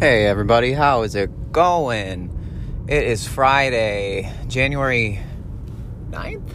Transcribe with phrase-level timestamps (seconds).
[0.00, 2.84] Hey everybody, how is it going?
[2.88, 5.20] It is Friday, January
[6.10, 6.52] 9th?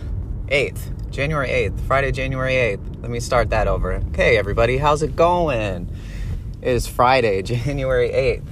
[0.47, 1.09] 8th.
[1.09, 1.79] January 8th.
[1.87, 3.01] Friday, January 8th.
[3.01, 3.93] Let me start that over.
[4.09, 5.89] Okay, everybody, how's it going?
[6.61, 8.43] It is Friday, January 8th,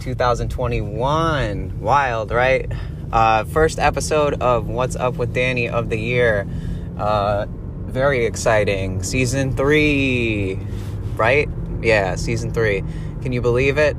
[0.00, 1.80] 2021.
[1.80, 2.70] Wild, right?
[3.10, 6.46] Uh, first episode of What's Up with Danny of the year.
[6.96, 9.02] Uh, very exciting.
[9.02, 10.56] Season 3,
[11.16, 11.48] right?
[11.82, 12.84] Yeah, season 3.
[13.22, 13.96] Can you believe it?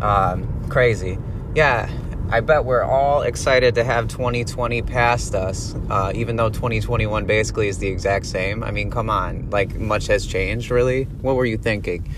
[0.00, 1.18] Um, crazy.
[1.54, 1.90] Yeah,
[2.30, 7.68] I bet we're all excited to have 2020 past us, uh, even though 2021 basically
[7.68, 8.62] is the exact same.
[8.62, 11.04] I mean, come on, like much has changed, really.
[11.04, 12.12] What were you thinking?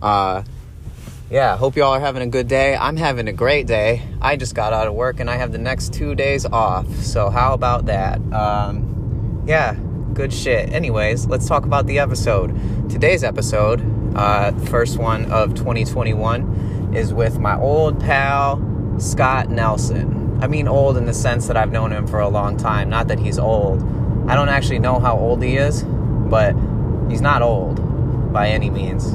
[0.00, 0.44] Uh,
[1.28, 2.76] yeah, hope you all are having a good day.
[2.76, 4.02] I'm having a great day.
[4.20, 6.88] I just got out of work and I have the next two days off.
[6.98, 8.20] So, how about that?
[8.32, 9.74] Um, yeah,
[10.14, 10.72] good shit.
[10.72, 12.88] Anyways, let's talk about the episode.
[12.88, 13.82] Today's episode,
[14.16, 16.65] uh, first one of 2021
[16.96, 18.60] is with my old pal,
[18.98, 20.38] Scott Nelson.
[20.42, 23.08] I mean, old in the sense that I've known him for a long time, not
[23.08, 23.82] that he's old.
[24.28, 26.54] I don't actually know how old he is, but
[27.08, 29.14] he's not old by any means.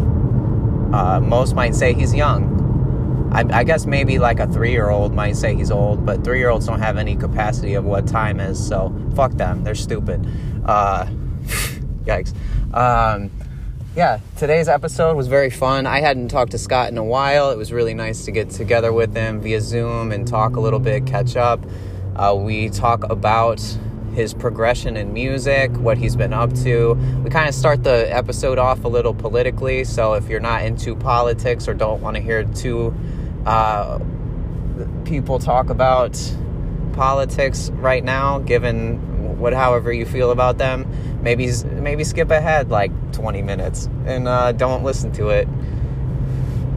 [0.93, 2.59] Uh, most might say he's young.
[3.33, 6.39] I, I guess maybe like a three year old might say he's old, but three
[6.39, 9.63] year olds don't have any capacity of what time is, so fuck them.
[9.63, 10.27] They're stupid.
[10.65, 11.05] Uh,
[12.03, 12.33] yikes.
[12.73, 13.31] Um,
[13.95, 15.85] yeah, today's episode was very fun.
[15.85, 17.51] I hadn't talked to Scott in a while.
[17.51, 20.79] It was really nice to get together with him via Zoom and talk a little
[20.79, 21.59] bit, catch up.
[22.15, 23.59] Uh, we talk about
[24.13, 26.93] his progression in music, what he's been up to.
[27.23, 30.95] We kind of start the episode off a little politically, so if you're not into
[30.95, 32.95] politics or don't want to hear two
[33.45, 33.99] uh,
[35.03, 36.17] people talk about
[36.93, 39.10] politics right now, given
[39.41, 40.85] what however you feel about them,
[41.21, 45.47] maybe maybe skip ahead like 20 minutes and uh, don't listen to it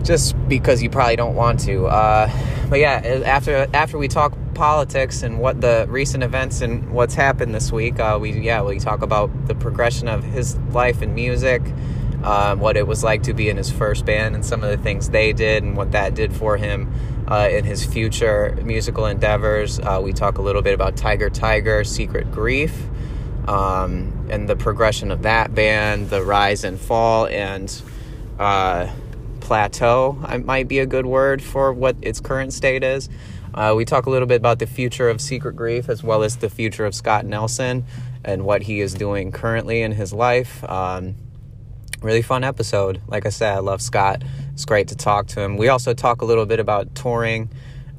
[0.03, 2.31] just because you probably don't want to uh,
[2.69, 7.55] but yeah after after we talk politics and what the recent events and what's happened
[7.55, 11.63] this week uh, we yeah we talk about the progression of his life in music
[12.25, 14.83] uh, what it was like to be in his first band and some of the
[14.83, 16.93] things they did and what that did for him
[17.29, 19.79] uh, in his future musical endeavors.
[19.79, 22.75] Uh, we talk a little bit about Tiger Tiger, Secret Grief,
[23.47, 27.83] um, and the progression of that band, the rise and fall, and
[28.39, 28.89] uh,
[29.41, 30.13] plateau
[30.45, 33.11] might be a good word for what its current state is.
[33.53, 36.39] Uh, we talk a little bit about the future of Secret Grief as well as
[36.39, 37.85] the future of Scott Nelson
[38.25, 40.65] and what he is doing currently in his life.
[40.65, 41.15] Um,
[42.05, 43.01] really fun episode.
[43.09, 44.23] Like I said, I love Scott.
[44.53, 45.57] It's great to talk to him.
[45.57, 47.49] We also talk a little bit about touring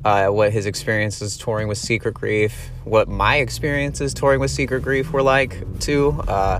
[0.05, 5.11] uh, what his experiences touring with Secret Grief, what my experiences touring with Secret Grief
[5.11, 6.11] were like too.
[6.27, 6.59] Uh,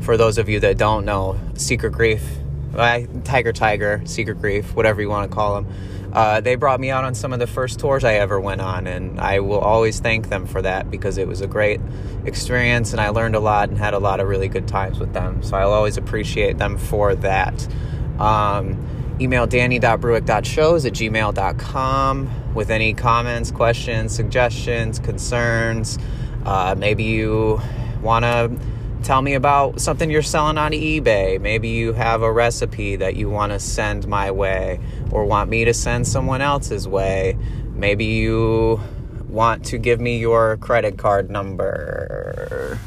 [0.00, 2.22] for those of you that don't know, Secret Grief,
[3.24, 5.72] Tiger Tiger, Secret Grief, whatever you want to call them,
[6.18, 8.88] uh, they brought me out on some of the first tours I ever went on,
[8.88, 11.80] and I will always thank them for that because it was a great
[12.24, 15.12] experience and I learned a lot and had a lot of really good times with
[15.12, 15.44] them.
[15.44, 17.68] So I'll always appreciate them for that.
[18.18, 18.84] Um,
[19.20, 26.00] email danny.bruick.shows at gmail.com with any comments, questions, suggestions, concerns.
[26.44, 27.60] Uh, maybe you
[28.02, 28.50] want to
[29.02, 31.40] tell me about something you're selling on eBay.
[31.40, 35.64] Maybe you have a recipe that you want to send my way or want me
[35.64, 37.36] to send someone else's way.
[37.74, 38.80] Maybe you
[39.28, 42.78] want to give me your credit card number.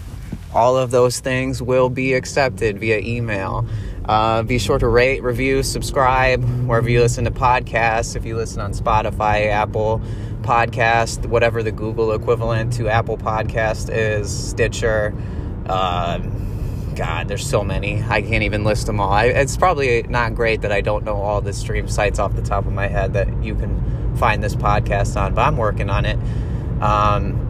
[0.54, 3.66] All of those things will be accepted via email.
[4.06, 8.16] Uh, be sure to rate, review, subscribe wherever you listen to podcasts.
[8.16, 10.02] If you listen on Spotify, Apple
[10.42, 15.14] Podcast, whatever the Google equivalent to Apple Podcast is, Stitcher.
[15.68, 16.20] Uh,
[16.96, 18.04] God, there's so many.
[18.04, 19.12] I can't even list them all.
[19.12, 22.42] I, it's probably not great that I don't know all the stream sites off the
[22.42, 26.06] top of my head that you can find this podcast on, but I'm working on
[26.06, 26.20] it.
[26.82, 27.48] Um,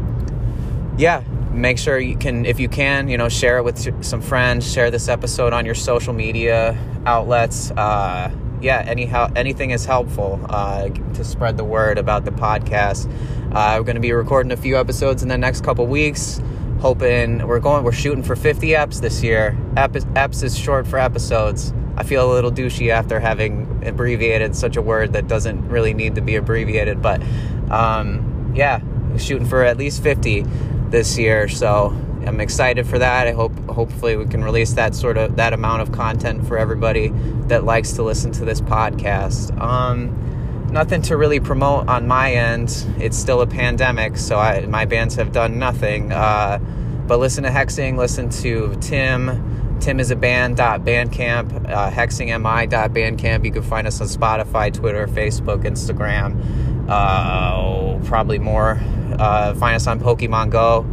[0.97, 4.72] yeah, make sure you can if you can you know share it with some friends
[4.72, 10.87] share this episode on your social media outlets uh, yeah anyhow anything is helpful uh,
[11.13, 13.11] to spread the word about the podcast
[13.53, 16.40] uh, we're going to be recording a few episodes in the next couple weeks
[16.81, 20.97] hoping we're going we're shooting for 50 eps this year Ep, eps is short for
[20.97, 25.93] episodes i feel a little douchey after having abbreviated such a word that doesn't really
[25.93, 27.22] need to be abbreviated but
[27.69, 28.81] um, yeah
[29.17, 30.45] shooting for at least 50
[30.91, 31.47] this year.
[31.47, 31.87] So
[32.25, 33.27] I'm excited for that.
[33.27, 37.09] I hope hopefully we can release that sort of that amount of content for everybody
[37.47, 39.59] that likes to listen to this podcast.
[39.59, 40.41] Um,
[40.72, 42.85] nothing to really promote on my end.
[43.00, 46.12] It's still a pandemic, so I, my bands have done nothing.
[46.12, 46.59] Uh,
[47.08, 53.44] but listen to Hexing, listen to Tim, timisaband.bandcamp, uh, hexingmi.bandcamp.
[53.44, 56.88] You can find us on Spotify, Twitter, Facebook, Instagram.
[56.88, 58.79] Uh, probably more.
[59.20, 60.85] Uh, find us on Pokemon Go.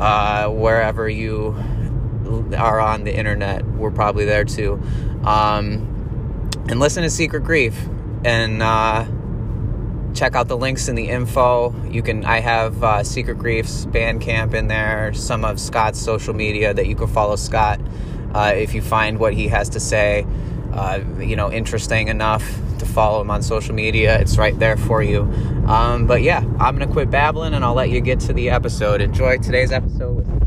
[0.00, 1.56] Uh, wherever you
[2.56, 4.80] are on the internet, we're probably there too.
[5.24, 7.88] Um, and listen to Secret Grief.
[8.24, 9.04] And uh,
[10.18, 11.72] check out the links in the info.
[11.86, 16.74] You can I have uh, Secret Grief's Bandcamp in there, some of Scott's social media
[16.74, 17.80] that you can follow Scott
[18.34, 20.26] uh, if you find what he has to say,
[20.72, 22.44] uh, you know, interesting enough
[22.78, 24.18] to follow him on social media.
[24.18, 25.22] It's right there for you.
[25.68, 29.00] Um, but yeah, I'm gonna quit babbling and I'll let you get to the episode.
[29.00, 30.37] Enjoy today's episode.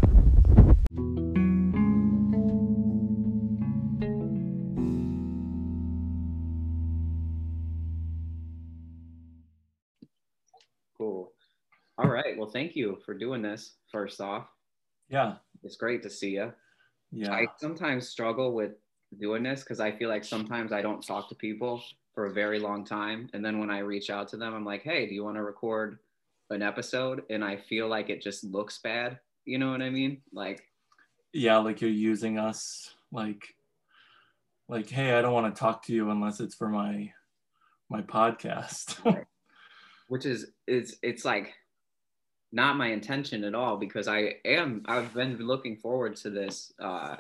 [12.52, 13.76] Thank you for doing this.
[13.92, 14.48] First off,
[15.10, 15.36] Yeah.
[15.64, 16.54] it's great to see you.
[17.12, 17.34] Yeah.
[17.34, 18.74] I sometimes struggle with
[19.20, 21.84] doing this because I feel like sometimes I don't talk to people
[22.14, 23.30] for a very long time.
[23.34, 25.44] And then when I reach out to them, I'm like, hey, do you want to
[25.44, 26.00] record
[26.50, 27.24] an episode?
[27.30, 29.20] And I feel like it just looks bad.
[29.46, 30.22] You know what I mean?
[30.34, 30.64] Like,
[31.34, 33.56] yeah, like you're using us like
[34.70, 37.12] like hey, I don't want to talk to you unless it's for my
[37.90, 39.26] my podcast.
[40.08, 41.54] which is it's it's like
[42.52, 47.18] not my intention at all because I am I've been looking forward to this uh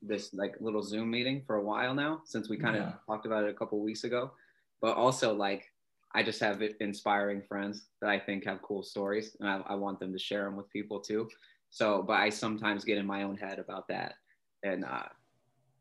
[0.00, 2.92] this like little Zoom meeting for a while now since we kind of Yeah.
[3.06, 4.32] talked about it a couple weeks ago.
[4.80, 5.70] But also like
[6.14, 10.00] I just have inspiring friends that I think have cool stories and I, I want
[10.00, 11.28] them to share them with people too.
[11.70, 14.14] So but I sometimes get in my own head about that.
[14.62, 15.08] And uh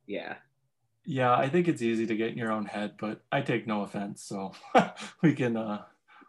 [0.08, 0.36] yeah.
[1.06, 3.84] yeah, I think it's easy to get in your own head, but I take no
[3.84, 4.52] offense, so
[5.24, 5.84] we can uh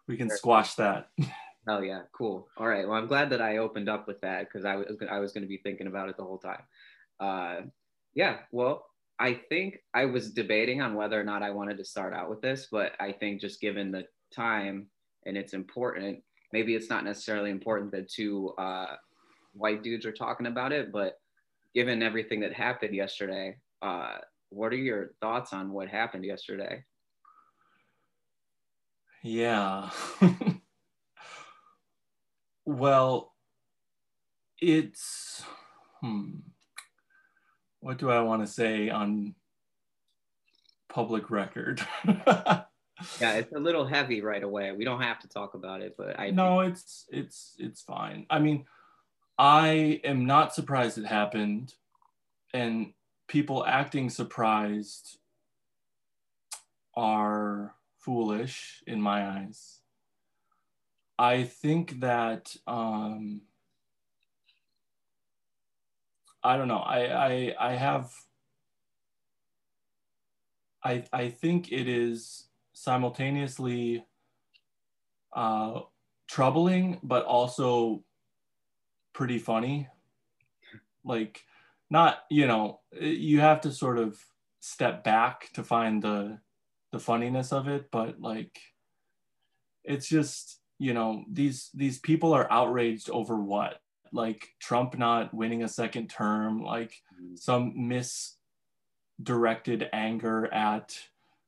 [0.07, 1.11] we can squash that.
[1.69, 2.49] Oh yeah, cool.
[2.57, 2.87] All right.
[2.87, 5.43] Well, I'm glad that I opened up with that because I was I was going
[5.43, 6.63] to be thinking about it the whole time.
[7.21, 7.67] Uh,
[8.15, 8.39] yeah.
[8.51, 8.87] Well,
[9.19, 12.41] I think I was debating on whether or not I wanted to start out with
[12.41, 14.05] this, but I think just given the
[14.35, 14.89] time
[15.25, 16.23] and it's important,
[16.53, 18.97] maybe it's not necessarily important that two uh,
[19.53, 21.21] white dudes are talking about it, but
[21.75, 24.17] given everything that happened yesterday, uh,
[24.51, 26.85] what are your thoughts on what happened yesterday?
[29.23, 29.91] Yeah.
[32.65, 33.33] well,
[34.61, 35.43] it's
[36.01, 36.37] hmm.
[37.81, 39.35] What do I want to say on
[40.89, 41.81] public record?
[43.21, 44.73] Yeah, it's a little heavy right away.
[44.73, 48.27] We don't have to talk about it, but I no, it's it's it's fine.
[48.31, 48.67] I mean,
[49.39, 51.75] I am not surprised it happened,
[52.53, 52.93] and
[53.29, 55.19] people acting surprised
[56.95, 59.81] are foolish in my eyes.
[61.23, 63.43] I think that um,
[66.43, 66.79] I don't know.
[66.79, 68.13] I I I have.
[70.85, 74.05] I I think it is simultaneously
[75.35, 75.81] uh,
[76.29, 78.05] troubling, but also
[79.15, 79.89] pretty funny.
[81.05, 81.45] Like,
[81.91, 84.19] not you know, you have to sort of
[84.61, 86.41] step back to find the
[86.93, 88.61] the funniness of it, but like,
[89.85, 93.81] it's just you know these these people are outraged over what?
[94.13, 96.93] Like Trump not winning a second term, like
[97.37, 100.99] some misdirected anger at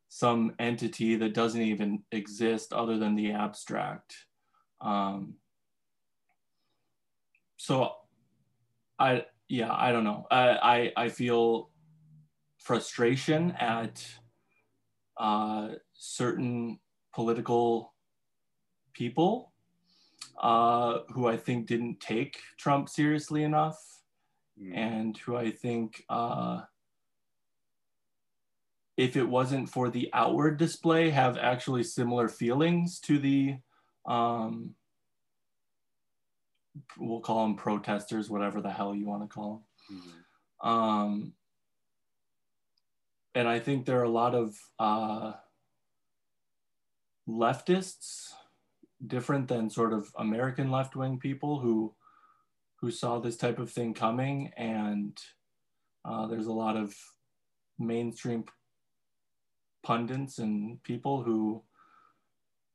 [0.09, 4.15] some entity that doesn't even exist other than the abstract.
[4.81, 5.35] Um,
[7.57, 7.91] so
[9.01, 10.29] I yeah I don't know.
[10.31, 11.71] I I, I feel
[12.59, 14.07] frustration at
[15.17, 16.79] uh, certain
[17.13, 17.94] political
[18.95, 19.53] people
[20.41, 23.79] uh, who I think didn't take Trump seriously enough
[24.61, 24.77] Mm.
[24.77, 26.61] and who I think uh,
[28.97, 33.57] if it wasn't for the outward display have actually similar feelings to the
[34.07, 34.77] um,
[36.97, 40.01] we'll call them protesters whatever the hell you want to call them
[40.71, 41.33] um,
[43.35, 45.33] and I think there are a lot of uh,
[47.29, 48.35] leftists
[49.07, 51.95] different than sort of American left-wing people who
[52.81, 55.19] who saw this type of thing coming and
[56.05, 56.95] uh, there's a lot of
[57.79, 58.45] mainstream
[59.83, 61.63] pundits and people who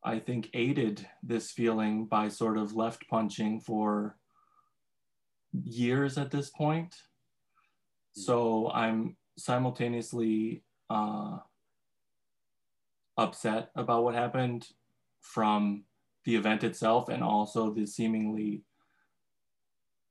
[0.04, 4.16] I think aided this feeling by sort of left punching for
[5.52, 6.96] years at this point.
[8.14, 11.38] So I'm simultaneously uh,
[13.18, 14.68] upset about what happened
[15.22, 15.84] from
[16.26, 18.64] the event itself and also the seemingly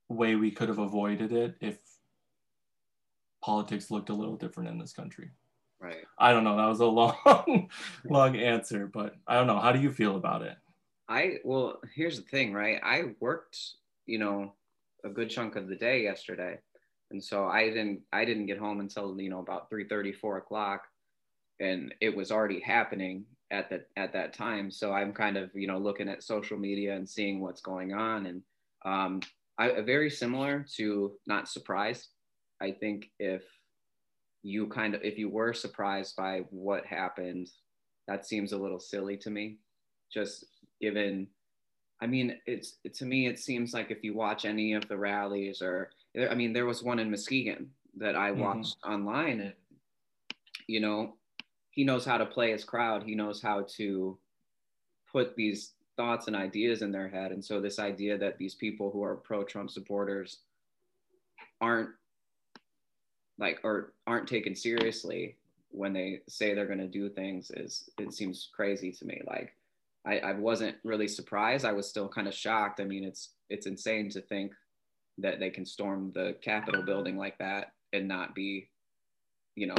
[0.09, 1.79] way we could have avoided it if
[3.43, 5.31] politics looked a little different in this country.
[5.81, 6.05] Right.
[6.19, 6.57] I don't know.
[6.57, 7.71] That was a long,
[8.05, 9.59] long answer, but I don't know.
[9.59, 10.57] How do you feel about it?
[11.09, 12.81] I well, here's the thing, right?
[12.83, 13.59] I worked,
[14.07, 14.55] you know,
[15.05, 16.59] a good chunk of the day yesterday,
[17.11, 20.38] and so I didn't I didn't get home until you know about 3 30, 4
[20.38, 20.83] o'clock,
[21.61, 24.71] and it was already happening at that at that time.
[24.71, 28.26] So I'm kind of you know looking at social media and seeing what's going on,
[28.26, 28.43] and
[28.85, 29.21] um,
[29.59, 32.09] I very similar to not surprised.
[32.61, 33.43] I think if
[34.43, 37.50] you kind of if you were surprised by what happened,
[38.07, 39.59] that seems a little silly to me.
[40.12, 40.45] Just
[40.81, 41.28] given
[42.00, 45.61] I mean, it's to me, it seems like if you watch any of the rallies,
[45.61, 45.90] or
[46.31, 48.40] I mean, there was one in Muskegon that I mm-hmm.
[48.40, 48.93] watched mm-hmm.
[48.93, 49.52] online, and
[50.69, 51.17] you know,
[51.78, 53.04] he knows how to play his crowd.
[53.04, 54.18] He knows how to
[55.12, 57.30] put these thoughts and ideas in their head.
[57.30, 60.38] And so, this idea that these people who are pro-Trump supporters
[61.61, 61.90] aren't
[63.38, 65.37] like or aren't taken seriously
[65.70, 69.23] when they say they're going to do things is it seems crazy to me.
[69.25, 69.54] Like
[70.04, 71.64] I, I wasn't really surprised.
[71.64, 72.80] I was still kind of shocked.
[72.80, 74.50] I mean, it's it's insane to think
[75.18, 78.68] that they can storm the Capitol building like that and not be,
[79.54, 79.76] you know,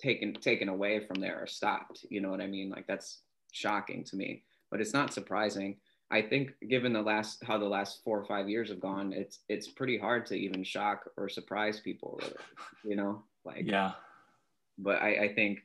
[0.00, 2.04] taken taken away from there or stopped.
[2.08, 2.70] You know what I mean?
[2.70, 4.44] Like that's shocking to me.
[4.70, 5.76] But it's not surprising.
[6.12, 9.40] I think given the last how the last four or five years have gone, it's
[9.48, 12.34] it's pretty hard to even shock or surprise people, really,
[12.84, 13.22] you know?
[13.44, 13.92] Like yeah.
[14.78, 15.60] But I, I think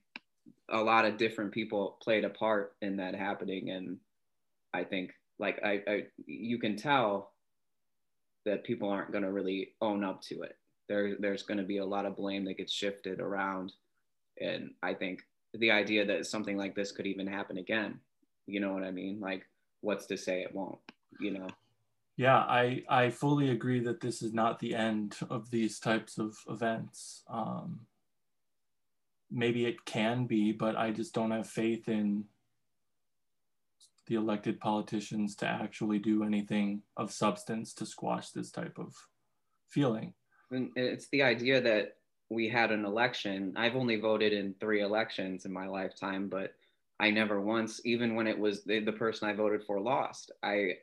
[0.69, 3.97] a lot of different people played a part in that happening and
[4.73, 7.31] i think like i, I you can tell
[8.45, 11.77] that people aren't going to really own up to it there there's going to be
[11.77, 13.73] a lot of blame that gets shifted around
[14.41, 15.21] and i think
[15.53, 17.99] the idea that something like this could even happen again
[18.47, 19.19] you know what i mean?
[19.19, 19.47] Like
[19.81, 20.79] what's to say it won't
[21.19, 21.47] you know?
[22.17, 26.37] Yeah i i fully agree that this is not the end of these types of
[26.49, 27.23] events.
[27.27, 27.81] Um
[29.31, 32.25] maybe it can be, but I just don't have faith in
[34.07, 38.93] the elected politicians to actually do anything of substance to squash this type of
[39.67, 40.13] feeling.
[40.51, 41.97] And it's the idea that
[42.29, 43.53] we had an election.
[43.55, 46.53] I've only voted in three elections in my lifetime, but
[46.99, 50.77] I never once, even when it was the, the person I voted for lost, I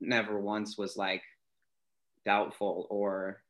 [0.00, 1.22] never once was like
[2.24, 3.42] doubtful or,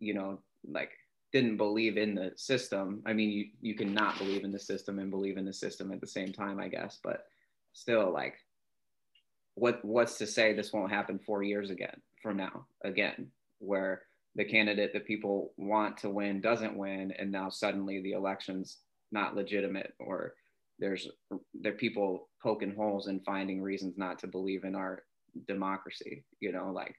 [0.00, 0.90] you know, like
[1.32, 3.02] didn't believe in the system.
[3.06, 5.92] I mean, you you can not believe in the system and believe in the system
[5.92, 6.98] at the same time, I guess.
[7.02, 7.26] But
[7.72, 8.34] still, like,
[9.54, 13.28] what what's to say this won't happen four years again from now again,
[13.58, 14.02] where
[14.36, 18.78] the candidate that people want to win doesn't win, and now suddenly the election's
[19.10, 20.34] not legitimate, or
[20.78, 21.08] there's
[21.54, 25.02] there people poking holes and finding reasons not to believe in our
[25.48, 26.24] democracy.
[26.40, 26.94] You know, like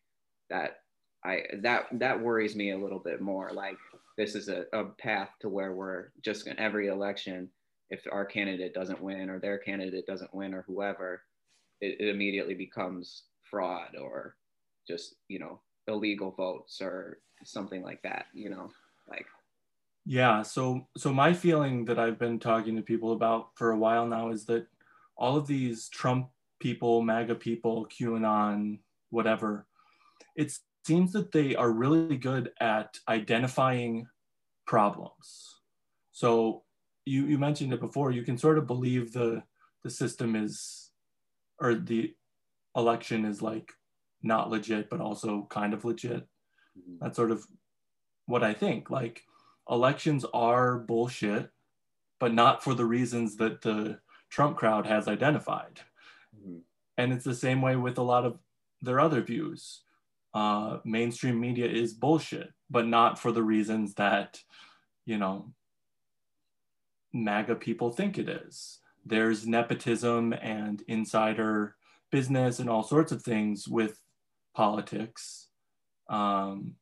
[0.49, 0.79] that.
[1.25, 3.51] I that that worries me a little bit more.
[3.51, 3.77] Like
[4.17, 7.49] this is a, a path to where we're just in every election,
[7.89, 11.23] if our candidate doesn't win or their candidate doesn't win or whoever,
[11.81, 14.35] it, it immediately becomes fraud or
[14.87, 18.69] just, you know, illegal votes or something like that, you know,
[19.09, 19.25] like.
[20.05, 20.41] Yeah.
[20.41, 24.29] So, so my feeling that I've been talking to people about for a while now
[24.29, 24.67] is that
[25.17, 26.29] all of these Trump
[26.59, 28.79] people, MAGA people, QAnon,
[29.09, 29.67] whatever,
[30.35, 30.53] it
[30.85, 34.07] seems that they are really good at identifying
[34.65, 35.55] problems.
[36.11, 36.63] So
[37.05, 39.43] you, you mentioned it before, you can sort of believe the,
[39.83, 40.91] the system is,
[41.59, 42.13] or the
[42.75, 43.71] election is like
[44.27, 46.27] not legit, but also kind of legit.
[46.77, 46.97] Mm-hmm.
[47.01, 47.45] That's sort of
[48.25, 48.89] what I think.
[48.89, 49.23] Like
[49.69, 51.49] elections are bullshit,
[52.19, 55.81] but not for the reasons that the Trump crowd has identified.
[56.35, 56.59] Mm-hmm.
[56.97, 58.37] And it's the same way with a lot of
[58.81, 59.81] their other views
[60.33, 64.39] uh, mainstream media is bullshit, but not for the reasons that,
[65.05, 65.51] you know,
[67.13, 68.79] MAGA people think it is.
[69.03, 71.75] There's nepotism and insider
[72.11, 73.99] business and all sorts of things with
[74.57, 75.49] politics.
[76.09, 76.73] Um,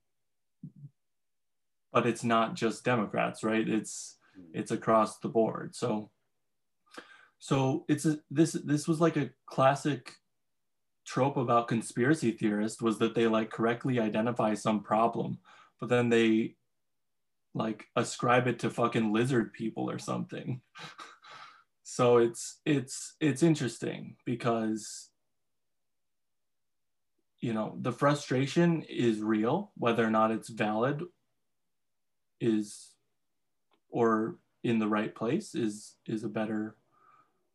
[1.91, 3.67] but it's not just Democrats, right?
[3.67, 4.17] It's
[4.53, 5.75] it's across the board.
[5.75, 6.09] So
[7.39, 10.13] so it's a, this this was like a classic
[11.05, 15.37] trope about conspiracy theorists was that they like correctly identify some problem,
[15.79, 16.55] but then they
[17.53, 20.61] like ascribe it to fucking lizard people or something.
[21.83, 25.09] so it's it's it's interesting because
[27.45, 31.03] you know the frustration is real whether or not it's valid
[32.41, 32.89] is
[33.89, 36.75] or in the right place is is a better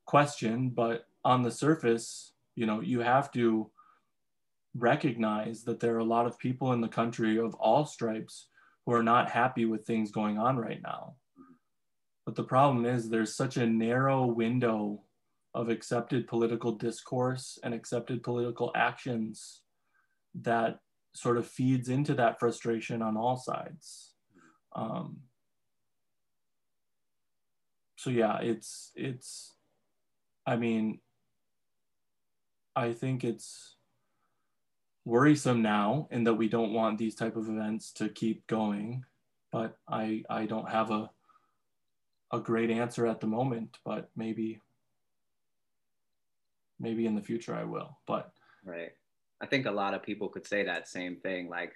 [0.04, 3.68] question but on the surface you know you have to
[4.76, 8.46] recognize that there are a lot of people in the country of all stripes
[8.86, 11.14] who are not happy with things going on right now.
[12.24, 15.02] But the problem is there's such a narrow window
[15.54, 19.62] of accepted political discourse and accepted political actions
[20.34, 20.80] that
[21.12, 24.14] sort of feeds into that frustration on all sides.
[24.74, 25.18] Um,
[27.96, 29.54] so yeah, it's it's.
[30.46, 31.00] I mean,
[32.74, 33.76] I think it's
[35.04, 39.04] worrisome now in that we don't want these type of events to keep going,
[39.52, 41.10] but I I don't have a
[42.32, 44.60] a great answer at the moment, but maybe
[46.78, 47.98] maybe in the future I will.
[48.06, 48.32] But
[48.64, 48.92] right.
[49.42, 51.48] I think a lot of people could say that same thing.
[51.48, 51.72] Like,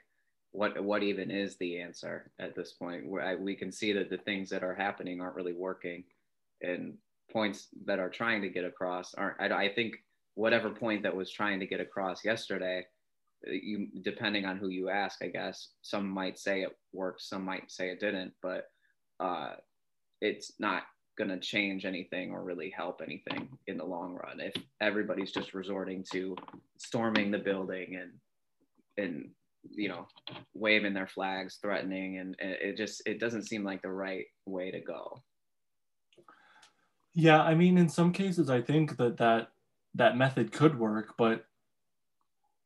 [0.53, 3.07] what what even is the answer at this point?
[3.07, 6.05] Where I, we can see that the things that are happening aren't really working,
[6.63, 6.95] and
[7.33, 9.41] points that are trying to get across aren't.
[9.41, 9.97] I, I think
[10.35, 12.87] whatever point that was trying to get across yesterday,
[13.47, 17.71] you depending on who you ask, I guess some might say it worked, some might
[17.71, 18.65] say it didn't, but
[19.21, 19.55] uh,
[20.21, 20.85] it's not
[21.17, 25.55] going to change anything or really help anything in the long run if everybody's just
[25.55, 26.37] resorting to
[26.77, 28.13] storming the building and
[28.97, 29.31] and
[29.71, 30.07] you know
[30.55, 34.81] waving their flags threatening and it just it doesn't seem like the right way to
[34.81, 35.23] go.
[37.15, 39.49] Yeah i mean in some cases i think that that
[39.95, 41.47] that method could work but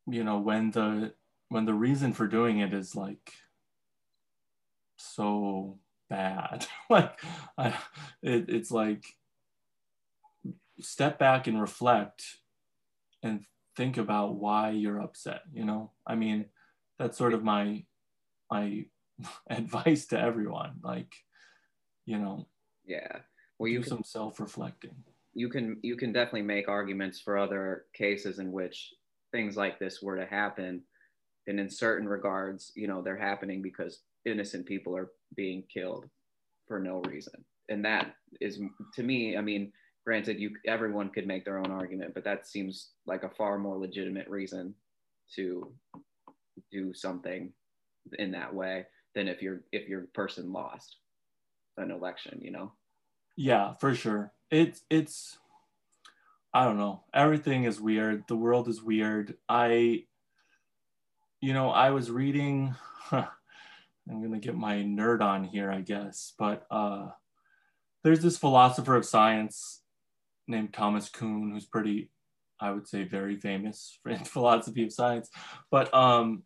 [0.06, 1.12] you know when the
[1.50, 3.32] when the reason for doing it is like
[4.96, 5.78] so
[6.08, 6.66] bad.
[6.90, 7.18] like,
[7.56, 7.68] I,
[8.22, 9.04] it, it's like
[10.80, 12.24] step back and reflect
[13.22, 13.44] and
[13.76, 15.42] think about why you're upset.
[15.52, 16.46] You know, I mean,
[16.98, 17.84] that's sort of my
[18.50, 18.84] my
[19.50, 20.80] advice to everyone.
[20.82, 21.12] Like,
[22.06, 22.48] you know,
[22.86, 23.18] yeah,
[23.58, 24.94] well, you do can, some self reflecting.
[25.34, 28.92] You can you can definitely make arguments for other cases in which
[29.32, 30.82] things like this were to happen,
[31.46, 36.06] and in certain regards, you know, they're happening because innocent people are being killed
[36.66, 37.44] for no reason.
[37.68, 38.60] And that is
[38.94, 39.72] to me, I mean,
[40.04, 43.76] granted you everyone could make their own argument, but that seems like a far more
[43.76, 44.74] legitimate reason
[45.34, 45.70] to
[46.72, 47.52] do something
[48.18, 50.96] in that way than if your if your person lost
[51.76, 52.72] an election, you know.
[53.36, 54.32] Yeah, for sure.
[54.50, 55.38] It's it's
[56.54, 57.04] I don't know.
[57.12, 58.24] Everything is weird.
[58.28, 59.36] The world is weird.
[59.48, 60.04] I
[61.40, 62.74] you know, I was reading
[64.10, 66.34] I'm gonna get my nerd on here, I guess.
[66.38, 67.08] But uh,
[68.02, 69.82] there's this philosopher of science
[70.46, 72.10] named Thomas Kuhn, who's pretty,
[72.60, 75.30] I would say, very famous in philosophy of science.
[75.70, 76.42] But um,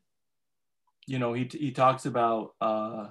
[1.07, 3.09] you know, he he talks about uh,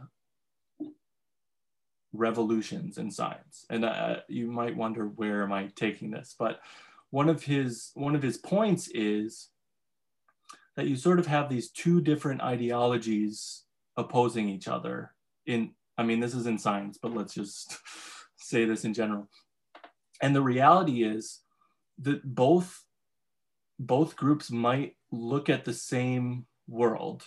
[2.14, 6.60] revolutions in science, and uh, you might wonder where am I taking this, but
[7.12, 9.50] one of his one of his points is
[10.76, 13.64] that you sort of have these two different ideologies
[13.98, 15.14] opposing each other
[15.46, 17.78] in i mean this is in science but let's just
[18.42, 19.30] say this in general.
[20.22, 21.40] And the reality is
[22.00, 22.84] that both
[23.80, 27.24] both groups might look at the same world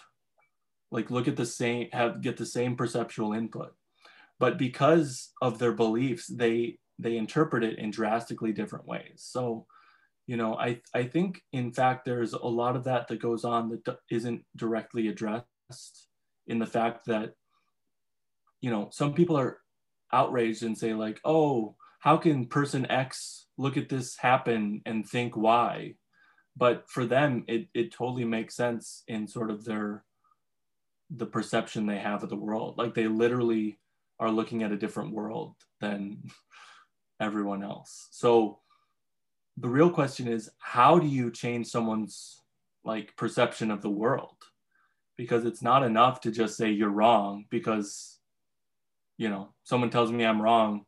[0.92, 3.74] like look at the same have get the same perceptual input.
[4.38, 9.16] But because of their beliefs they they interpret it in drastically different ways.
[9.16, 9.66] So
[10.26, 13.68] you know i i think in fact there's a lot of that that goes on
[13.68, 16.08] that isn't directly addressed
[16.46, 17.34] in the fact that
[18.60, 19.58] you know some people are
[20.12, 25.36] outraged and say like oh how can person x look at this happen and think
[25.36, 25.94] why
[26.56, 30.04] but for them it, it totally makes sense in sort of their
[31.10, 32.78] the perception they have of the world.
[32.78, 33.78] Like they literally
[34.18, 36.22] are looking at a different world than
[37.20, 38.08] everyone else.
[38.10, 38.60] So
[39.56, 42.40] the real question is how do you change someone's
[42.84, 44.36] like perception of the world
[45.16, 48.18] because it's not enough to just say you're wrong because
[49.16, 50.84] you know someone tells me i'm wrong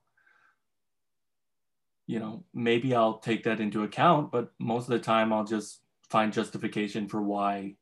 [2.07, 5.81] you know maybe i'll take that into account but most of the time i'll just
[6.11, 7.75] find justification for why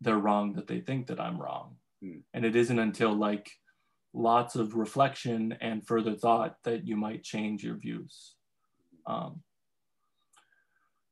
[0.00, 2.20] they're wrong that they think that i'm wrong mm.
[2.34, 3.50] and it isn't until like
[4.12, 8.34] lots of reflection and further thought that you might change your views
[9.06, 9.42] um,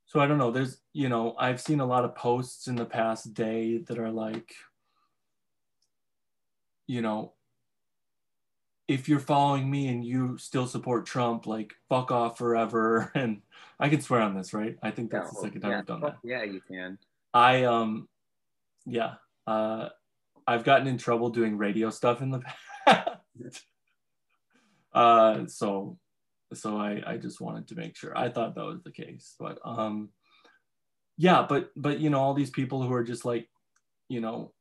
[0.09, 0.51] so I don't know.
[0.51, 4.11] There's, you know, I've seen a lot of posts in the past day that are
[4.11, 4.55] like,
[6.87, 7.35] you know,
[8.89, 13.13] if you're following me and you still support Trump, like fuck off forever.
[13.15, 13.43] And
[13.79, 14.79] I can swear on this, right?
[14.83, 16.17] I think that's yeah, the second time yeah, I've done that.
[16.25, 16.99] Yeah, you can.
[17.35, 18.09] I um,
[18.87, 19.17] yeah,
[19.47, 19.91] uh,
[20.47, 22.41] I've gotten in trouble doing radio stuff in the
[22.87, 23.67] past.
[24.95, 25.99] uh, so
[26.55, 29.59] so I, I just wanted to make sure i thought that was the case but
[29.65, 30.11] um
[31.17, 33.49] yeah but but you know all these people who are just like
[34.09, 34.53] you know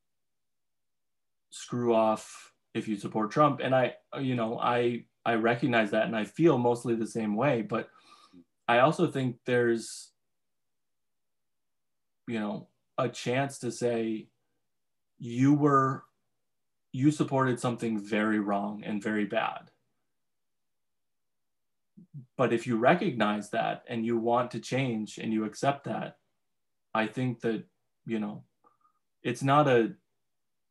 [1.50, 3.60] screw off if you support Trump.
[3.62, 7.62] And I, you know, I I recognize that and I feel mostly the same way.
[7.62, 7.90] But
[8.68, 10.12] I also think there's,
[12.28, 14.28] you know, a chance to say
[15.20, 16.04] you were
[16.94, 19.70] you supported something very wrong and very bad.
[22.38, 26.18] But if you recognize that and you want to change and you accept that,
[26.94, 27.64] I think that,
[28.06, 28.44] you know,
[29.24, 29.94] it's not a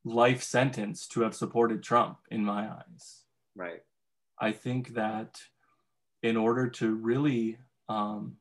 [0.04, 3.24] life sentence to have supported Trump in my eyes.
[3.54, 3.82] Right.
[4.40, 5.40] I think that
[6.22, 7.58] in order to really
[7.88, 8.36] um,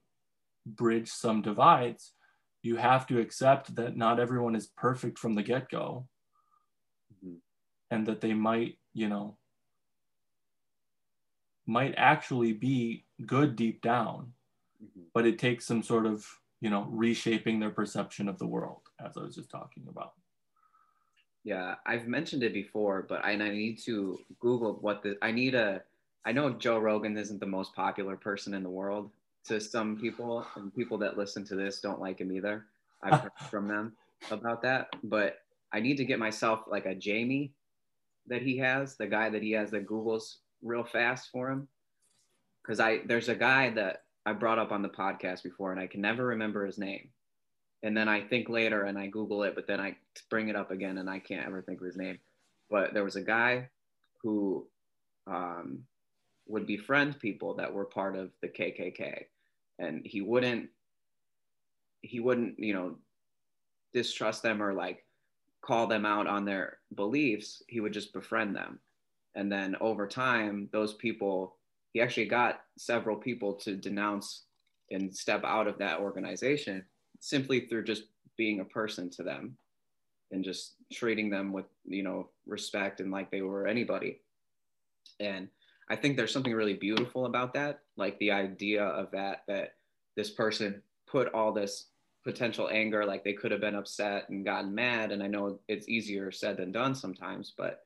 [0.65, 2.13] bridge some divides,
[2.63, 6.07] you have to accept that not everyone is perfect from the get go
[7.13, 7.35] mm-hmm.
[7.91, 9.37] and that they might, you know,
[11.65, 14.33] might actually be good deep down,
[14.83, 15.03] mm-hmm.
[15.13, 16.25] but it takes some sort of,
[16.61, 20.13] you know, reshaping their perception of the world, as I was just talking about.
[21.43, 25.53] Yeah, I've mentioned it before, but I, I need to Google what the I need
[25.53, 25.81] a.
[26.25, 29.11] I know Joe Rogan isn't the most popular person in the world
[29.45, 32.65] to some people, and people that listen to this don't like him either.
[33.03, 33.95] I've heard from them
[34.31, 35.37] about that, but
[35.71, 37.51] I need to get myself like a Jamie
[38.27, 41.67] that he has, the guy that he has that Google's real fast for him.
[42.61, 45.87] Because I there's a guy that I brought up on the podcast before, and I
[45.87, 47.09] can never remember his name
[47.85, 49.95] and then I think later and I Google it, but then I
[50.31, 52.17] bring it up again and I can't ever think of his name.
[52.67, 53.69] But there was a guy
[54.23, 54.65] who
[55.27, 55.83] um,
[56.47, 59.25] would befriend people that were part of the KKK,
[59.77, 60.69] and he wouldn't
[62.01, 62.95] he wouldn't you know
[63.93, 65.05] distrust them or like
[65.61, 67.61] call them out on their beliefs.
[67.67, 68.79] He would just befriend them,
[69.35, 71.57] and then over time, those people
[71.95, 74.43] he actually got several people to denounce
[74.91, 76.83] and step out of that organization
[77.21, 78.03] simply through just
[78.35, 79.55] being a person to them
[80.33, 84.19] and just treating them with you know respect and like they were anybody.
[85.19, 85.47] And
[85.89, 89.75] i think there's something really beautiful about that like the idea of that that
[90.17, 91.85] this person put all this
[92.23, 95.13] potential anger like they could have been upset and gotten mad.
[95.13, 97.84] And i know it's easier said than done sometimes but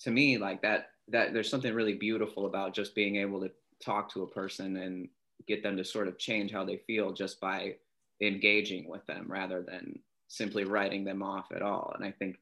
[0.00, 3.50] to me like that that there's something really beautiful about just being able to
[3.84, 5.08] talk to a person and
[5.46, 7.74] get them to sort of change how they feel just by
[8.20, 11.92] engaging with them rather than simply writing them off at all.
[11.96, 12.36] And I think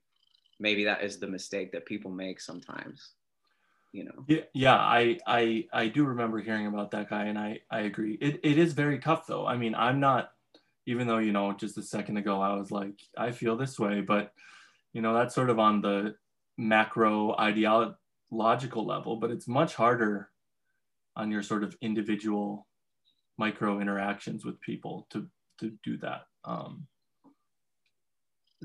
[0.61, 3.13] maybe that is the mistake that people make sometimes.
[3.93, 4.25] You know.
[4.27, 8.19] Yeah, yeah, I I I do remember hearing about that guy, and I I agree.
[8.21, 9.47] It it is very tough though.
[9.47, 10.33] I mean, I'm not
[10.87, 14.03] even though you know just a second ago I was like I feel this way,
[14.03, 14.33] but
[14.93, 16.17] you know that's sort of on the
[16.59, 20.29] macro ideological level, but it's much harder
[21.17, 22.67] on your sort of individual
[23.39, 25.27] micro interactions with people to
[25.61, 26.27] to do that.
[26.45, 26.87] Um,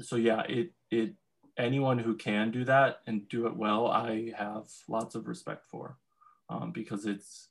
[0.01, 1.13] so yeah, it it
[1.57, 5.97] anyone who can do that and do it well, I have lots of respect for,
[6.49, 7.49] um, because it's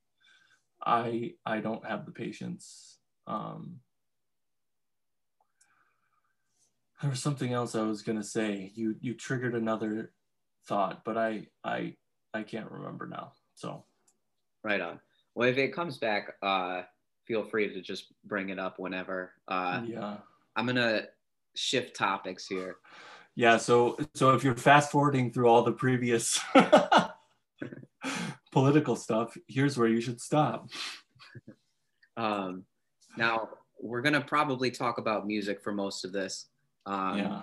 [0.85, 2.98] I I don't have the patience.
[3.26, 3.81] Um,
[7.00, 8.72] there was something else I was gonna say.
[8.74, 10.12] You you triggered another
[10.66, 11.94] thought, but I I
[12.35, 13.33] I can't remember now.
[13.55, 13.85] So
[14.64, 15.01] right on.
[15.35, 16.83] Well, if it comes back, uh,
[17.27, 19.33] feel free to just bring it up whenever.
[19.48, 20.16] Uh, yeah.
[20.57, 21.03] I'm gonna
[21.55, 22.77] shift topics here.
[23.35, 23.57] Yeah.
[23.57, 26.40] So so if you're fast forwarding through all the previous
[28.53, 30.68] political stuff, here's where you should stop.
[32.16, 32.64] Um,
[33.16, 33.48] now
[33.81, 36.46] we're gonna probably talk about music for most of this.
[36.87, 37.42] Um, yeah.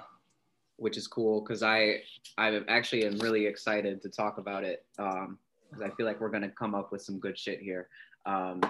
[0.79, 2.01] Which is cool because I
[2.37, 5.39] I actually am really excited to talk about it because um,
[5.83, 7.89] I feel like we're gonna come up with some good shit here.
[8.25, 8.61] Um,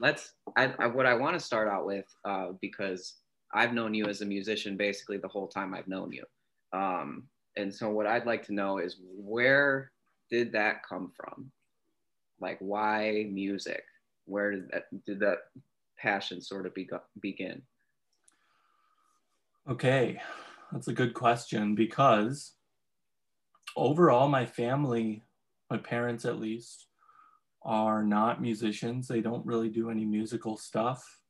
[0.00, 3.16] let's I, I, what i want to start out with uh, because
[3.54, 6.24] i've known you as a musician basically the whole time i've known you.
[6.72, 7.24] Um,
[7.56, 9.92] and so what i'd like to know is where
[10.30, 11.50] did that come from?
[12.40, 13.82] Like why music?
[14.24, 15.38] Where did that did that
[15.98, 16.88] passion sort of be,
[17.20, 17.60] begin?
[19.68, 20.20] Okay
[20.72, 22.52] that's a good question because
[23.76, 25.22] overall my family
[25.70, 26.88] my parents at least
[27.62, 29.06] are not musicians.
[29.06, 31.20] They don't really do any musical stuff.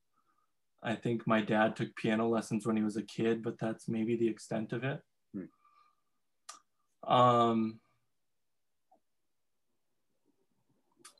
[0.82, 4.16] I think my dad took piano lessons when he was a kid, but that's maybe
[4.16, 5.00] the extent of it.
[5.34, 7.12] Hmm.
[7.12, 7.80] Um,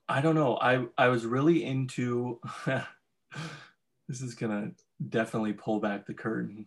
[0.09, 0.57] I don't know.
[0.57, 2.41] I, I was really into,
[4.09, 4.75] this is going to
[5.09, 6.67] definitely pull back the curtain.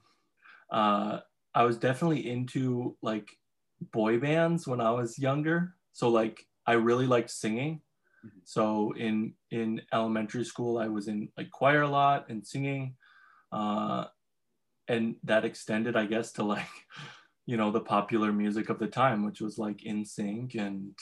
[0.70, 1.20] Uh,
[1.56, 3.30] I was definitely into like
[3.92, 5.76] boy bands when I was younger.
[5.92, 7.82] So like I really liked singing.
[8.26, 8.40] Mm-hmm.
[8.46, 12.96] So in in elementary school, I was in like choir a lot and singing,
[13.52, 14.06] uh,
[14.88, 16.70] and that extended, I guess, to like
[17.46, 20.98] you know the popular music of the time, which was like NSYNC and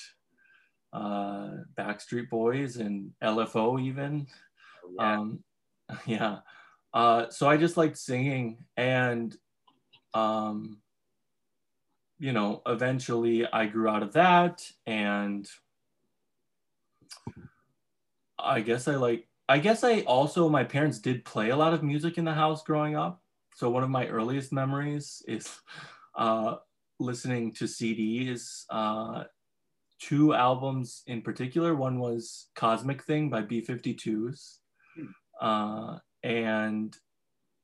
[0.94, 4.28] uh, Backstreet Boys and LFO even.
[4.84, 5.14] Oh, yeah.
[5.14, 5.44] Um,
[6.06, 6.38] yeah.
[6.94, 9.36] Uh, so I just liked singing and
[10.14, 10.78] um,
[12.20, 15.50] you know, eventually I grew out of that and
[18.38, 21.84] I guess I like I guess I also my parents did play a lot of
[21.84, 23.22] music in the house growing up.
[23.56, 25.50] So one of my earliest memories is
[26.16, 26.56] uh,
[27.00, 28.66] listening to CDs.
[28.70, 29.26] Uh,
[30.00, 31.76] two albums in particular.
[31.76, 34.58] One was Cosmic Thing by B52s,
[35.42, 36.96] uh, and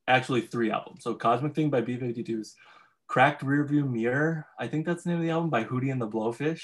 [0.07, 1.03] actually three albums.
[1.03, 2.53] So Cosmic Thing by B52s,
[3.07, 6.07] Cracked Rearview Mirror, I think that's the name of the album by Hootie and the
[6.07, 6.63] Blowfish,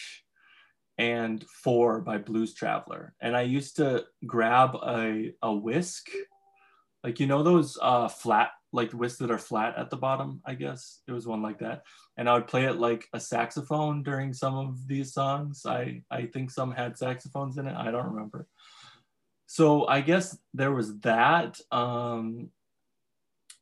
[0.98, 3.14] and Four by Blues Traveler.
[3.22, 6.10] And I used to grab a, a whisk,
[7.04, 10.56] like you know those uh, flat like whisks that are flat at the bottom, I
[10.56, 11.02] guess.
[11.08, 11.84] It was one like that.
[12.18, 15.64] And I would play it like a saxophone during some of these songs.
[15.66, 17.76] I, I think some had saxophones in it.
[17.76, 18.48] I don't remember.
[19.46, 21.60] So I guess there was that.
[21.72, 22.50] Um,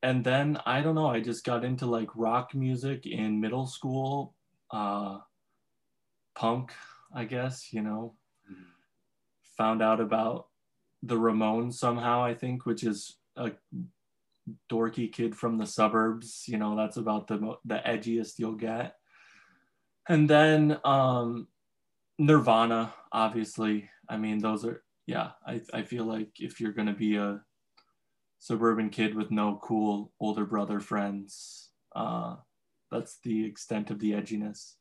[0.03, 4.35] and then I don't know, I just got into like rock music in middle school,
[4.71, 5.19] uh,
[6.35, 6.71] punk,
[7.13, 8.15] I guess, you know.
[8.51, 8.63] Mm-hmm.
[9.57, 10.47] Found out about
[11.03, 13.51] the Ramones somehow, I think, which is a
[14.71, 16.45] dorky kid from the suburbs.
[16.47, 18.95] You know, that's about the the edgiest you'll get.
[20.09, 21.47] And then um,
[22.17, 23.89] Nirvana, obviously.
[24.09, 25.31] I mean, those are yeah.
[25.45, 27.41] I I feel like if you're gonna be a
[28.41, 32.35] suburban kid with no cool older brother friends, uh,
[32.91, 34.73] that's the extent of the edginess.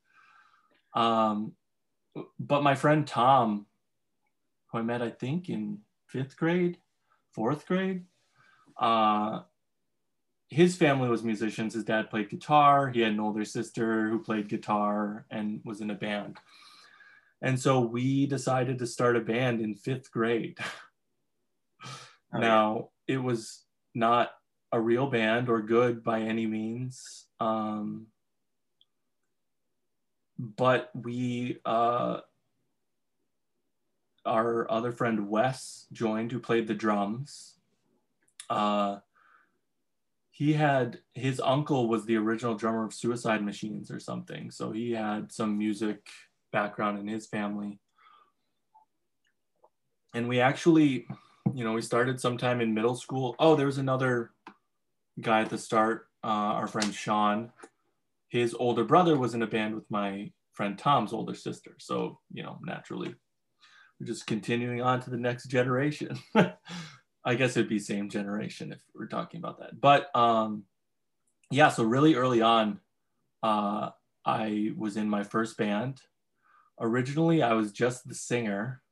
[0.95, 1.53] Um,
[2.39, 3.67] but my friend Tom,
[4.73, 6.79] who I met I think in fifth grade,
[7.35, 8.07] fourth grade,
[8.81, 9.41] uh,
[10.49, 11.75] his family was musicians.
[11.75, 12.89] His dad played guitar.
[12.89, 16.39] He had an older sister who played guitar and was in a band.
[17.43, 20.59] And so we decided to start a band in fifth grade.
[22.33, 22.90] Now.
[23.11, 24.31] It was not
[24.71, 27.27] a real band or good by any means.
[27.41, 28.07] Um,
[30.39, 32.21] but we, uh,
[34.25, 37.55] our other friend Wes joined, who played the drums.
[38.49, 38.99] Uh,
[40.31, 44.53] he had his uncle was the original drummer of Suicide Machines or something.
[44.53, 46.09] So he had some music
[46.53, 47.81] background in his family.
[50.15, 51.07] And we actually,
[51.55, 53.35] you know, we started sometime in middle school.
[53.39, 54.31] Oh, there was another
[55.21, 56.27] guy at the start, uh,
[56.59, 57.53] our friend Sean.
[58.29, 61.77] His older brother was in a band with my friend Tom's older sister.
[61.79, 63.15] So, you know, naturally,
[63.99, 66.19] we're just continuing on to the next generation.
[67.25, 69.79] I guess it'd be same generation if we're talking about that.
[69.81, 70.65] But um,
[71.51, 72.81] yeah, so really early on,
[73.43, 73.91] uh,
[74.25, 76.01] I was in my first band.
[76.81, 78.83] Originally, I was just the singer,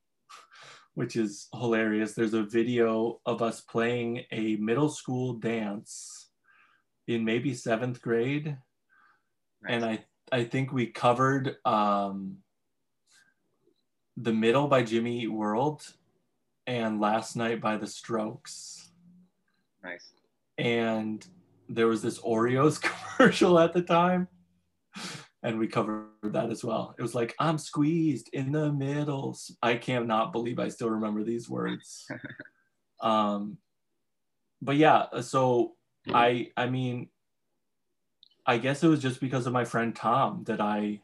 [0.98, 2.14] which is hilarious.
[2.14, 6.30] There's a video of us playing a middle school dance
[7.06, 8.56] in maybe seventh grade.
[9.62, 9.72] Nice.
[9.72, 12.38] And I, I think we covered um,
[14.16, 15.86] The Middle by Jimmy Eat World
[16.66, 18.90] and Last Night by the Strokes.
[19.84, 20.14] Nice.
[20.58, 21.24] And
[21.68, 22.82] there was this Oreos
[23.16, 24.26] commercial at the time.
[25.42, 26.94] And we covered that as well.
[26.98, 29.38] It was like, I'm squeezed in the middle.
[29.62, 32.10] I cannot believe I still remember these words.
[33.00, 33.58] um,
[34.60, 35.76] but yeah, so
[36.12, 37.08] I I mean,
[38.44, 41.02] I guess it was just because of my friend Tom that I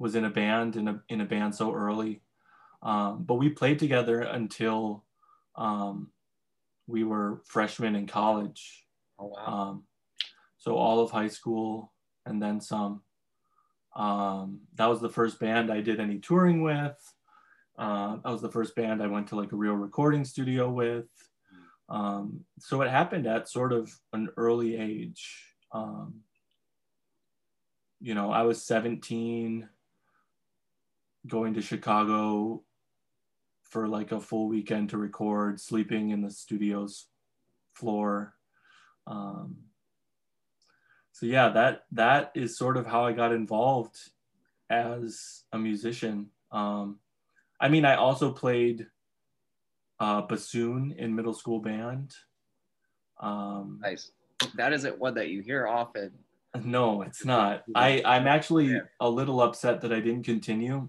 [0.00, 2.22] was in a band in a in a band so early
[2.82, 5.04] um, but we played together until
[5.56, 6.10] um,
[6.86, 8.84] we were freshmen in college.
[9.18, 9.46] Oh, wow.
[9.46, 9.84] Um,
[10.58, 11.92] so all of high school
[12.26, 13.02] and then some.
[13.98, 16.96] Um, that was the first band I did any touring with.
[17.76, 21.08] Uh, that was the first band I went to like a real recording studio with.
[21.88, 25.52] Um, so it happened at sort of an early age.
[25.72, 26.20] Um,
[28.00, 29.68] you know, I was 17
[31.26, 32.62] going to Chicago
[33.64, 37.06] for like a full weekend to record, sleeping in the studio's
[37.74, 38.34] floor.
[39.06, 39.56] Um,
[41.18, 43.98] so yeah, that that is sort of how I got involved
[44.70, 46.28] as a musician.
[46.52, 47.00] Um,
[47.60, 48.86] I mean, I also played
[49.98, 52.14] uh, bassoon in middle school band.
[53.20, 54.12] Um, nice.
[54.54, 56.12] That isn't one that you hear often.
[56.62, 57.64] No, it's not.
[57.74, 58.82] I I'm actually yeah.
[59.00, 60.88] a little upset that I didn't continue.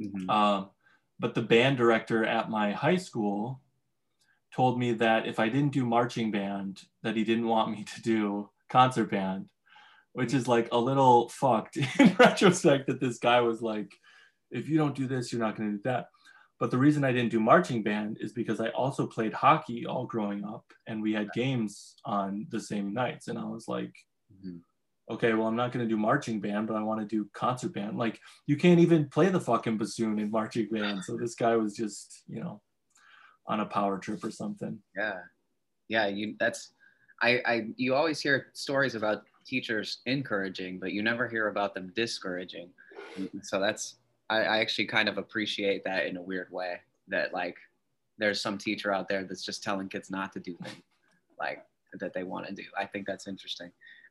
[0.00, 0.30] Mm-hmm.
[0.30, 0.70] Um,
[1.18, 3.60] but the band director at my high school
[4.54, 8.02] told me that if I didn't do marching band, that he didn't want me to
[8.02, 9.48] do concert band.
[10.14, 13.92] Which is like a little fucked in retrospect that this guy was like,
[14.50, 16.06] if you don't do this, you're not going to do that.
[16.60, 20.06] But the reason I didn't do marching band is because I also played hockey all
[20.06, 23.28] growing up and we had games on the same nights.
[23.28, 23.92] And I was like,
[24.32, 24.60] Mhm.
[25.10, 27.72] okay, well, I'm not going to do marching band, but I want to do concert
[27.74, 27.98] band.
[27.98, 31.04] Like, you can't even play the fucking bassoon in marching band.
[31.04, 32.62] So this guy was just, you know,
[33.48, 34.80] on a power trip or something.
[34.96, 35.20] Yeah,
[35.88, 36.06] yeah.
[36.06, 36.72] You that's
[37.20, 41.92] I I you always hear stories about teachers encouraging, but you never hear about them
[41.94, 42.68] discouraging.
[43.42, 43.96] So that's
[44.30, 46.80] I, I actually kind of appreciate that in a weird way.
[47.08, 47.56] That like
[48.18, 50.82] there's some teacher out there that's just telling kids not to do things
[51.38, 51.64] like
[52.00, 52.64] that they want to do.
[52.78, 53.70] I think that's interesting.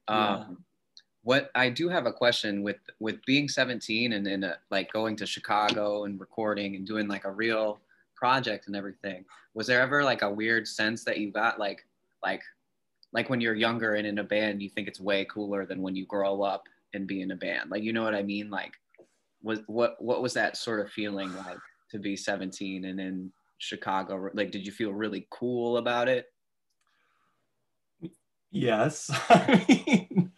[0.10, 0.36] Yeah.
[0.36, 0.63] Um,
[1.24, 5.26] what I do have a question with with being 17 and then like going to
[5.26, 7.80] Chicago and recording and doing like a real
[8.15, 9.26] project and everything.
[9.54, 11.86] Was there ever like a weird sense that you got like
[12.24, 12.43] like
[13.13, 15.95] like when you're younger and in a band you think it's way cooler than when
[15.95, 17.69] you grow up and be in a band?
[17.71, 18.49] Like you know what I mean?
[18.49, 18.73] Like
[19.41, 21.58] was what what was that sort of feeling like
[21.91, 24.30] to be 17 and in Chicago?
[24.34, 26.28] Like did you feel really cool about it?
[28.52, 29.10] Yes.
[29.30, 30.32] I mean,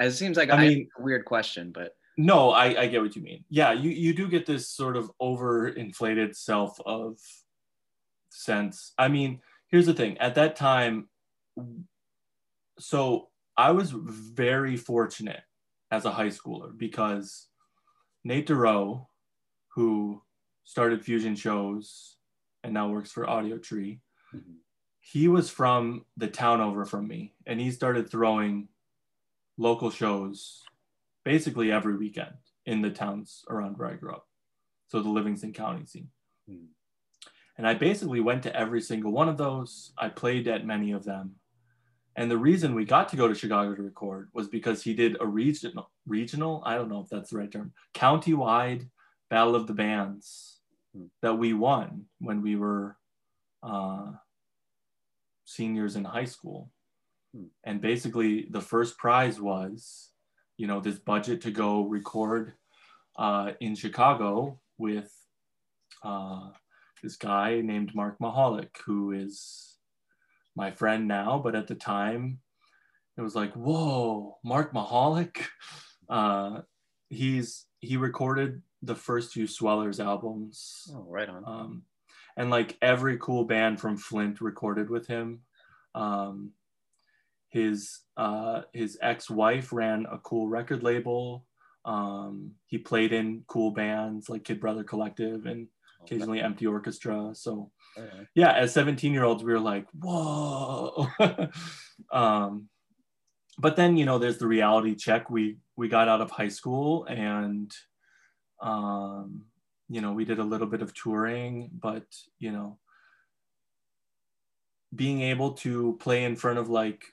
[0.00, 3.14] It seems like I I mean- a weird question, but no, I, I get what
[3.14, 3.44] you mean.
[3.48, 7.16] Yeah, you, you do get this sort of overinflated self of
[8.28, 8.92] sense.
[8.98, 10.18] I mean, here's the thing.
[10.18, 11.08] At that time,
[12.78, 15.42] so I was very fortunate
[15.90, 17.48] as a high schooler because
[18.24, 19.06] Nate DeRoe,
[19.74, 20.22] who
[20.64, 22.16] started Fusion Shows
[22.62, 24.00] and now works for Audiotree,
[24.34, 24.56] Mhm.
[25.00, 28.68] he was from the town over from me and he started throwing
[29.56, 30.62] local shows
[31.24, 34.28] basically every weekend in the towns around where I grew up.
[34.88, 36.10] So the Livingston County scene.
[36.46, 36.66] Hmm.
[37.56, 39.92] And I basically went to every single one of those.
[39.98, 41.37] I played at many of them.
[42.18, 45.16] And the reason we got to go to Chicago to record was because he did
[45.20, 48.88] a regional, regional, I don't know if that's the right term, county-wide
[49.30, 50.58] battle of the bands
[50.94, 51.06] Hmm.
[51.22, 52.96] that we won when we were
[53.62, 54.12] uh,
[55.44, 56.70] seniors in high school.
[57.34, 57.46] Hmm.
[57.64, 60.10] And basically, the first prize was,
[60.56, 62.54] you know, this budget to go record
[63.16, 65.12] uh, in Chicago with
[66.02, 66.50] uh,
[67.02, 69.77] this guy named Mark Mahalik, who is
[70.58, 72.40] my friend now, but at the time,
[73.16, 75.38] it was like, whoa, Mark Mahalik.
[76.10, 76.62] Uh,
[77.10, 81.44] he's he recorded the first few Swellers albums oh, right on.
[81.46, 81.82] um,
[82.38, 85.40] and like every cool band from Flint recorded with him.
[85.94, 86.52] Um,
[87.50, 91.44] his uh, his ex-wife ran a cool record label.
[91.84, 95.68] Um, he played in cool bands like Kid Brother Collective and
[96.08, 97.30] occasionally Empty Orchestra.
[97.34, 98.26] So Okay.
[98.34, 101.08] yeah, as 17 year olds, we were like, whoa.
[102.12, 102.68] um,
[103.58, 105.30] but then you know, there's the reality check.
[105.30, 107.72] We we got out of high school and
[108.62, 109.44] um,
[109.88, 112.04] you know, we did a little bit of touring, but
[112.38, 112.78] you know,
[114.94, 117.04] being able to play in front of like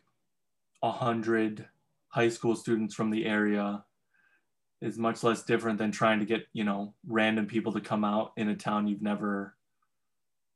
[0.84, 1.68] a hundred
[2.10, 3.84] high school students from the area
[4.86, 8.34] is much less different than trying to get, you know, random people to come out
[8.38, 9.56] in a town you've never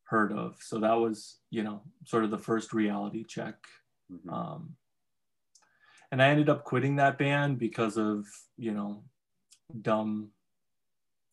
[0.04, 0.58] heard of.
[0.62, 3.56] So that was, you know, sort of the first reality check.
[4.12, 4.32] Mhm.
[4.32, 4.76] Um,
[6.12, 9.04] and I ended up quitting that band because of, you know,
[9.82, 10.32] dumb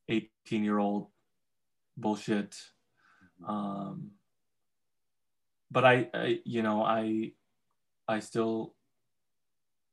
[0.08, 1.08] 18 year old
[1.98, 2.56] bullshit.
[3.46, 4.12] Um,
[5.70, 7.32] but I, I, you know, I,
[8.08, 8.74] I still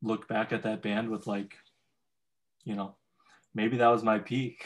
[0.01, 1.57] look back at that band with like,
[2.63, 2.95] you know,
[3.53, 4.65] maybe that was my peak.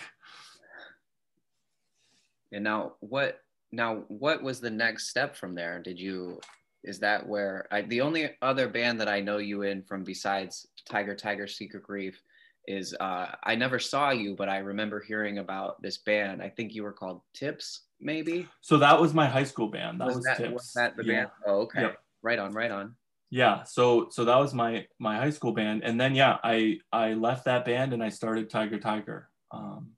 [2.52, 5.82] And now what now what was the next step from there?
[5.82, 6.40] Did you
[6.84, 10.68] is that where I the only other band that I know you in from besides
[10.90, 12.22] Tiger Tiger Secret Grief
[12.68, 16.42] is uh I never saw you, but I remember hearing about this band.
[16.42, 18.48] I think you were called Tips, maybe.
[18.62, 20.00] So that was my high school band.
[20.00, 20.54] That was, was that Tips.
[20.54, 21.14] was that the Yeah.
[21.14, 21.30] band?
[21.46, 21.82] Oh, okay.
[21.82, 21.98] Yep.
[22.22, 22.96] Right on, right on.
[23.30, 27.14] Yeah so so that was my my high school band and then yeah i i
[27.14, 29.92] left that band and i started tiger tiger um.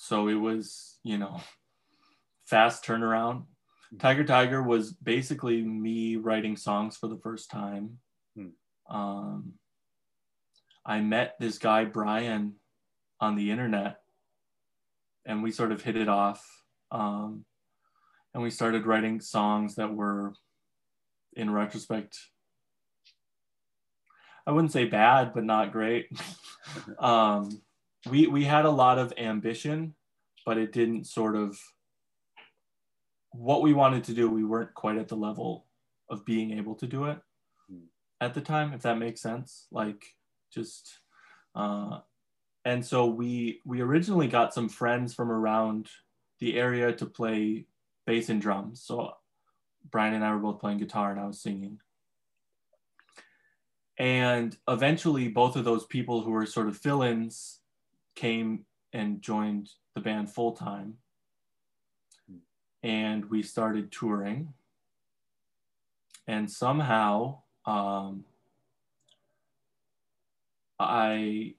[0.00, 1.40] So it was you know
[2.46, 3.44] fast turnaround.
[3.98, 7.98] Tiger tiger was basically me writing songs for the first time.
[8.36, 8.94] Hmm.
[8.94, 9.52] um
[10.86, 12.54] i met this guy brian
[13.20, 14.00] on the internet
[15.26, 16.46] and we sort of hit it off
[16.92, 17.44] um
[18.32, 20.32] and we started writing songs that were
[21.38, 22.18] in retrospect
[24.46, 26.08] i wouldn't say bad but not great
[26.98, 27.62] um,
[28.10, 29.94] we we had a lot of ambition
[30.44, 31.58] but it didn't sort of
[33.32, 35.66] what we wanted to do we weren't quite at the level
[36.10, 37.18] of being able to do it
[37.70, 37.84] Hmm.
[38.20, 39.66] at the time, if that makes sense.
[39.70, 40.04] Like
[40.52, 40.98] just
[41.54, 42.00] uh,
[42.64, 45.88] and so we we originally got some friends from around
[46.40, 47.66] the area to play
[48.06, 48.82] bass and drums.
[48.82, 49.12] So
[49.90, 51.80] Brian and I were both playing guitar and I was singing.
[53.98, 57.58] And eventually, both of those people who were sort of fill ins
[58.14, 60.94] came and joined the band full time.
[62.82, 64.54] And we started touring.
[66.28, 68.24] And somehow, um,
[70.78, 71.54] I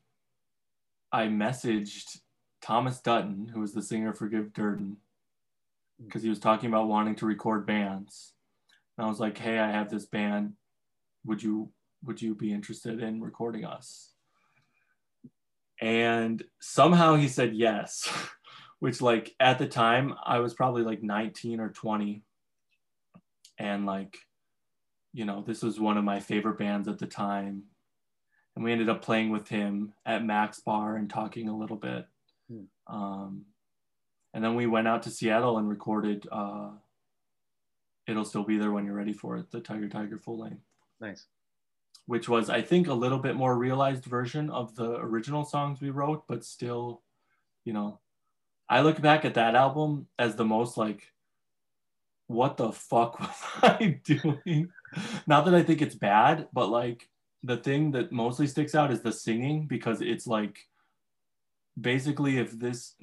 [1.11, 2.19] I messaged
[2.61, 4.97] Thomas Dutton, who was the singer for Give Durden,
[6.03, 8.33] because he was talking about wanting to record bands.
[8.97, 10.53] And I was like, "Hey, I have this band.
[11.25, 11.71] Would you
[12.03, 14.13] would you be interested in recording us?"
[15.81, 18.11] And somehow he said yes,
[18.79, 22.23] which like at the time I was probably like 19 or 20
[23.57, 24.17] and like
[25.11, 27.63] you know, this was one of my favorite bands at the time
[28.55, 32.05] and we ended up playing with him at Mac's Bar and talking a little bit.
[32.51, 32.63] Hmm.
[32.93, 33.45] Um,
[34.33, 36.69] and then we went out to Seattle and recorded uh,
[38.07, 40.63] "It'll Still Be There When You're Ready for It," the Tiger Tiger full length.
[40.99, 41.25] Nice.
[42.05, 45.91] Which was, I think, a little bit more realized version of the original songs we
[45.91, 47.01] wrote, but still,
[47.65, 47.99] you know,
[48.67, 51.11] I look back at that album as the most like,
[52.27, 54.69] what the fuck was I doing?
[55.27, 57.07] Not that I think it's bad, but like
[57.43, 60.59] the thing that mostly sticks out is the singing because it's like
[61.79, 62.95] basically if this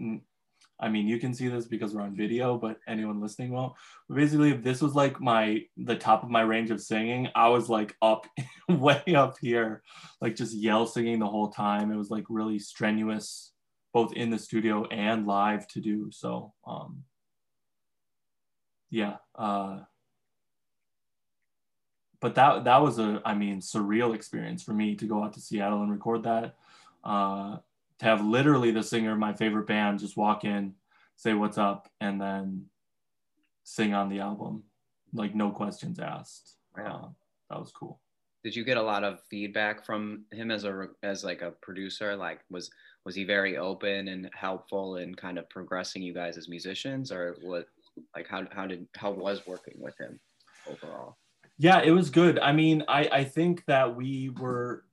[0.79, 3.73] I mean, you can see this because we're on video, but anyone listening won't.
[4.09, 7.49] But basically, if this was like my the top of my range of singing, I
[7.49, 8.27] was like up,
[8.69, 9.83] way up here,
[10.21, 11.91] like just yell singing the whole time.
[11.91, 13.53] It was like really strenuous,
[13.95, 16.11] both in the studio and live to do.
[16.13, 17.05] So, um,
[18.91, 19.81] yeah, uh,
[22.21, 25.41] but that that was a I mean surreal experience for me to go out to
[25.41, 26.55] Seattle and record that.
[27.03, 27.59] Uh,
[27.99, 30.75] to have literally the singer of my favorite band just walk in,
[31.17, 32.67] say what's up, and then
[33.65, 34.65] sing on the album,
[35.13, 36.57] like no questions asked.
[36.77, 36.93] Yeah.
[36.93, 37.09] Uh,
[37.51, 38.01] that was cool.
[38.45, 42.15] Did you get a lot of feedback from him as a as like a producer?
[42.15, 42.71] Like was
[43.05, 47.37] was he very open and helpful in kind of progressing you guys as musicians, or
[47.43, 47.67] what?
[48.15, 50.21] Like how how did how was working with him
[50.71, 51.17] overall?
[51.59, 52.39] Yeah, it was good.
[52.39, 54.85] I mean, I, I think that we were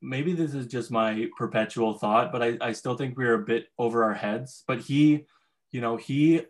[0.00, 3.44] maybe this is just my perpetual thought, but I, I still think we are a
[3.44, 4.64] bit over our heads.
[4.66, 5.26] But he,
[5.70, 6.42] you know, he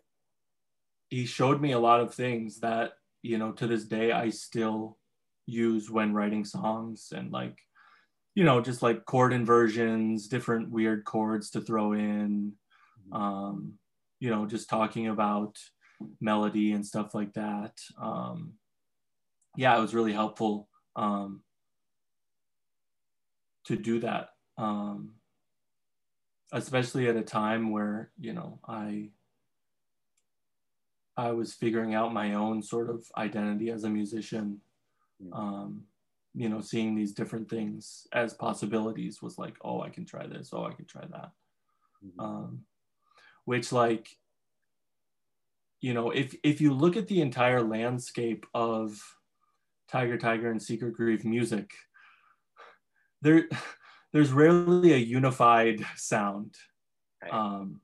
[1.08, 2.92] he showed me a lot of things that,
[3.22, 4.96] you know, to this day I still
[5.46, 7.58] use when writing songs and like,
[8.36, 12.52] you know, just like chord inversions, different weird chords to throw in.
[13.08, 13.22] Mm-hmm.
[13.22, 13.72] Um,
[14.20, 15.56] you know, just talking about
[16.20, 17.72] melody and stuff like that.
[18.00, 18.52] Um,
[19.56, 21.42] yeah, it was really helpful um,
[23.64, 25.14] to do that, um,
[26.52, 29.10] especially at a time where you know I
[31.16, 34.60] I was figuring out my own sort of identity as a musician.
[35.32, 35.82] Um,
[36.34, 40.50] you know, seeing these different things as possibilities was like, oh, I can try this.
[40.52, 41.32] Oh, I can try that.
[42.04, 42.20] Mm-hmm.
[42.20, 42.60] Um,
[43.44, 44.08] which like
[45.80, 49.00] you know if if you look at the entire landscape of
[49.90, 51.70] Tiger Tiger and Secret Grief music,
[53.22, 53.48] there
[54.12, 56.56] there's rarely a unified sound.
[57.22, 57.32] Right.
[57.32, 57.80] Um,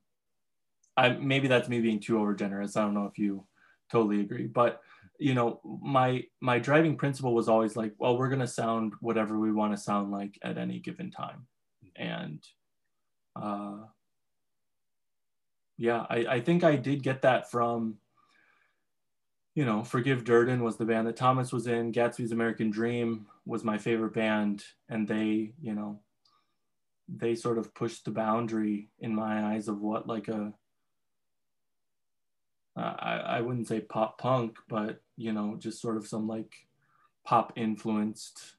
[0.97, 2.77] I maybe that's me being too over generous.
[2.77, 3.47] I don't know if you
[3.91, 4.81] totally agree, but
[5.19, 9.53] you know, my my driving principle was always like, well, we're gonna sound whatever we
[9.53, 11.47] want to sound like at any given time,
[11.97, 12.43] and
[13.35, 13.77] uh,
[15.79, 17.97] yeah, I, I think I did get that from
[19.57, 21.91] you know, Forgive Durden was the band that Thomas was in.
[21.91, 25.99] Gatsby's American Dream was my favorite band, and they, you know,
[27.09, 30.53] they sort of pushed the boundary in my eyes of what like a
[32.77, 36.53] I, I wouldn't say pop punk, but you know, just sort of some like
[37.25, 38.57] pop influenced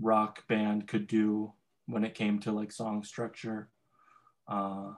[0.00, 1.52] rock band could do
[1.84, 3.68] when it came to like song structure.
[4.48, 4.92] Uh,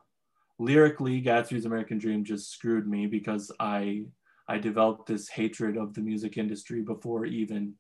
[0.60, 4.04] lyrically, Gatsby's American Dream just screwed me because I
[4.53, 7.72] I developed this hatred of the music industry before even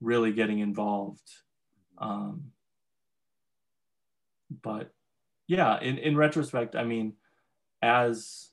[0.00, 1.30] really getting involved.
[1.96, 2.50] Um,
[4.62, 4.90] but
[5.46, 7.12] yeah, in, in retrospect, I mean,
[7.82, 8.48] as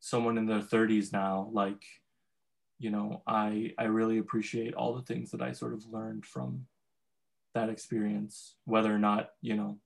[0.00, 1.80] someone in their 30s now, like,
[2.80, 6.66] you know, I I really appreciate all the things that I sort of learned from
[7.54, 9.78] that experience, whether or not, you know,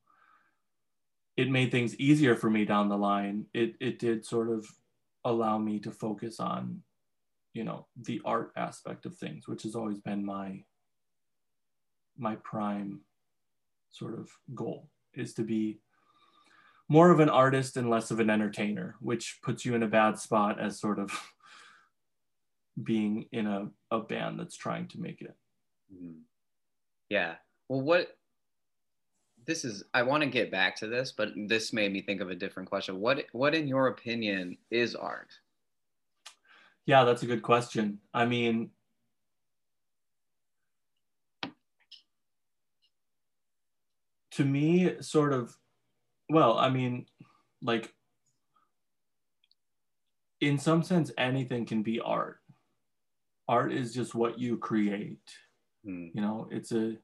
[1.37, 3.45] it made things easier for me down the line.
[3.53, 4.67] It it did sort of
[5.23, 6.83] allow me to focus on
[7.55, 10.63] you know the art aspect of things which has always been my
[12.17, 13.01] my prime
[13.91, 15.81] sort of goal is to be
[16.89, 20.19] more of an artist and less of an entertainer, which puts you in a bad
[20.19, 21.11] spot as sort of
[22.83, 25.35] being in a, a band that's trying to make it.
[25.95, 26.21] Mhm.
[27.09, 27.37] Yeah.
[27.69, 28.17] Well, what
[29.47, 32.31] this is, I want to get back to this, but this made me think of
[32.31, 33.01] a different question.
[33.01, 35.33] What, what in your opinion is art?
[36.87, 38.01] Yeah, that's a good question.
[38.13, 38.71] I mean,
[44.33, 45.57] to me, sort of,
[46.29, 47.07] well, I mean,
[47.63, 47.93] like,
[50.41, 52.39] in some sense, anything can be art.
[53.49, 55.31] Art is just what you create.
[55.85, 56.09] Hmm.
[56.13, 56.97] You know, it's a,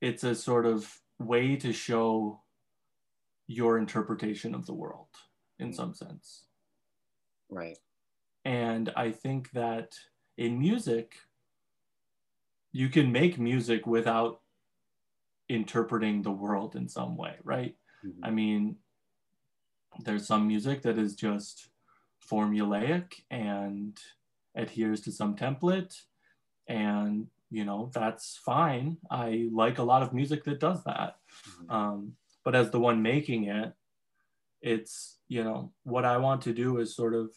[0.00, 0.88] it's a sort of
[1.18, 2.42] way to show
[3.46, 5.08] your interpretation of the world
[5.58, 6.44] in some sense.
[7.50, 7.78] Right.
[8.44, 9.98] And I think that
[10.36, 11.16] in music,
[12.72, 14.42] you can make music without
[15.48, 17.76] interpreting the world in some way, right?
[18.04, 18.20] Mhm.
[18.22, 18.78] I mean,
[20.00, 21.68] there's some music that is just
[22.20, 23.98] formulaic and
[24.54, 26.02] adheres to some template.
[26.68, 28.98] And, you know, that's fine.
[29.10, 31.18] I like a lot of music that does that.
[31.60, 31.70] Mhm.
[31.70, 33.74] Um, but as the one making it,
[34.62, 37.34] it's, you know, what I want to do is sort of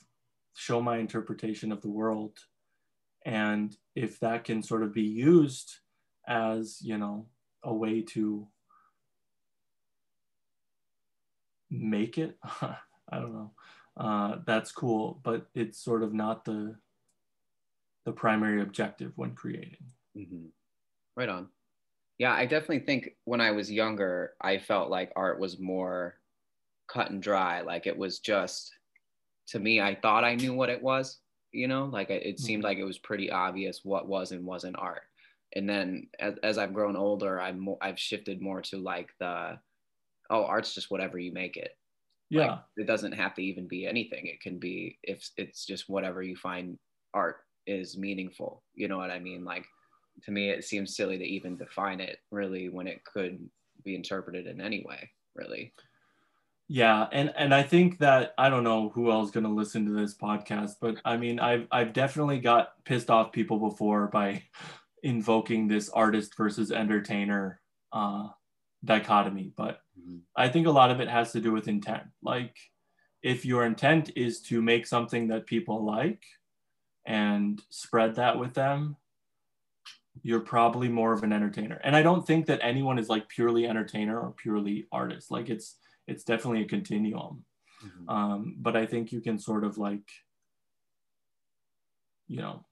[0.58, 2.38] show my interpretation of the world.
[3.26, 5.80] And if that can sort of be used
[6.28, 7.30] as, you know,
[7.64, 8.48] a way to
[11.70, 12.78] make it, I
[13.12, 13.54] don't know.
[13.96, 16.78] Uh, that's cool, but it's sort of not the
[18.06, 19.92] the primary objective when creating.
[20.16, 20.52] Mhm.
[21.16, 21.50] Right on.
[22.18, 26.20] Yeah, I definitely think when I was younger, I felt like art was more
[26.88, 27.62] cut and dry.
[27.62, 28.74] Like it was just,
[29.48, 31.22] to me, I thought I knew what it was,
[31.52, 32.66] you know, like it, seemed Mhm.
[32.66, 35.04] like it was pretty obvious what was and wasn't art.
[35.56, 39.60] And then as, as I've grown older, I'm more, I've shifted more to like the,
[40.30, 41.72] oh, art's just whatever you make it.
[42.30, 42.48] Yeah.
[42.52, 44.28] Like, it doesn't have to even be anything.
[44.28, 46.78] It can be if it's just whatever you find
[47.14, 48.64] art is meaningful.
[48.74, 49.46] You know what I mean?
[49.46, 49.66] Like
[50.24, 53.50] to me, it seems silly to even define it really when it could
[53.84, 55.10] be interpreted in any way.
[55.36, 55.74] Really.
[56.70, 59.86] Yeah, and and I think that I don't know who else is going to listen
[59.86, 64.44] to this podcast, but I mean, I've I've definitely got pissed off people before by
[65.04, 67.62] invoking this artist versus entertainer
[67.94, 68.28] uh,
[68.84, 69.54] dichotomy.
[69.56, 69.82] But
[70.36, 72.04] I think a lot of it has to do with intent.
[72.22, 72.58] Like,
[73.22, 76.24] if your intent is to make something that people like
[77.06, 78.98] and spread that with them,
[80.22, 81.80] you're probably more of an entertainer.
[81.84, 85.32] And I don't think that anyone is like purely entertainer or purely artist.
[85.32, 85.78] Like, it's
[86.08, 87.46] it's definitely a continuum.
[87.82, 88.10] Mhm.
[88.10, 90.10] Um, but I think you can sort of like,
[92.28, 92.66] you know,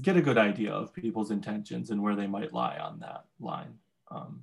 [0.00, 3.78] get a good idea of people's intentions and where they might lie on that line.
[4.10, 4.42] Um,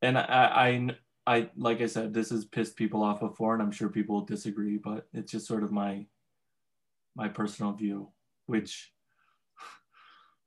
[0.00, 3.70] and I, I, I, like I said, this has pissed people off before, and I'm
[3.70, 6.06] sure people will disagree, but it's just sort of my,
[7.14, 8.08] my personal view,
[8.46, 8.92] which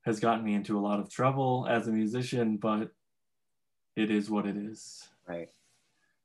[0.01, 2.91] has gotten me into a lot of trouble as a musician, but
[3.95, 5.07] it is what it is.
[5.27, 5.49] Right.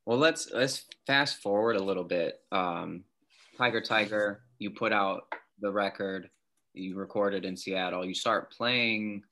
[0.07, 2.41] Well, let's let's fast forward a little bit.
[2.53, 3.05] Um,
[3.57, 5.23] Tiger Tiger, you put out
[5.61, 6.31] the record,
[6.75, 8.05] you recorded in Seattle.
[8.05, 9.23] You start playing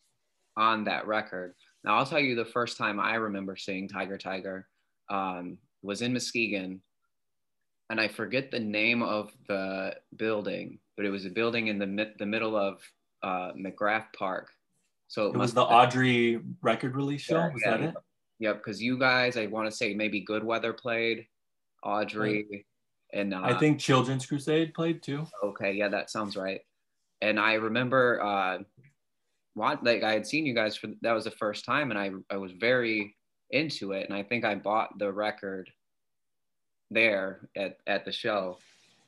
[0.56, 1.54] on that record.
[1.84, 4.68] Now, I'll tell you the first time I remember seeing Tiger Tiger
[5.08, 6.80] um, was in Muskegon,
[7.90, 11.86] and I forget the name of the building, but it was a building in the
[11.86, 12.80] mid- the middle of
[13.22, 14.50] uh, McGraft Park.
[15.06, 17.36] So It was the Audrey record release show.
[17.36, 17.94] Yeah, was yeah, that it?
[18.41, 21.26] Yep, because you guys, I want to say maybe Good Weather played,
[21.82, 22.66] Audrey,
[23.12, 25.26] and uh, I think Children's Crusade played too.
[25.43, 26.61] okay, yeah, that sounds right.
[27.20, 28.59] And I remember, uh,
[29.55, 32.11] what like I had seen you guys for that was the first time, and I
[32.30, 33.16] I was very
[33.51, 35.70] into it, and I think I bought the record
[36.91, 38.59] there at at the show,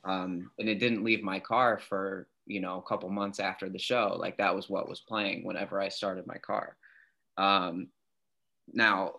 [0.03, 3.79] um, and it didn't leave my car for you know a couple months after the
[3.79, 4.17] show.
[4.19, 6.75] Like that was what was playing whenever I started my car.
[7.37, 7.87] Um,
[8.73, 9.13] now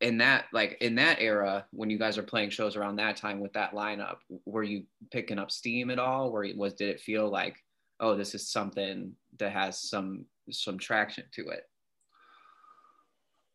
[0.00, 3.40] in that like in that era when you guys are playing shows around that time
[3.40, 6.28] with that lineup were you picking up steam at all?
[6.28, 7.56] Or was did it feel like
[8.00, 11.64] oh this is something that has some some traction to it?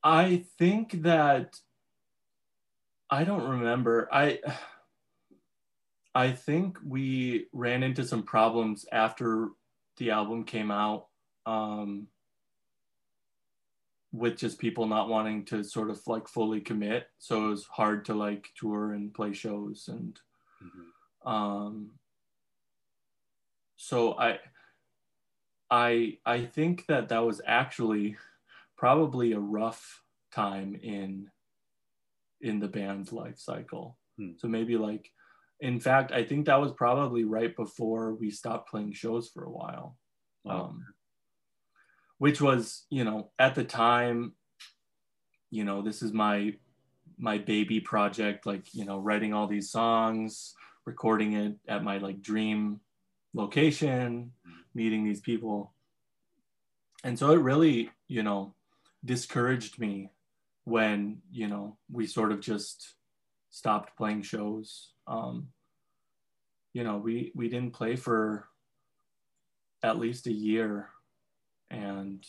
[0.03, 1.55] I think that
[3.09, 4.07] I don't remember.
[4.11, 4.39] I
[6.15, 9.49] I think we ran into some problems after
[9.97, 11.07] the album came out.
[11.45, 12.07] Um,
[14.12, 17.07] with just people not wanting to sort of like fully commit.
[17.20, 20.20] So it was hard to like tour and play shows and
[21.26, 21.91] um,
[23.76, 24.39] so I
[25.70, 28.18] I I think that that was actually
[28.78, 30.01] probably a rough
[30.34, 31.30] time in
[32.41, 33.97] in the band's life cycle.
[34.18, 34.32] Hmm.
[34.38, 35.12] So maybe like
[35.59, 39.51] in fact, I think that was probably right before we stopped playing shows for a
[39.51, 39.97] while.
[40.43, 40.62] Wow.
[40.62, 40.86] Um,
[42.22, 44.34] which was, you know, at the time,
[45.49, 46.53] you know, this is my
[47.17, 50.53] my baby project, like, you know, writing all these songs,
[50.86, 52.80] recording it at my like dream
[53.34, 54.34] location,
[54.76, 55.74] meeting these people.
[57.03, 58.53] And so it really, you know,
[59.03, 60.11] discouraged me
[60.65, 62.93] when, you know, we sort of just
[63.49, 64.93] stopped playing shows.
[65.07, 65.47] Um,
[66.72, 68.47] you know, we we didn't play for
[69.82, 70.91] at least a year
[71.72, 72.26] and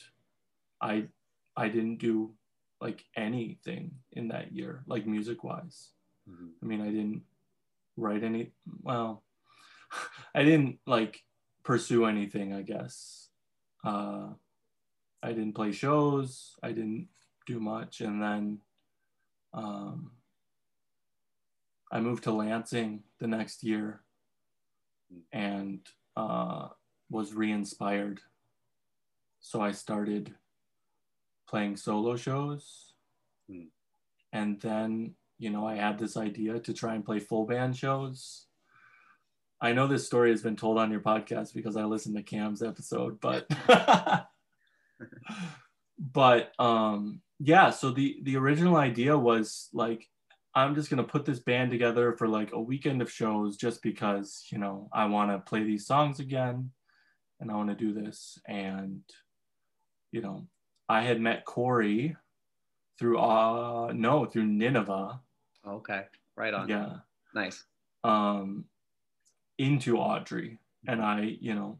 [0.81, 1.09] I
[1.57, 2.33] I didn't do
[2.81, 5.91] like anything in that year, like music wise.
[6.29, 6.51] Mhm.
[6.63, 7.23] I mean, I didn't
[7.97, 9.23] write any, well,
[10.35, 11.23] I didn't like
[11.63, 13.29] pursue anything, I guess.
[13.85, 14.31] Uh,
[15.23, 17.09] I didn't play shows, I didn't
[17.47, 18.01] do much.
[18.01, 18.59] And then
[19.53, 20.13] um,
[21.93, 24.03] I moved to Lansing the next year
[25.33, 25.81] and
[26.17, 26.69] uh,
[27.11, 28.21] was re inspired.
[29.43, 30.35] So I started
[31.49, 32.95] playing solo shows.
[33.51, 33.67] Hmm.
[34.33, 38.47] And then, you know, I had this idea to try and play full band shows.
[39.61, 42.63] I know this story has been told on your podcast because I listened to Cam's
[42.63, 43.47] episode, but
[45.99, 50.09] but um yeah, so the the original idea was like
[50.55, 53.83] I'm just going to put this band together for like a weekend of shows just
[53.83, 56.71] because, you know, I want to play these songs again
[57.41, 59.01] and I want to do this and
[60.13, 60.47] you know,
[60.89, 62.15] I had met Corey
[62.99, 65.19] through uh no through Nineveh
[65.67, 66.05] Okay.
[66.37, 66.69] Right on.
[66.69, 66.97] yeah
[67.35, 67.65] Nice.
[68.05, 68.67] um
[69.59, 71.79] into Audrey and I you know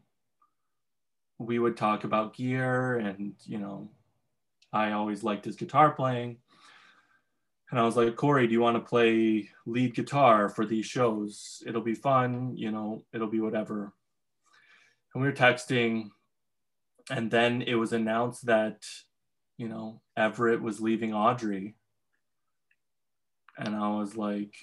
[1.37, 3.89] we would talk about gear and you know
[4.73, 6.37] I always liked his guitar playing
[7.71, 11.61] and I was like Corey do you want to play lead guitar for these shows
[11.67, 13.93] it'll be fun you know it'll be whatever
[15.13, 16.09] and we were texting
[17.09, 18.83] and then it was announced that
[19.57, 21.75] you know Everett was leaving Audrey.
[23.57, 24.55] And I was like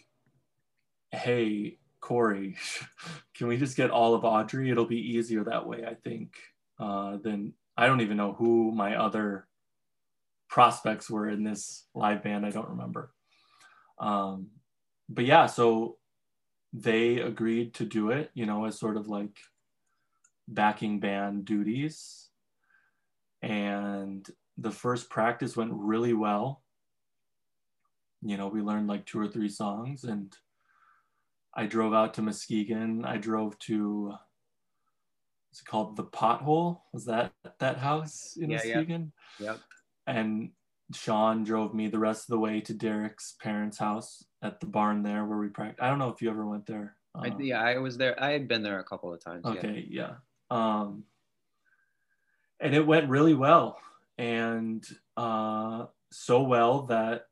[1.12, 2.56] hey Corey
[3.36, 4.70] can we just get all of Audrey?
[4.70, 6.34] It'll be easier that way I think
[6.78, 9.46] uh, than I don't even know who my other
[10.48, 12.44] prospects were in this live band.
[12.44, 13.12] I don't remember.
[13.98, 14.48] Um,
[15.10, 15.96] but yeah so
[16.72, 19.36] they agreed to do it you know as sort of like
[20.48, 22.29] backing band duties
[23.42, 24.28] and
[24.58, 26.62] the first practice went really well
[28.22, 30.36] you know we learned like two or three songs and
[31.54, 34.08] i drove out to muskegon i drove to
[35.48, 38.74] what's it called the pothole was that that house in Yeah, yeah.
[38.76, 39.60] muskegon Yep.
[40.06, 40.50] and
[40.92, 45.02] sean drove me the rest of the way to derek's parents house at the barn
[45.02, 47.60] there where we practiced i don't know if you ever went there I, Uh, yeah,
[47.60, 48.14] I was there.
[48.22, 49.42] I had been there a couple of times.
[49.44, 49.50] yeah.
[49.54, 50.12] Okay, yeah.
[50.48, 51.02] Um,
[52.60, 53.78] and it went really well,
[54.18, 54.84] and
[55.16, 57.26] uh, so well that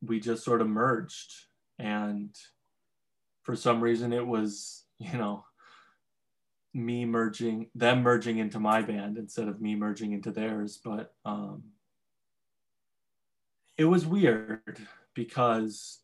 [0.00, 1.32] we just sort of merged.
[1.78, 2.36] And
[3.42, 5.44] for some reason, it was you know
[6.74, 10.78] me merging them merging into my band instead of me merging into theirs.
[10.82, 11.64] But um,
[13.76, 14.78] it was weird
[15.14, 15.98] because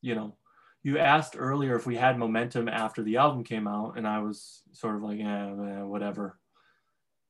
[0.00, 0.36] you know
[0.84, 4.62] you asked earlier if we had momentum after the album came out, and I was
[4.72, 6.38] sort of like, eh, eh, whatever.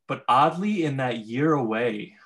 [0.06, 2.16] But oddly, in that year away,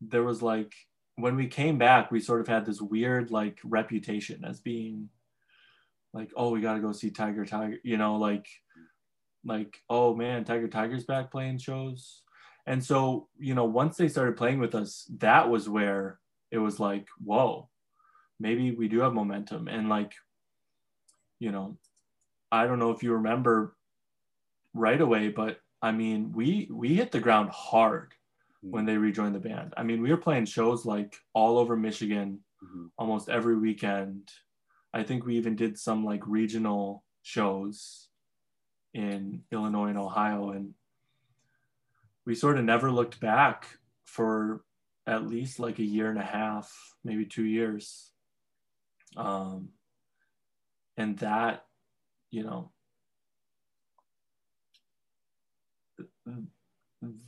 [0.00, 0.72] there was like,
[1.16, 5.10] when we came back, we sort of had this weird like reputation as being
[6.14, 8.46] like, oh, we got to go see Tiger Tiger, you know, like,
[9.44, 12.22] like, oh man, Tiger Tiger's back playing shows.
[12.66, 16.18] And so, you know, once they started playing with us, that was where
[16.50, 17.68] it was like, whoa,
[18.42, 20.12] maybe we do have momentum and like
[21.38, 21.76] you know
[22.50, 23.76] i don't know if you remember
[24.74, 28.14] right away but i mean we we hit the ground hard
[28.62, 29.74] when they rejoined the band.
[29.76, 32.90] I mean we were playing shows like all over michigan Mhm.
[32.96, 34.30] almost every weekend.
[34.94, 38.08] I think we even did some like regional shows
[38.94, 40.74] in illinois and ohio and
[42.24, 43.66] we sort of never looked back
[44.04, 44.62] for
[45.08, 48.12] at least like a year and a half maybe two years.
[49.16, 49.70] Um,
[50.96, 51.66] and that
[52.30, 52.70] you know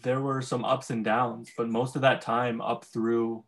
[0.03, 3.45] there were some ups and downs but most of that time up through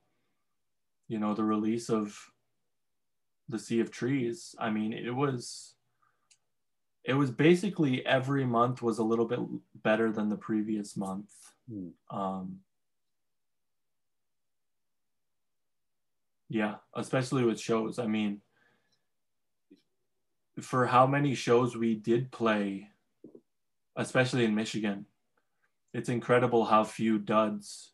[1.08, 2.18] you know the release of
[3.48, 5.74] the sea of trees i mean it was
[7.04, 9.38] it was basically every month was a little bit
[9.82, 11.30] better than the previous month
[11.68, 11.88] Hmm.
[12.16, 12.60] um,
[16.48, 17.98] Yeah, especially with shows.
[17.98, 18.40] I mean,
[20.60, 22.90] for how many shows we did play,
[23.96, 25.06] especially in Michigan,
[25.96, 27.92] it's incredible how few duds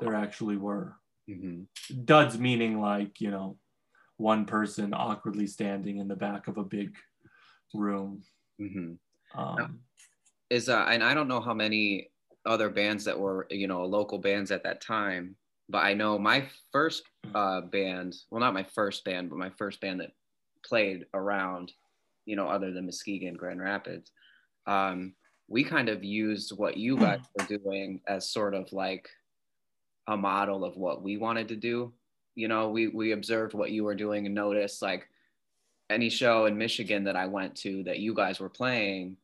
[0.00, 0.96] there actually were.
[1.28, 2.04] Mm-hmm.
[2.04, 3.58] Duds meaning like, you know,
[4.18, 6.94] one person awkwardly standing in the back of a big
[7.74, 8.22] room.
[8.60, 9.40] Mm-hmm.
[9.40, 9.80] Um,
[10.48, 12.10] Is uh, and I don't know how many
[12.46, 15.34] other bands that were you know local bands at that time,
[15.68, 17.02] but I know my first
[17.34, 20.12] uh, band, well, not my first band, but my first band that
[20.64, 21.72] played around,
[22.26, 24.12] you know, other than Muskegon, Grand Rapids.
[24.68, 25.14] Um,
[25.48, 27.44] we kind of used what you guys hmm.
[27.44, 29.08] were doing as sort of like
[30.06, 31.92] a model of what we wanted to do.
[32.34, 35.08] You know, we we observed what you were doing and noticed like
[35.90, 39.16] any show in Michigan that I went to that you guys were playing,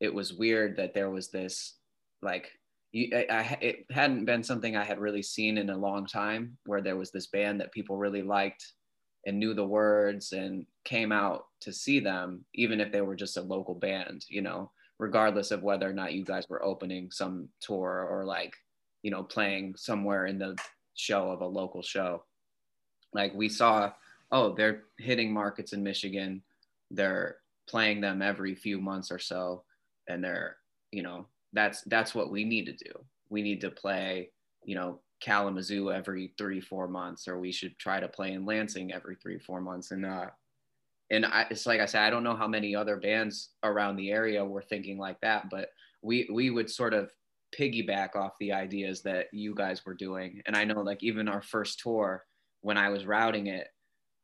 [0.00, 1.74] it was weird that there was this
[2.22, 2.50] like
[2.92, 6.58] you, I, I, it hadn't been something I had really seen in a long time
[6.66, 8.72] where there was this band that people really liked
[9.26, 13.36] and knew the words and came out to see them, even if they were just
[13.36, 17.48] a local band, you know, regardless of whether or not you guys were opening some
[17.58, 18.54] tour or like,
[19.02, 20.54] you know, playing somewhere in the
[20.94, 22.22] show of a local show.
[23.14, 23.92] Like we saw,
[24.30, 26.42] oh, they're hitting markets in Michigan.
[26.90, 29.64] They're playing them every few months or so.
[30.06, 30.56] And they're,
[30.92, 32.92] you know, that's that's what we need to do.
[33.30, 34.30] We need to play,
[34.64, 38.92] you know, Kalamazoo every three four months, or we should try to play in Lansing
[38.92, 39.92] every three four months.
[39.92, 40.26] And uh,
[41.10, 44.10] and I, it's like I said, I don't know how many other bands around the
[44.10, 45.70] area were thinking like that, but
[46.02, 47.10] we we would sort of
[47.58, 50.40] piggyback off the ideas that you guys were doing.
[50.46, 52.24] And I know like even our first tour,
[52.60, 53.66] when I was routing it,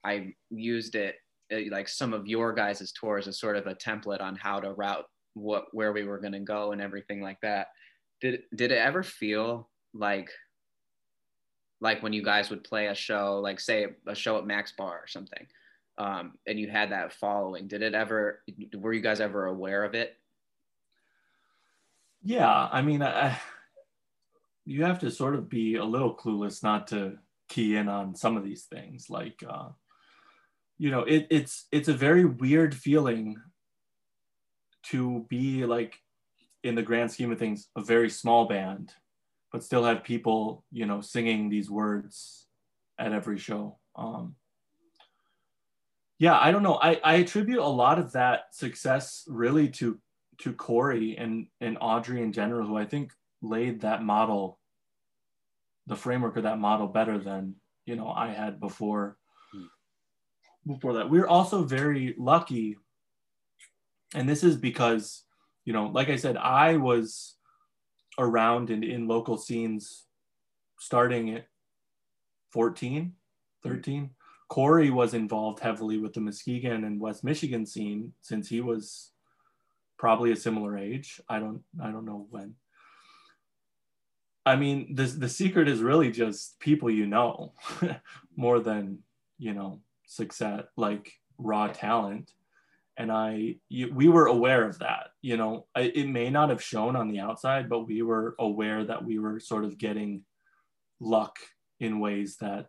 [0.05, 1.17] I used it
[1.51, 4.73] eh, like some of your guys' tours as sort of a template on how to
[4.73, 7.67] route what where we were going to go and everything like that
[8.23, 10.31] did did it ever feel like
[11.83, 15.01] like when you guys would play a show like say a show at Mac's Bar
[15.03, 15.47] or something
[15.99, 18.43] um, and you had that following did it ever
[18.75, 20.17] were you guys ever aware of it?
[22.23, 23.39] Yeah i mean I,
[24.65, 27.19] you have to sort of be a little clueless not to
[27.49, 29.69] key in on some of these things like uh,
[30.79, 33.37] you know it, it's it's a very weird feeling
[34.85, 35.97] to be like
[36.65, 38.93] in the grand scheme of things a very small band
[39.53, 42.47] but still have people you know singing these words
[42.99, 43.79] at every show.
[43.95, 44.35] Um
[46.19, 46.79] yeah i don't know.
[46.81, 49.99] I i attribute a lot of that success really to
[50.39, 53.13] to corey and and audrey in general who i think
[53.43, 54.59] laid that model
[55.87, 57.55] the framework of that model better than
[57.85, 59.17] you know i had before.
[59.53, 60.73] Hmm.
[60.73, 61.09] Before that.
[61.09, 62.77] We're also very lucky
[64.15, 65.25] and this is because
[65.65, 67.37] you know like i said i was
[68.19, 70.05] around and in local scenes
[70.79, 71.47] starting at
[72.53, 73.13] 14
[73.63, 74.11] 13
[74.49, 79.11] corey was involved heavily with the muskegon and west michigan scene since he was
[79.99, 82.55] probably a similar age i don't i don't know when
[84.45, 87.53] i mean this the secret is really just people you know
[88.37, 88.99] more than
[89.39, 92.31] you know success like raw talent
[92.97, 95.09] and I we were aware of that.
[95.21, 99.05] You know, it may not have shown on the outside, but we were aware that
[99.05, 100.23] we were sort of getting
[101.01, 101.37] luck
[101.79, 102.69] in ways that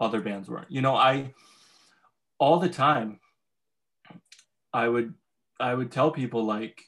[0.00, 0.70] other bands weren't.
[0.70, 1.34] You know, I
[2.38, 3.20] all the time
[4.72, 5.14] I would
[5.58, 6.82] I would tell people like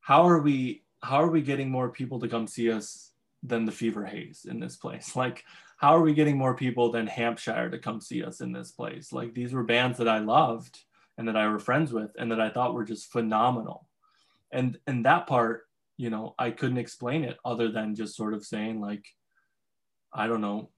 [0.00, 3.72] how are we how are we getting more people to come see us than the
[3.72, 5.14] Fever Haze in this place?
[5.16, 5.44] Like
[5.76, 9.12] how are we getting more people than Hampshire to come see us in this place?
[9.12, 10.80] Like these were bands that I loved
[11.16, 13.88] and that I were friends with and that I thought were just phenomenal.
[14.50, 18.44] And and that part, you know, I couldn't explain it other than just sort of
[18.44, 19.06] saying like,
[20.12, 20.70] I don't know,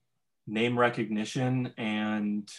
[0.50, 2.50] name recognition and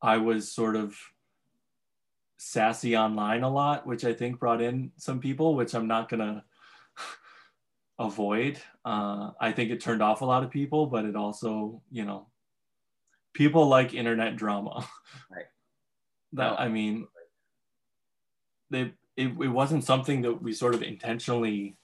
[0.00, 0.96] I was sort of
[2.38, 6.44] sassy online a lot, which I think brought in some people, which I'm not gonna
[7.98, 8.60] avoid.
[8.84, 12.28] Uh, I think it turned off a lot of people, but it also, you know,
[13.34, 14.86] people like internet drama.
[15.30, 15.46] Right.
[16.34, 16.60] that.
[16.60, 17.08] I mean,
[18.70, 21.76] they it, it wasn't something that we sort of intentionally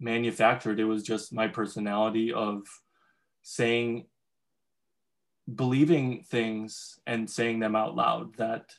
[0.00, 0.80] manufactured.
[0.80, 2.64] It was just my personality of
[3.42, 4.06] saying,
[5.52, 8.70] believing things and saying them out loud that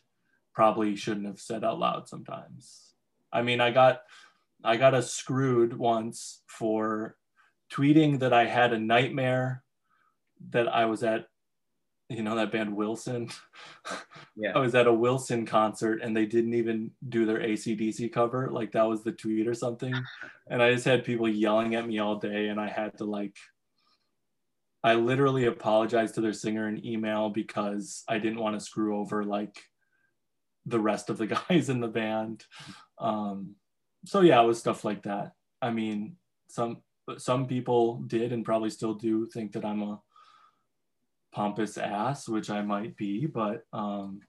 [0.53, 2.93] probably shouldn't have said out loud sometimes.
[3.31, 4.01] I mean, I got
[4.63, 7.17] I got a screwed once for
[7.71, 9.63] tweeting that I had a nightmare
[10.51, 11.27] that I was at,
[12.09, 13.29] you know, that band Wilson.
[14.35, 14.53] Yeah.
[14.55, 18.49] I was at a Wilson concert and they didn't even do their ACDC cover.
[18.49, 19.93] Like that was the tweet or something.
[20.47, 23.35] And I just had people yelling at me all day and I had to like
[24.83, 29.23] I literally apologized to their singer in email because I didn't want to screw over
[29.23, 29.57] like
[30.65, 32.43] the rest of the guys in the band.
[32.99, 33.55] Um,
[34.05, 35.31] so yeah, it was stuff like that.
[35.61, 36.17] I mean,
[36.47, 36.81] some
[37.17, 40.01] some people did and probably still do think that I'm a
[41.33, 44.21] pompous ass, which I might be, but um,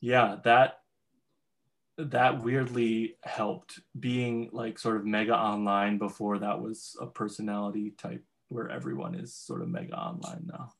[0.00, 0.78] yeah, that
[1.98, 8.22] that weirdly helped being like sort of mega online before that was a personality type
[8.48, 10.72] where everyone is sort of mega online now.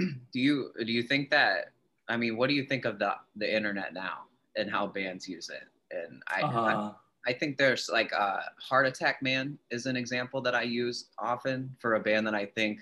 [0.32, 1.72] Do you do you think that
[2.08, 5.50] I mean what do you think of the the internet now and how bands use
[5.50, 5.64] it?
[5.90, 6.92] And I uh,
[7.26, 11.06] I, I, think there's like uh, Heart Attack Man is an example that I use
[11.18, 12.78] often for a band that I think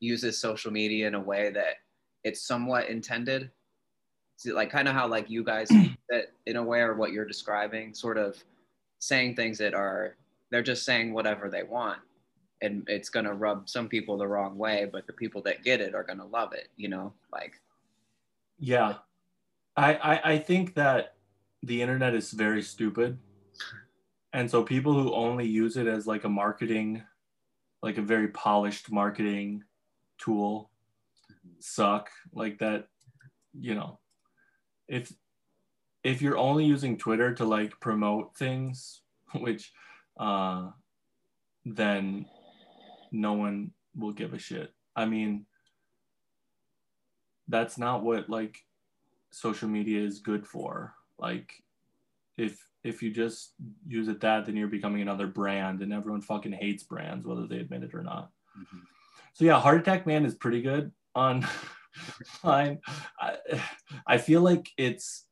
[0.00, 1.76] uses social media in a way that
[2.24, 3.50] it's somewhat intended
[4.46, 5.68] like kind of how like you guys
[6.08, 8.42] that in a way or what you're describing sort of
[8.98, 10.16] saying things that are
[10.50, 11.98] they're just saying whatever they want
[12.62, 15.80] and it's going to rub some people the wrong way but the people that get
[15.80, 17.60] it are going to love it you know like.
[18.58, 18.94] Yeah.
[19.76, 21.14] I, I i think that
[21.62, 23.18] the internet is very stupid.
[24.32, 27.02] And so people who only use it as like a marketing
[27.82, 29.64] like a very polished marketing
[30.18, 30.70] tool
[31.58, 32.88] suck like that
[33.58, 33.98] you know.
[34.88, 35.12] If
[36.02, 39.02] if you're only using Twitter to like promote things,
[39.34, 39.72] which
[40.18, 40.70] uh,
[41.64, 42.26] then
[43.12, 44.72] no one will give a shit.
[44.96, 45.46] I mean,
[47.48, 48.58] that's not what like
[49.30, 50.94] social media is good for.
[51.18, 51.52] Like,
[52.36, 53.52] if if you just
[53.86, 57.58] use it that, then you're becoming another brand, and everyone fucking hates brands, whether they
[57.58, 58.30] admit it or not.
[58.58, 58.78] Mm-hmm.
[59.34, 61.42] So yeah, Heart Attack Man is pretty good on
[62.24, 62.80] fine.
[63.20, 63.36] I,
[64.06, 65.26] I feel like it's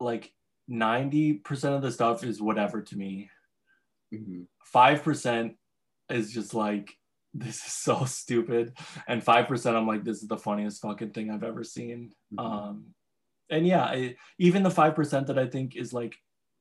[0.00, 0.32] like
[0.70, 1.42] 90%
[1.76, 3.30] of the stuff is whatever to me.
[4.12, 4.42] Mm-hmm.
[4.74, 5.54] 5%
[6.10, 6.96] is just like,
[7.34, 8.76] this is so stupid.
[9.08, 12.12] And 5% I'm like, this is the funniest fucking thing I've ever seen.
[12.32, 12.38] Mm-hmm.
[12.38, 12.84] Um,
[13.50, 16.14] and yeah, I, even the 5% that I think is like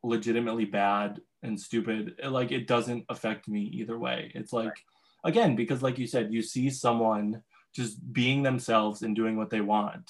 [0.03, 4.31] legitimately bad and stupid, it, like it doesn't affect me either way.
[4.35, 4.77] It's like, right.
[5.23, 7.41] again, because like you said, you see someone
[7.73, 10.05] just being themselves and doing what they want.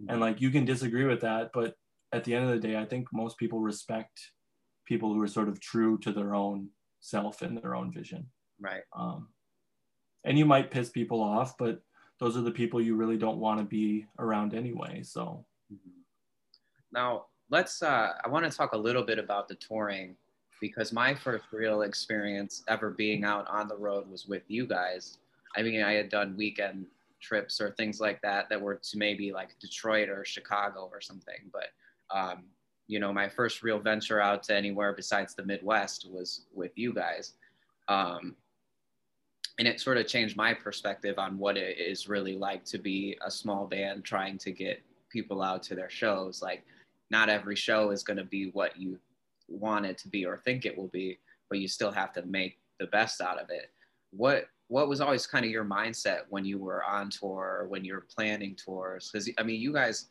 [0.00, 0.10] Mm-hmm.
[0.10, 1.74] And like you can disagree with that, but
[2.12, 4.18] at the end of the day, I think most people respect
[4.86, 6.68] people who are sort of true to their own
[7.00, 8.26] self and their own vision.
[8.60, 8.82] Right.
[8.96, 9.28] Um,
[10.28, 11.80] and you might piss people off, but
[12.20, 15.02] those are the people you really don't want to be around anyway.
[15.02, 15.90] So mm-hmm.
[16.92, 20.16] now let's, uh, I want to talk a little bit about the touring
[20.60, 25.16] because my first real experience ever being out on the road was with you guys.
[25.56, 26.84] I mean, I had done weekend
[27.22, 31.50] trips or things like that that were to maybe like Detroit or Chicago or something.
[31.50, 31.68] But
[32.14, 32.44] um,
[32.86, 36.92] you know, my first real venture out to anywhere besides the Midwest was with you
[36.92, 37.32] guys.
[37.88, 38.36] Um,
[39.58, 43.18] and it sort of changed my perspective on what it is really like to be
[43.24, 46.42] a small band trying to get people out to their shows.
[46.42, 46.64] Like,
[47.10, 48.98] not every show is going to be what you
[49.48, 52.58] want it to be or think it will be, but you still have to make
[52.78, 53.70] the best out of it.
[54.10, 57.94] What what was always kind of your mindset when you were on tour when you
[57.94, 59.10] were planning tours?
[59.10, 60.08] Because I mean, you guys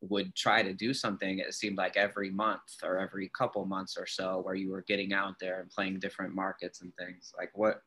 [0.00, 1.40] would try to do something.
[1.40, 5.12] It seemed like every month or every couple months or so, where you were getting
[5.12, 7.32] out there and playing different markets and things.
[7.36, 7.82] Like what,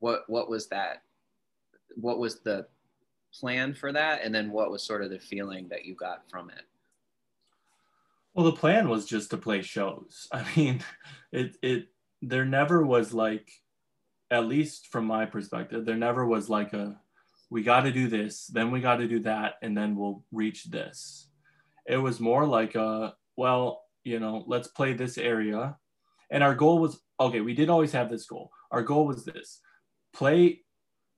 [0.00, 1.02] what, what was that?
[1.96, 2.66] What was the
[3.32, 4.22] plan for that?
[4.22, 6.62] And then what was sort of the feeling that you got from it?
[8.34, 10.28] Well, the plan was just to play shows.
[10.32, 10.84] I mean,
[11.32, 11.88] it it
[12.22, 13.50] there never was like
[14.30, 17.00] at least from my perspective, there never was like a,
[17.50, 20.64] we got to do this, then we got to do that, and then we'll reach
[20.64, 21.28] this.
[21.86, 25.76] It was more like a, well, you know, let's play this area.
[26.30, 28.50] And our goal was, okay, we did always have this goal.
[28.70, 29.60] Our goal was this
[30.12, 30.60] play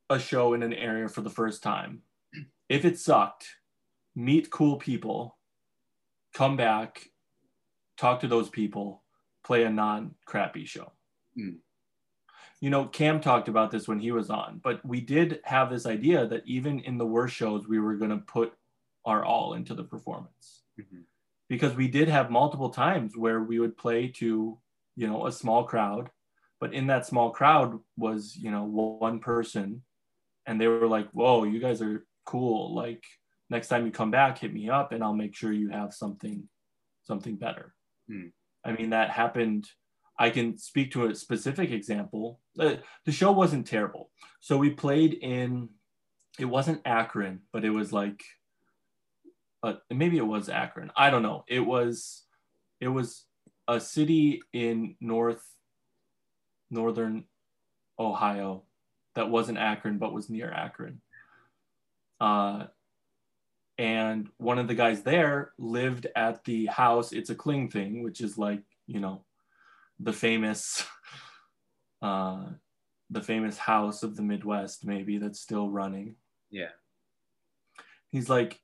[0.09, 2.03] a show in an area for the first time.
[2.68, 3.47] If it sucked,
[4.14, 5.36] meet cool people,
[6.34, 7.05] come back,
[7.97, 9.03] talk to those people,
[9.45, 10.93] play a non crappy show.
[11.38, 11.59] Mm
[12.61, 15.86] you know, Cam talked about this when he was on, but we did have this
[15.86, 18.53] idea that even in the worst shows, we were going to put
[19.07, 20.62] our all into the performance.
[20.78, 21.01] Mm-hmm.
[21.49, 24.59] Because we did have multiple times where we would play to,
[24.95, 26.11] you know, a small crowd,
[26.61, 29.82] but in that small crowd was, you know, one person
[30.46, 32.74] and they were like, whoa, you guys are cool.
[32.74, 33.02] Like
[33.48, 36.48] next time you come back, hit me up and I'll make sure you have something,
[37.02, 37.74] something better.
[38.11, 38.32] Mm.
[38.64, 39.66] I mean, that happened
[40.20, 42.40] I can speak to a specific example.
[42.54, 44.11] The show wasn't terrible.
[44.40, 45.70] So we played in,
[46.38, 48.22] it wasn't Akron, but it was like,
[49.62, 50.92] uh, maybe it was Akron.
[50.94, 51.44] I don't know.
[51.48, 52.24] It was,
[52.80, 53.24] it was
[53.66, 55.42] a city in North,
[56.70, 57.24] Northern
[57.98, 58.62] Ohio.
[59.14, 61.00] that wasn't Akron but was near Akron.
[62.20, 62.66] Uh,
[63.78, 67.12] and one of the guys there lived at the house.
[67.12, 69.22] It's a Kling thing, which is like you know,
[70.00, 70.84] the famous,
[72.02, 72.42] uh,
[73.08, 76.16] the famous house of the Midwest, maybe that's still running.
[76.50, 76.70] Yeah.
[78.10, 78.60] He's like,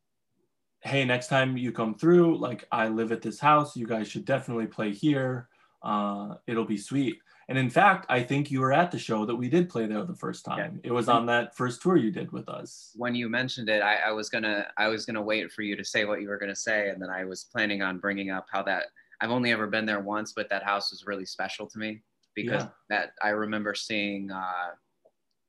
[0.80, 3.76] hey, next time you come through, like I live at this house.
[3.76, 5.48] You guys should definitely play here.
[5.80, 7.18] Uh, it'll be sweet.
[7.48, 10.02] And in fact, I think you were at the show that we did play there
[10.04, 10.80] the first time.
[10.82, 10.90] Yeah.
[10.90, 12.90] It was on that first tour you did with us.
[12.96, 15.84] When you mentioned it, I, I was gonna I was gonna wait for you to
[15.84, 18.64] say what you were gonna say, and then I was planning on bringing up how
[18.64, 18.86] that
[19.20, 22.02] I've only ever been there once, but that house was really special to me
[22.34, 22.68] because yeah.
[22.90, 24.70] that I remember seeing uh,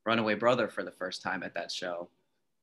[0.06, 2.10] Runaway Brother for the first time at that show.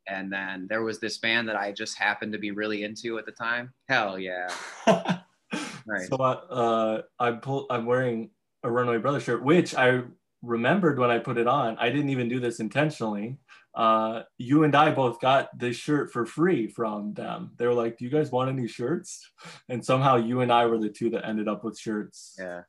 [0.06, 3.26] And then there was this band that I just happened to be really into at
[3.26, 3.72] the time.
[3.88, 4.48] Hell yeah.
[4.86, 6.08] right.
[6.08, 8.30] So uh, I'm, pull, I'm wearing
[8.64, 10.02] a Runaway Brother shirt, which I
[10.42, 11.76] remembered when I put it on.
[11.78, 13.38] I didn't even do this intentionally.
[13.74, 17.52] Uh, you and I both got this shirt for free from them.
[17.56, 19.30] They were like, "Do you guys want any shirts?"
[19.68, 22.36] And somehow you and I were the two that ended up with shirts.
[22.38, 22.62] Yeah,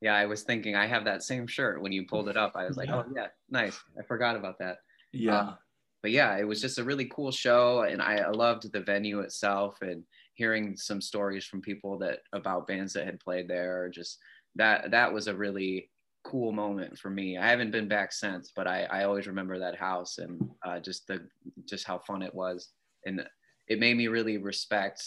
[0.00, 0.14] yeah.
[0.14, 2.52] I was thinking I have that same shirt when you pulled it up.
[2.56, 2.96] I was like, yeah.
[2.96, 4.78] "Oh yeah, nice." I forgot about that.
[5.12, 5.36] Yeah.
[5.36, 5.54] Uh,
[6.02, 9.80] but yeah, it was just a really cool show, and I loved the venue itself
[9.80, 10.04] and
[10.34, 13.88] hearing some stories from people that about bands that had played there.
[13.88, 14.18] Just
[14.56, 15.90] that that was a really
[16.24, 17.36] cool moment for me.
[17.36, 21.06] I haven't been back since, but I, I always remember that house and uh, just
[21.06, 21.22] the
[21.66, 22.70] just how fun it was,
[23.06, 23.26] and
[23.68, 25.04] it made me really respect.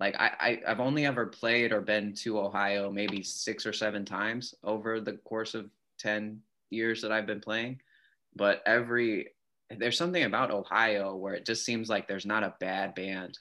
[0.00, 4.04] Like I, I I've only ever played or been to Ohio maybe six or seven
[4.04, 6.40] times over the course of ten
[6.70, 7.80] years that I've been playing,
[8.34, 9.28] but every
[9.78, 13.38] there's something about Ohio where it just seems like there's not a bad band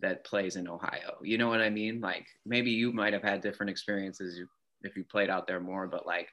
[0.00, 1.18] that plays in Ohio.
[1.22, 2.00] You know what I mean?
[2.00, 4.40] Like maybe you might have had different experiences
[4.82, 6.28] if you played out there more, but like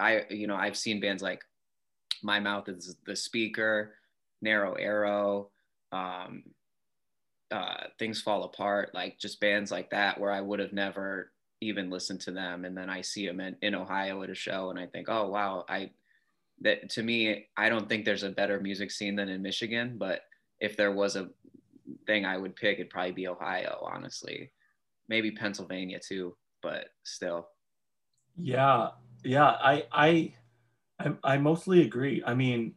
[0.00, 1.42] I, you know, I've seen bands like
[2.22, 3.94] My Mouth is the Speaker,
[4.40, 5.50] Narrow Arrow,
[5.92, 6.44] um,
[7.50, 11.90] uh, Things Fall Apart, like just bands like that where I would have never even
[11.90, 12.64] listened to them.
[12.64, 15.28] And then I see them in, in Ohio at a show and I think, oh,
[15.28, 15.90] wow, I,
[16.62, 20.22] that to me, I don't think there's a better music scene than in Michigan, but
[20.60, 21.28] if there was a
[22.06, 24.50] thing I would pick, it'd probably be Ohio, honestly.
[25.08, 27.48] Maybe Pennsylvania too, but still.
[28.36, 28.90] Yeah,
[29.24, 30.34] yeah, I I
[30.98, 32.22] I, I mostly agree.
[32.24, 32.74] I mean,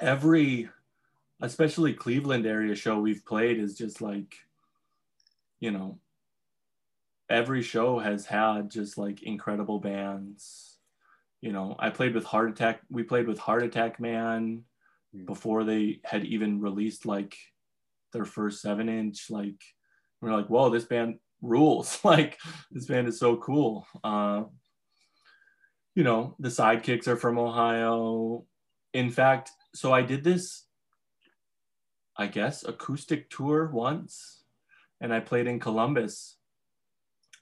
[0.00, 0.68] every
[1.40, 4.36] especially Cleveland area show we've played is just like,
[5.58, 5.98] you know,
[7.28, 10.76] every show has had just like incredible bands.
[11.40, 12.82] You know, I played with Heart Attack.
[12.90, 14.62] We played with Heart Attack Man
[15.14, 15.26] mm.
[15.26, 17.36] before they had even released like
[18.12, 19.30] their first seven inch.
[19.30, 19.60] Like,
[20.20, 21.98] we we're like, whoa, this band rules.
[22.04, 22.38] like
[22.70, 23.86] this band is so cool.
[24.02, 24.44] Uh,
[25.94, 28.46] you know, the sidekicks are from Ohio.
[28.94, 30.64] In fact, so I did this,
[32.16, 34.44] I guess, acoustic tour once,
[35.00, 36.36] and I played in Columbus,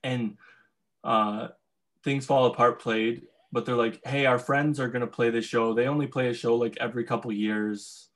[0.02, 0.36] and
[1.04, 1.48] uh,
[2.02, 2.80] things fall apart.
[2.80, 5.74] Played, but they're like, "Hey, our friends are gonna play this show.
[5.74, 8.08] They only play a show like every couple years."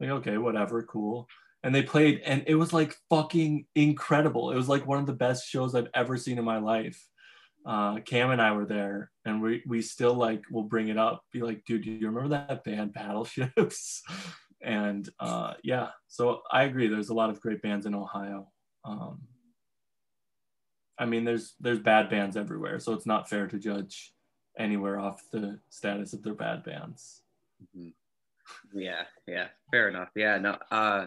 [0.00, 1.28] Like, okay, whatever, cool
[1.64, 4.50] and they played and it was like fucking incredible.
[4.50, 7.04] It was like one of the best shows i've ever seen in my life.
[7.66, 11.24] Uh, cam and i were there and we, we still like will bring it up
[11.32, 14.02] be like dude do you remember that band battleships?
[14.60, 18.48] And uh, yeah so i agree there's a lot of great bands in ohio.
[18.84, 19.22] Um,
[20.98, 24.14] i mean there's there's bad bands everywhere so it's not fair to judge
[24.58, 27.22] anywhere off the status of their bad bands.
[27.62, 28.78] Mm-hmm.
[28.78, 30.08] yeah yeah fair enough.
[30.14, 31.06] Yeah no uh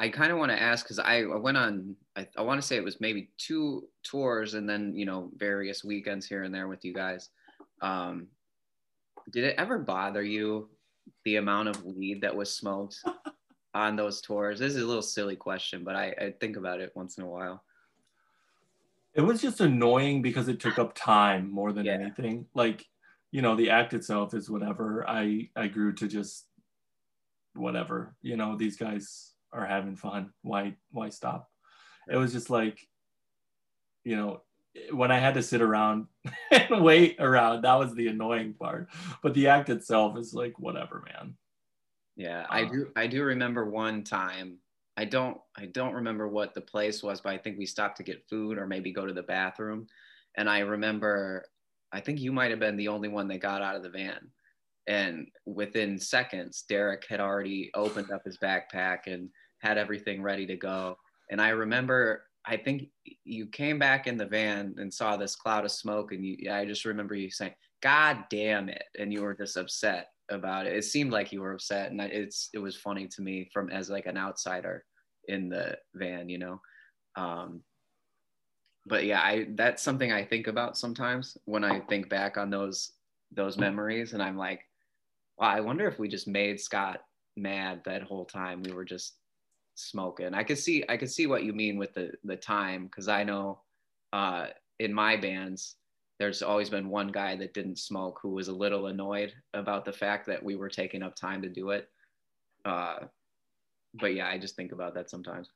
[0.00, 2.66] I kind of want to ask because I, I, went on, I, I want to
[2.66, 6.68] say it was maybe two tours and then, you know, various weekends here and there
[6.68, 7.28] with you guys.
[7.82, 8.28] Um,
[9.30, 10.70] did it ever bother you
[11.26, 12.96] the amount of weed that was smoked
[13.74, 14.58] on those tours?
[14.58, 17.28] This is a little silly question, but I, I think about it once in a
[17.28, 17.62] while.
[19.12, 21.92] It was just annoying because it took up time more than yeah.
[21.92, 22.46] anything.
[22.54, 22.86] Like,
[23.32, 25.06] you know, the act itself is whatever.
[25.06, 26.46] I, I grew to just
[27.52, 30.32] whatever, you know, these guys are having fun.
[30.42, 31.50] Why why stop?
[32.08, 32.78] It was just like,
[34.04, 34.42] you know,
[34.92, 36.06] when I had to sit around
[36.50, 38.88] and wait around, that was the annoying part.
[39.22, 41.34] But the act itself is like whatever, man.
[42.16, 44.58] Yeah, I uh, do I do remember one time.
[44.96, 48.02] I don't I don't remember what the place was, but I think we stopped to
[48.02, 49.86] get food or maybe go to the bathroom.
[50.36, 51.46] And I remember
[51.92, 54.28] I think you might have been the only one that got out of the van.
[54.90, 59.28] And within seconds, Derek had already opened up his backpack and
[59.60, 60.96] had everything ready to go.
[61.30, 62.88] And I remember I think
[63.24, 66.50] you came back in the van and saw this cloud of smoke, and you.
[66.50, 70.74] I just remember you saying, "God damn it!" and you were just upset about it.
[70.74, 73.90] It seemed like you were upset, and it's it was funny to me from as
[73.90, 74.84] like an outsider
[75.28, 76.60] in the van, you know.
[77.14, 77.62] Um,
[78.86, 82.92] but yeah, I that's something I think about sometimes when I think back on those
[83.32, 84.62] those memories, and I'm like,
[85.40, 87.00] I wonder if we just made Scott
[87.36, 88.62] mad that whole time.
[88.62, 89.16] We were just
[89.74, 90.34] smoking.
[90.34, 93.24] I could see I could see what you mean with the the time because I
[93.24, 93.60] know
[94.12, 95.76] uh, in my bands
[96.18, 99.92] there's always been one guy that didn't smoke who was a little annoyed about the
[99.92, 101.88] fact that we were taking up time to do it.
[102.66, 102.98] Uh,
[103.94, 105.48] but yeah, I just think about that sometimes.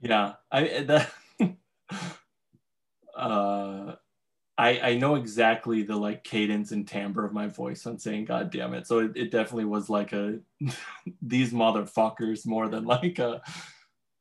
[0.00, 1.12] Yeah, I that.
[3.16, 3.96] uh,
[4.58, 8.50] I, I know exactly the like cadence and timbre of my voice on saying God
[8.50, 8.86] damn it.
[8.86, 10.38] So it, it definitely was like a
[11.22, 13.42] these motherfuckers more than like a,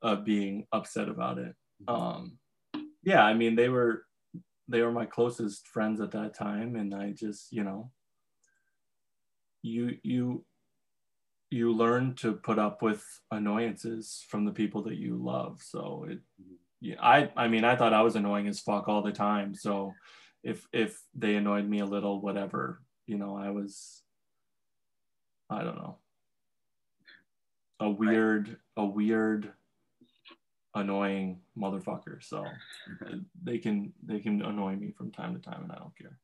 [0.01, 1.55] a being upset about it.
[1.87, 2.01] Mm-hmm.
[2.01, 2.37] Um
[3.03, 4.05] yeah, I mean they were
[4.67, 7.91] they were my closest friends at that time and I just, you know,
[9.61, 10.43] you you
[11.49, 15.61] you learn to put up with annoyances from the people that you love.
[15.61, 16.55] So it mm-hmm.
[16.81, 19.55] yeah, I I mean I thought I was annoying as fuck all the time.
[19.55, 19.93] So
[20.45, 24.03] if if they annoyed me a little whatever you know i was
[25.49, 25.97] i don't know.
[27.81, 28.57] A weird right.
[28.77, 29.51] a weird
[30.75, 32.23] annoying motherfucker.
[32.23, 32.45] So
[33.43, 36.17] they can they can annoy me from time to time and i don't care.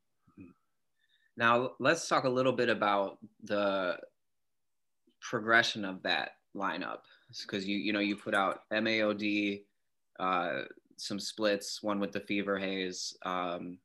[1.37, 3.97] Now let's talk a little bit about the
[5.19, 6.99] progression of that lineup.
[7.41, 9.63] Because you you know you put out maod
[10.19, 10.61] uh,
[10.97, 13.77] some splits one with the fever haze um,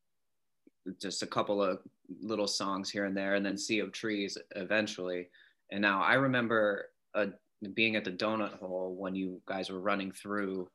[1.01, 1.81] just a couple of
[2.21, 5.29] little songs here and there, and then Sea of Trees eventually.
[5.71, 7.27] And now I remember uh,
[7.75, 10.69] being at the donut hole when you guys were running through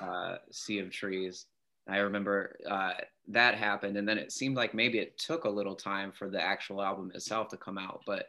[0.00, 1.46] uh, Sea of Trees.
[1.88, 2.92] I remember uh,
[3.28, 6.40] that happened, and then it seemed like maybe it took a little time for the
[6.40, 8.02] actual album itself to come out.
[8.06, 8.26] But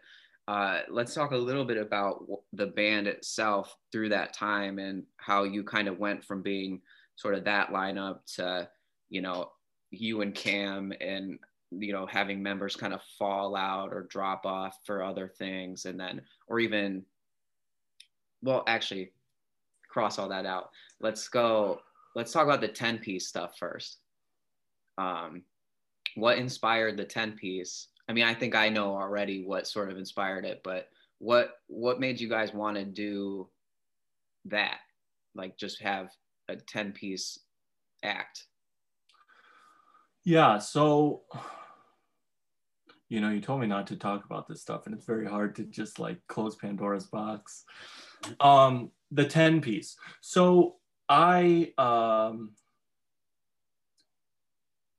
[0.48, 5.44] uh, let's talk a little bit about the band itself through that time and how
[5.44, 6.82] you kind of went from being
[7.18, 8.68] sort of that lineup to,
[9.10, 9.52] you know,
[9.92, 11.40] you and Cam and
[11.72, 16.00] you know having members kind of fall out or drop off for other things and
[16.00, 17.04] then or even
[18.42, 19.12] well actually
[19.90, 20.70] cross all that out.
[21.00, 21.82] Let's go
[22.16, 23.98] let's talk about the 10 piece stuff first.
[24.98, 25.44] Um
[26.16, 27.88] what inspired the 10 piece?
[28.08, 32.00] I mean i think i know already what sort of inspired it but what what
[32.00, 33.48] made you guys want to do
[34.46, 34.80] that?
[35.36, 36.10] Like just have
[36.48, 37.40] a 10 piece
[38.04, 38.46] act
[40.24, 40.60] yeah.
[40.60, 41.24] So,
[43.10, 45.56] you know, you told me not to talk about this stuff, and it's very hard
[45.56, 47.66] to just like close Pandora's box.
[48.40, 49.96] Um, the 10 piece.
[50.22, 50.76] So
[51.08, 52.52] I um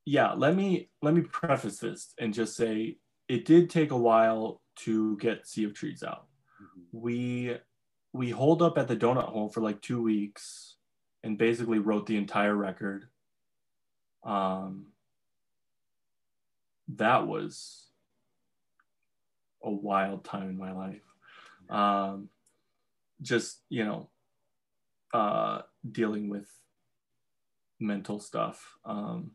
[0.04, 2.98] yeah, let me let me preface this and just say
[3.28, 6.26] it did take a while to get Sea of Trees out.
[6.60, 7.00] Mm-hmm.
[7.00, 7.56] We
[8.12, 10.76] we holed up at the donut hole for like two weeks
[11.22, 13.04] and basically wrote the entire record.
[14.24, 14.86] Um,
[16.96, 17.86] that was
[19.62, 21.02] a wild time in my life.
[21.68, 22.28] Um,
[23.22, 24.08] just, you know,
[25.12, 26.48] uh, dealing with
[27.78, 28.76] mental stuff.
[28.84, 29.32] Um,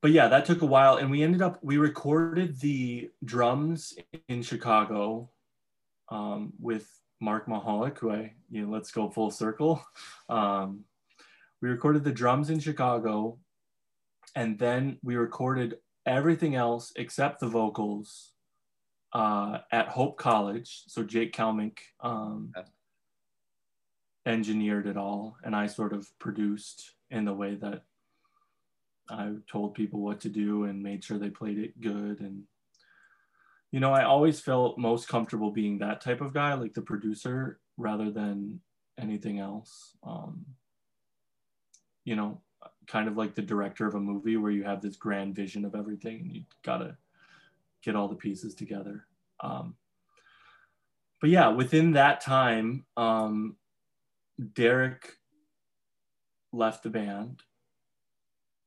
[0.00, 0.96] but yeah, that took a while.
[0.96, 3.96] And we ended up, we recorded the drums
[4.28, 5.30] in Chicago
[6.10, 6.86] um, with
[7.20, 9.82] Mark Mahalik, who I, you know, let's go full circle.
[10.28, 10.84] Um,
[11.62, 13.38] we recorded the drums in Chicago
[14.34, 18.32] and then we recorded everything else except the vocals
[19.12, 20.82] uh, at Hope College.
[20.88, 22.52] So Jake Kalmink um,
[24.26, 27.82] engineered it all, and I sort of produced in the way that
[29.08, 32.20] I told people what to do and made sure they played it good.
[32.20, 32.44] And
[33.70, 37.58] you know, I always felt most comfortable being that type of guy, like the producer,
[37.76, 38.60] rather than
[38.98, 39.96] anything else.
[40.04, 40.46] Um,
[42.04, 42.40] you know,
[42.86, 45.74] kind of like the director of a movie where you have this grand vision of
[45.74, 46.96] everything and you gotta
[47.82, 49.06] get all the pieces together.
[49.40, 49.76] Um,
[51.20, 53.56] but yeah, within that time, um,
[54.54, 55.16] Derek
[56.52, 57.42] left the band,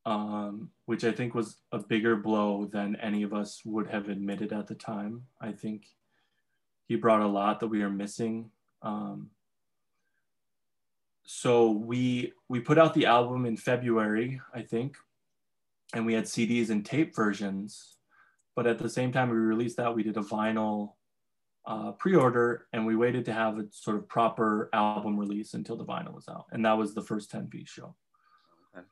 [0.05, 4.53] um, which I think was a bigger blow than any of us would have admitted
[4.53, 5.23] at the time.
[5.41, 5.87] I think
[6.87, 8.49] he brought a lot that we are missing.
[8.81, 9.29] Um,
[11.29, 14.95] so we we put out the album in February, I think,
[15.93, 17.97] and we had CDs and tape versions.
[18.55, 20.93] But at the same time we released that, we did a vinyl
[21.65, 25.83] uh, pre-order and we waited to have a sort of proper album release until the
[25.83, 27.93] vinyl was out and that was the first 10 piece show
[28.73, 28.85] okay.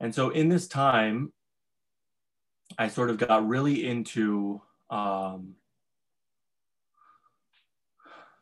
[0.00, 1.34] and so in this time
[2.78, 4.58] i sort of got really into
[4.88, 5.54] um,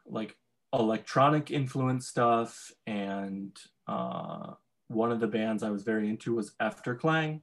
[0.07, 0.37] like
[0.73, 4.53] electronic influence stuff and uh,
[4.89, 7.41] one of the bands i was very into was efterklang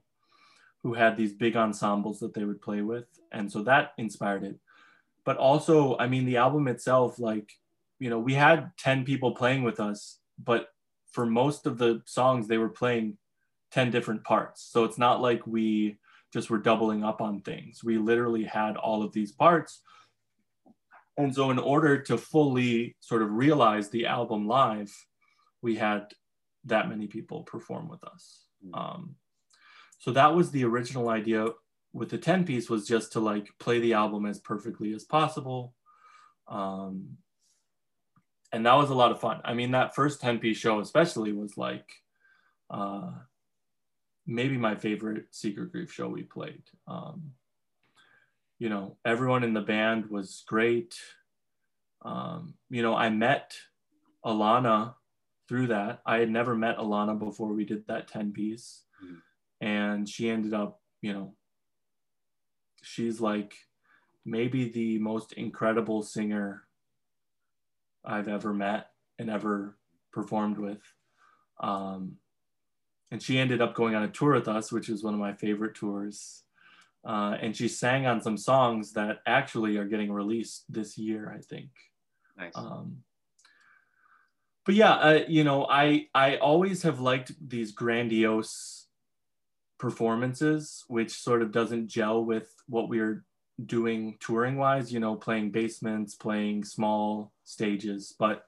[0.82, 4.56] who had these big ensembles that they would play with and so that inspired it.
[5.24, 7.52] But also i mean the album itself like
[7.98, 10.68] you know we had 10 people playing with us but
[11.10, 13.18] for most of the songs they were playing
[13.72, 14.62] 10 different parts.
[14.62, 15.98] So it's not like we
[16.32, 17.82] just were doubling up on things.
[17.82, 19.80] We literally had all of these parts
[21.16, 24.92] and so in order to fully sort of realize the album live
[25.62, 26.06] we had
[26.64, 28.46] that many people perform with us.
[28.64, 28.78] Mm.
[28.78, 29.14] um,
[29.98, 31.48] so that was the original idea
[31.92, 35.74] with the 10 piece was just to like play the album as perfectly as possible.
[36.48, 37.18] Um,
[38.52, 39.40] and that was a lot of fun.
[39.44, 41.88] I mean that first 10 piece show especially was like
[42.70, 43.10] uh,
[44.26, 46.62] maybe my favorite secret grief show we played.
[46.88, 47.32] Um,
[48.60, 50.94] you know everyone in the band was great
[52.02, 53.56] um, you know i met
[54.24, 54.94] alana
[55.48, 59.66] through that i had never met alana before we did that 10 piece mm-hmm.
[59.66, 61.34] and she ended up you know
[62.82, 63.54] she's like
[64.24, 66.62] maybe the most incredible singer
[68.04, 69.76] I've ever met and ever
[70.12, 70.80] performed with.
[71.60, 72.16] Um,
[73.10, 75.32] and she ended up going on a tour with us, which is one of my
[75.32, 76.44] favorite tours.
[77.04, 81.40] Uh, and she sang on some songs that actually are getting released this year, I
[81.40, 81.70] think.
[82.36, 82.52] Nice.
[82.54, 82.98] Um,
[84.66, 88.86] but yeah, uh, you know, I I always have liked these grandiose
[89.78, 93.24] performances, which sort of doesn't gel with what we are
[93.64, 98.14] doing touring wise, you know, playing basements, playing small stages.
[98.18, 98.44] But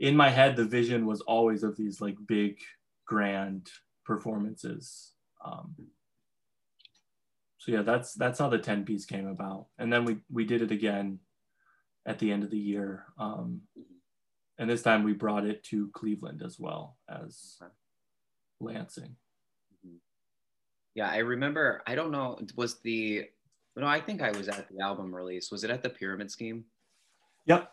[0.00, 2.58] in my head, the vision was always of these like big,
[3.06, 3.70] grand
[4.04, 5.12] performances.
[5.44, 5.74] Um,
[7.62, 9.66] so yeah, that's that's how the 10 piece came about.
[9.78, 11.20] And then we we did it again
[12.04, 13.04] at the end of the year.
[13.20, 13.60] Um,
[14.58, 17.60] and this time we brought it to Cleveland as well as
[18.58, 19.14] Lansing.
[20.96, 23.26] Yeah i remember i don't know was the
[23.76, 25.52] no i think i was at the album release.
[25.52, 26.64] Was it at the pyramid scheme?
[27.46, 27.70] Yep.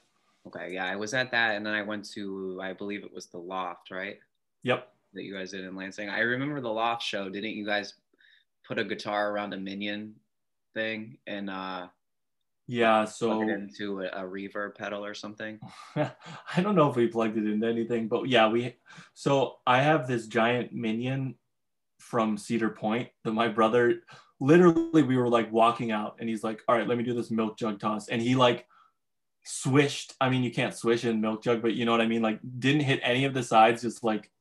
[0.47, 3.25] Okay yeah i was at that and then i went to i believe it was
[3.25, 4.19] the loft right?
[4.61, 4.87] Yep.
[5.13, 6.09] That you guys did in lansing.
[6.09, 7.27] I remember the loft show.
[7.29, 7.95] Didn't you guys
[8.69, 10.15] put a guitar around a minion
[10.73, 11.87] thing and uh
[12.67, 15.59] yeah so into a, a reverb pedal or something
[15.97, 18.75] i don't know if we plugged it into anything but yeah we
[19.13, 21.35] so i have this giant minion
[21.99, 24.01] from Cedar Point that my brother
[24.39, 27.29] literally we were like walking out and he's like, all right, let me do this
[27.29, 28.07] milk jug toss.
[28.07, 28.65] And he like
[29.43, 30.13] swished.
[30.19, 32.21] I mean, you can't swish in milk jug, but you know what I mean?
[32.21, 34.31] Like didn't hit any of the sides, just like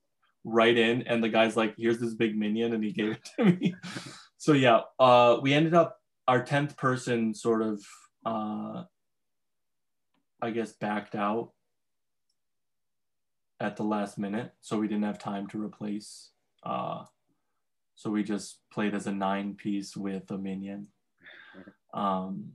[0.49, 1.03] right in.
[1.03, 2.73] And the guy's like, here's this big minion.
[2.75, 3.75] And he gave it to me.
[4.39, 7.83] so yeah, uh, we ended up our 10th person sort of
[8.25, 8.85] uh,
[10.41, 11.53] I guess backed out
[13.61, 14.53] at the last minute.
[14.61, 16.31] So we didn't have time to replace
[16.63, 17.05] uh,
[17.95, 20.89] so we just played as a nine piece with a minion.
[21.93, 22.53] Um,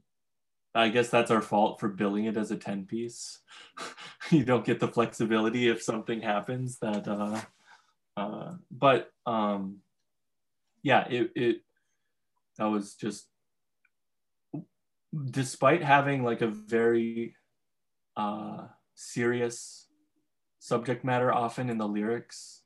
[0.75, 3.39] I guess that's our fault for billing it as a 10 piece.
[4.31, 7.41] you don't get the flexibility if something happens that, uh,
[8.18, 9.77] uh, but um,
[10.81, 11.61] yeah, it, it,
[12.57, 13.27] that was just,
[15.26, 17.35] despite having like a very
[18.18, 18.65] uh,
[18.95, 19.88] serious
[20.60, 22.61] subject matter often in the lyrics,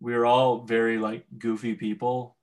[0.00, 2.36] we were all very like goofy people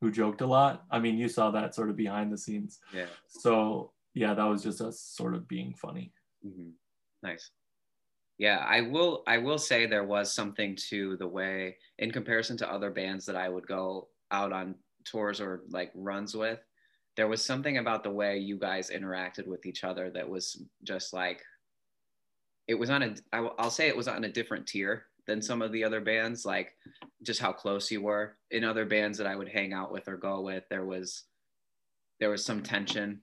[0.00, 0.84] who joked a lot.
[0.90, 2.78] I mean, you saw that sort of behind the scenes.
[2.92, 3.06] Yeah.
[3.28, 6.12] So yeah, that was just us sort of being funny.
[6.46, 6.70] Mm-hmm.
[7.22, 7.50] Nice.
[8.38, 9.22] Yeah, I will.
[9.26, 13.36] I will say there was something to the way, in comparison to other bands that
[13.36, 14.74] I would go out on
[15.04, 16.58] tours or like runs with,
[17.16, 21.12] there was something about the way you guys interacted with each other that was just
[21.12, 21.42] like,
[22.66, 23.14] it was on a.
[23.32, 26.72] I'll say it was on a different tier than some of the other bands, like
[27.22, 28.36] just how close you were.
[28.50, 31.24] In other bands that I would hang out with or go with, there was
[32.20, 33.20] there was some tension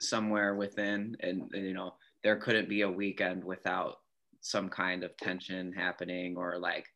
[0.00, 1.94] somewhere within, and, and you know
[2.24, 3.98] there couldn't be a weekend without
[4.40, 6.86] some kind of tension happening or like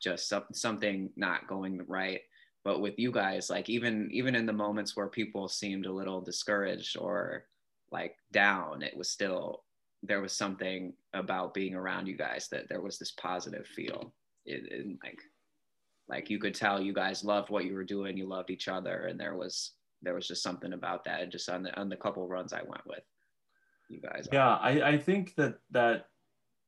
[0.00, 2.20] just some, something not going right.
[2.64, 6.22] But with you guys like even even in the moments where people seemed a little
[6.22, 7.44] discouraged or
[7.92, 9.64] like down it was still
[10.02, 14.14] there was something about being around you guys that there was this positive feel.
[14.46, 15.18] In, in like
[16.08, 19.06] like you could tell you guys loved what you were doing you loved each other
[19.06, 19.72] and there was
[20.02, 21.20] there was just something about that.
[21.20, 23.04] And just on the on the couple runs i went with
[23.88, 24.28] you guys.
[24.32, 26.06] Yeah, I, I think that that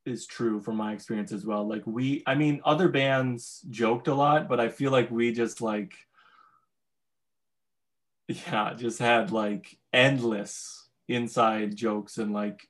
[0.06, 1.68] is true from my experience as well.
[1.68, 5.60] Like we, I mean, other bands joked a lot, but I feel like we just
[5.60, 5.94] like,
[8.28, 12.66] yeah, just had like endless inside jokes and like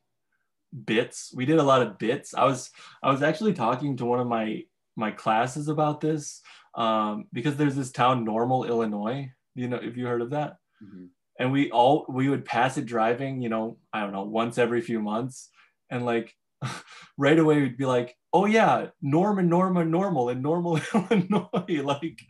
[0.85, 1.33] bits.
[1.35, 2.35] We did a lot of bits.
[2.35, 2.71] I was
[3.03, 4.65] I was actually talking to one of my
[4.97, 6.43] my classes about this
[6.75, 9.31] um, because there's this town, Normal, Illinois.
[9.55, 11.09] You know, if you heard of that, Mhm.
[11.39, 13.41] and we all we would pass it driving.
[13.41, 15.51] You know, I don't know, once every few months,
[15.89, 16.35] and like
[17.19, 21.83] right away we'd be like, oh yeah, Norman, Norma, normal in Normal, Illinois.
[21.83, 22.21] like,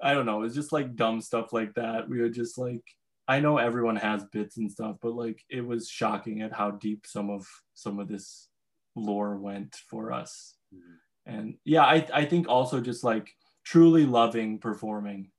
[0.00, 2.08] I don't know, it's just like dumb stuff like that.
[2.08, 2.82] We would just like
[3.28, 7.06] I know everyone has bits and stuff, but like it was shocking at how deep
[7.06, 8.48] some of some of this
[8.94, 10.54] lore went for us.
[10.74, 10.96] Mhm.
[11.26, 13.28] And yeah, I I think also just like
[13.64, 15.32] truly loving performing,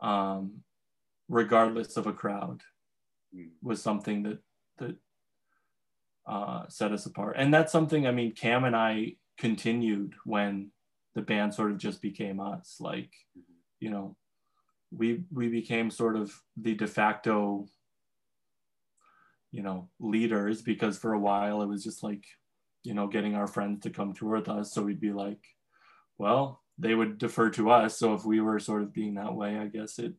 [0.00, 0.62] um,
[1.28, 2.62] regardless of a crowd,
[3.34, 3.50] Mm.
[3.62, 4.38] was something that
[4.78, 4.96] that
[6.26, 7.36] uh, set us apart.
[7.38, 10.70] And that's something I mean, Cam and I continued when
[11.14, 12.76] the band sort of just became us.
[12.80, 13.42] Like, Mhm.
[13.80, 14.16] you know,
[14.90, 17.66] we we became sort of the de facto
[19.50, 22.24] you know leaders because for a while it was just like
[22.82, 25.38] you know getting our friends to come tour with us so we'd be like
[26.18, 29.56] well they would defer to us so if we were sort of being that way
[29.58, 30.12] i guess it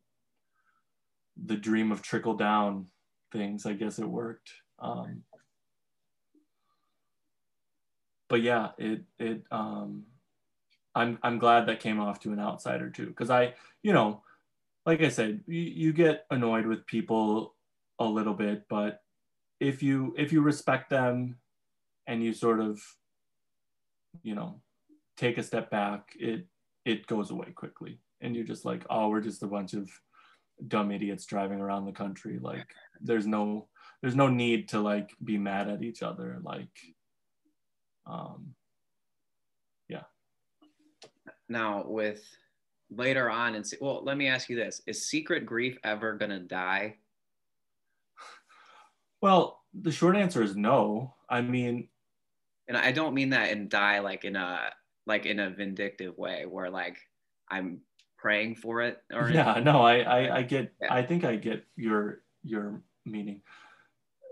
[1.44, 2.86] the dream of trickle down
[3.30, 5.22] things i guess it worked um
[8.28, 10.04] but yeah it it um
[10.94, 14.22] i'm i'm glad that came off to an outsider too because i you know
[14.86, 17.56] like I said, you, you get annoyed with people
[17.98, 19.02] a little bit, but
[19.58, 21.38] if you if you respect them
[22.06, 22.80] and you sort of,
[24.22, 24.60] you know,
[25.16, 26.46] take a step back, it
[26.84, 29.90] it goes away quickly, and you're just like, oh, we're just a bunch of
[30.68, 32.38] dumb idiots driving around the country.
[32.40, 32.68] Like,
[33.00, 33.66] there's no
[34.02, 36.38] there's no need to like be mad at each other.
[36.44, 36.70] Like,
[38.06, 38.54] um,
[39.88, 40.04] yeah
[41.48, 42.22] Now with
[42.90, 46.98] later on and well, let me ask you this: Is Secret Grief ever gonna die?
[49.22, 51.14] well, the short answer is no.
[51.28, 51.88] I mean,
[52.68, 54.70] And I don't mean that in die like in a
[55.06, 56.96] like in a vindictive way, where like
[57.50, 57.80] I'm
[58.18, 60.92] praying for it or yeah no I, I i get Yeah.
[60.92, 63.42] i think i get your your meaning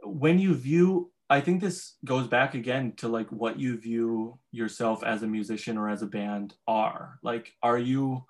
[0.03, 5.03] when you view i think this goes back again to like what you view yourself
[5.03, 7.19] as a musician or as a band are.
[7.23, 8.25] Like are you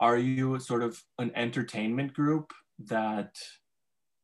[0.00, 2.52] are you sort of an entertainment group
[2.86, 3.36] that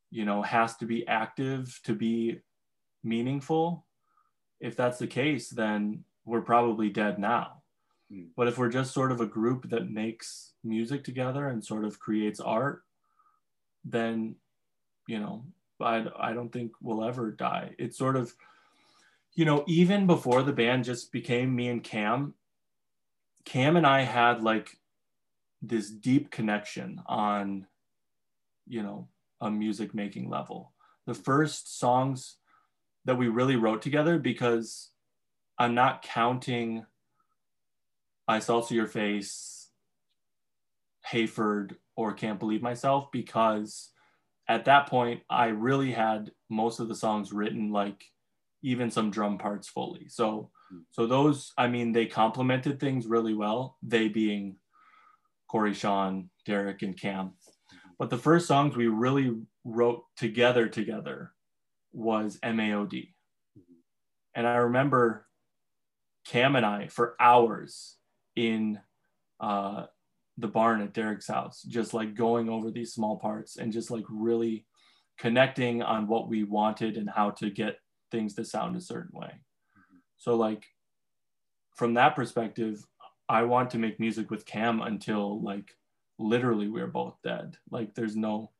[0.09, 2.39] you know has to be active to be
[3.03, 3.85] meaningful?
[4.59, 7.61] If that's the case then we're probably dead now.
[8.09, 8.27] Hmm.
[8.37, 11.99] but if we're just sort of a group that makes music together and sort of
[11.99, 12.83] creates art
[13.83, 14.35] then
[15.07, 15.43] you know
[15.81, 17.71] i, I don't think we'll ever die.
[17.77, 18.33] It's sort of
[19.35, 22.33] you know even before the band just became me and cam
[23.45, 24.77] cam and i had like
[25.61, 27.65] this deep connection on
[28.67, 29.07] you know
[29.41, 30.73] a music making level.
[31.05, 32.37] The first songs
[33.05, 34.89] that we really wrote together because
[35.57, 36.85] i'm not counting
[38.27, 39.69] i saw to your face
[41.11, 43.91] hayford or can't believe myself because
[44.47, 48.03] at that point i really had most of the songs written like
[48.63, 50.07] even some drum parts fully.
[50.07, 50.79] So hmm.
[50.91, 54.57] so those i mean they complemented things really well they being
[55.47, 57.27] corey sean derek and cam.
[57.27, 57.89] Mm-hmm.
[57.99, 61.33] But the first songs we really wrote together together
[61.93, 63.73] was maod mm-hmm.
[64.35, 65.25] and i remember
[66.25, 67.95] cam and i for hours
[68.35, 68.79] in
[69.39, 69.85] uh,
[70.37, 74.05] the barn at derek's house just like going over these small parts and just like
[74.09, 74.65] really
[75.17, 77.79] connecting on what we wanted and how to get
[78.11, 79.27] things to sound a certain way.
[79.27, 79.97] Mm-hmm.
[80.17, 80.63] So like
[81.75, 82.83] from that perspective
[83.29, 85.75] i want to make music with cam until like
[86.19, 87.57] literally we're both dead.
[87.69, 88.51] Like there's no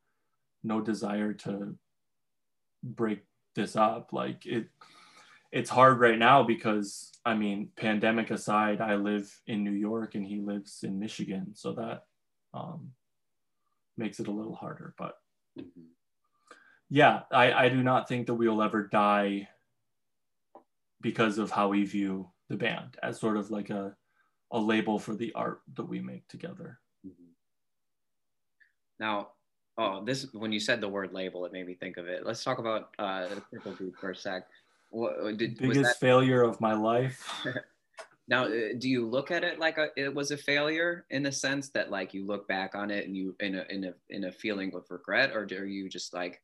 [0.64, 1.76] no desire to
[2.84, 3.24] break
[3.56, 4.14] this up.
[4.14, 4.68] Like it
[5.52, 10.26] it's hard right now because i mean pandemic aside i live in new york and
[10.26, 12.04] he lives in michigan so that
[12.54, 12.92] um,
[13.98, 15.18] makes it a little harder but
[16.90, 19.50] yeah I, I do not think that we will ever die
[21.02, 23.96] because of how we view the band as sort of like a,
[24.52, 27.32] a label for the art that we make together Mhm.
[29.00, 29.30] Now,
[29.78, 32.26] oh, this when you said the word label, it made me think of it.
[32.26, 34.48] Let's talk about uh, the Triple Group for a sec.
[34.90, 37.46] What did was biggest that, failure of my life
[38.28, 38.46] now?
[38.46, 41.70] uh, Do you look at it like a, it was a failure in the sense
[41.70, 44.32] that like you look back on it and you in a in a in a
[44.32, 46.42] feeling of regret, or are you just like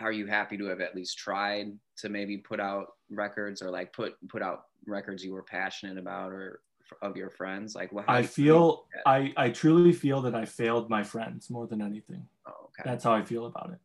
[0.00, 3.92] are you happy to have at least tried to maybe put out records or like
[3.92, 6.60] put put out records you were passionate about or
[7.02, 11.02] of your friends like what i feel i i truly feel that i failed my
[11.02, 12.82] friends more than anything oh, okay.
[12.84, 13.80] that's how i feel about it.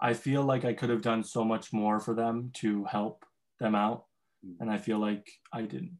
[0.00, 3.24] I feel like i could have done so much more for them to help
[3.58, 4.04] them out
[4.44, 4.62] mm-hmm.
[4.62, 5.98] and i feel like i didn't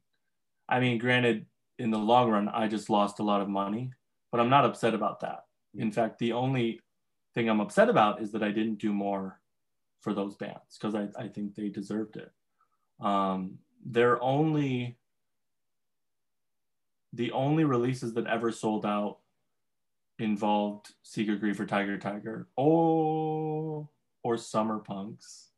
[0.68, 1.46] i mean granted
[1.78, 3.90] in the long run i just lost a lot of money
[4.30, 5.44] but i'm not upset about that
[5.74, 5.82] mm-hmm.
[5.82, 6.80] in fact the only
[7.34, 9.40] thing i'm upset about is that i didn't do more
[10.00, 12.30] for those bands because I, I think they deserved it.
[13.00, 14.98] Um, they're only
[17.12, 19.18] the only releases that ever sold out
[20.20, 23.88] involved Secret Grief or Tiger Tiger oh
[24.22, 25.48] or Summer Punks.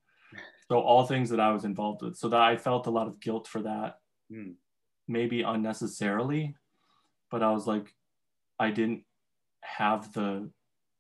[0.69, 2.17] So all things that I was involved with.
[2.17, 3.99] So that I felt a lot of guilt for that.
[4.33, 4.55] Mm.
[5.09, 6.55] Maybe unnecessarily,
[7.31, 7.93] but I was like,
[8.59, 9.03] I didn't
[9.63, 10.49] have the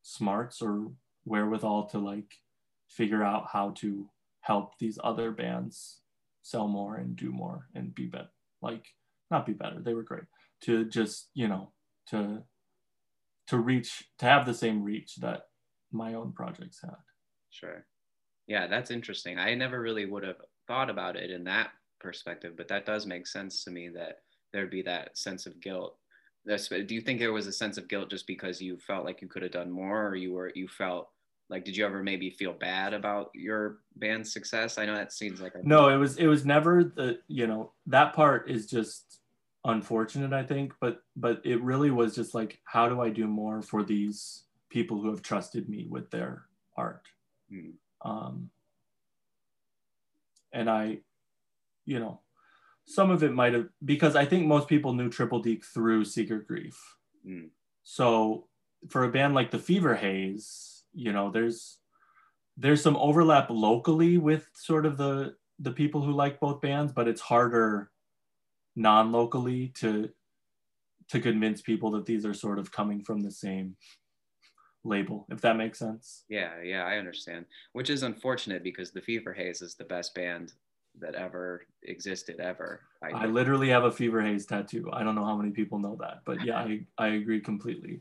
[0.02, 0.90] smarts or
[1.24, 2.34] wherewithal to like
[2.88, 4.08] figure out how to
[4.40, 6.00] help these other bands
[6.42, 8.84] sell more and do more and be better like
[9.30, 10.24] not be better they were great
[10.60, 11.70] to just you know
[12.08, 12.42] to
[13.48, 15.46] to reach to have the same reach that
[15.90, 16.96] my own projects had.
[17.50, 17.84] Sure.
[18.46, 19.38] Yeah that's interesting.
[19.38, 20.36] I never really would have
[20.66, 21.70] thought about it in that
[22.00, 24.20] perspective but that does make sense to me that
[24.52, 25.96] there'd be that sense of guilt.
[26.44, 29.22] That's, do you think there was a sense of guilt just because you felt like
[29.22, 31.08] you could have done more or you were you felt
[31.48, 34.78] like did you ever maybe feel bad about your band's success?
[34.78, 37.72] I know that seems like a- no it was it was never the you know
[37.86, 39.20] that part is just
[39.64, 43.62] unfortunate i think but but it really was just like how do i do more
[43.62, 47.06] for these people who have trusted me with their art
[47.48, 47.70] hmm.
[48.04, 48.50] um
[50.52, 50.98] and i
[51.84, 52.20] you know
[52.86, 56.46] some of it might have because i think most people knew triple deek through secret
[56.48, 57.46] grief hmm.
[57.84, 58.48] so
[58.88, 61.78] for a band like the fever haze you know there's
[62.56, 67.06] there's some overlap locally with sort of the the people who like both bands but
[67.06, 67.91] it's harder
[68.76, 70.08] non-locally to
[71.08, 73.76] to convince people that these are sort of coming from the same
[74.84, 76.24] label if that makes sense.
[76.28, 77.46] Yeah yeah i understand.
[77.72, 80.52] Which is unfortunate because the fever haze is the best band
[81.00, 84.90] that ever existed ever I, I literally have a fever haze tattoo.
[84.92, 88.00] I don't know how many people know that but yeah i, I agree completely.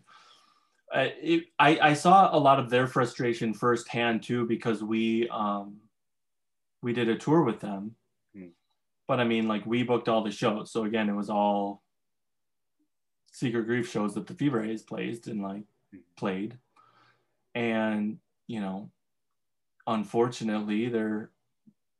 [0.93, 5.77] It, I, I saw a lot of their frustration firsthand too because we um,
[6.81, 7.95] we did a tour with them.
[9.11, 11.83] But I mean like we booked all the shows, so again it was all
[13.33, 15.63] Secret Grief shows that the Fever Haze plays and like
[16.15, 16.57] played,
[17.53, 18.89] and you know,
[19.85, 21.29] unfortunately there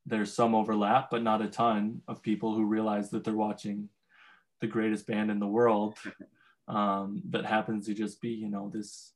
[0.06, 3.90] there's some overlap, but not a ton of people who realize that they're watching
[4.62, 5.98] the greatest band in the world.
[6.70, 9.12] um, that happens to just be you know this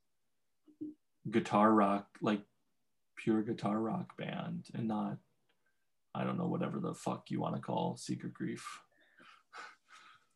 [1.32, 2.42] guitar rock like
[3.16, 5.16] pure guitar rock band and not
[6.16, 8.66] I don't know whatever the fuck you want to call Secret Grief.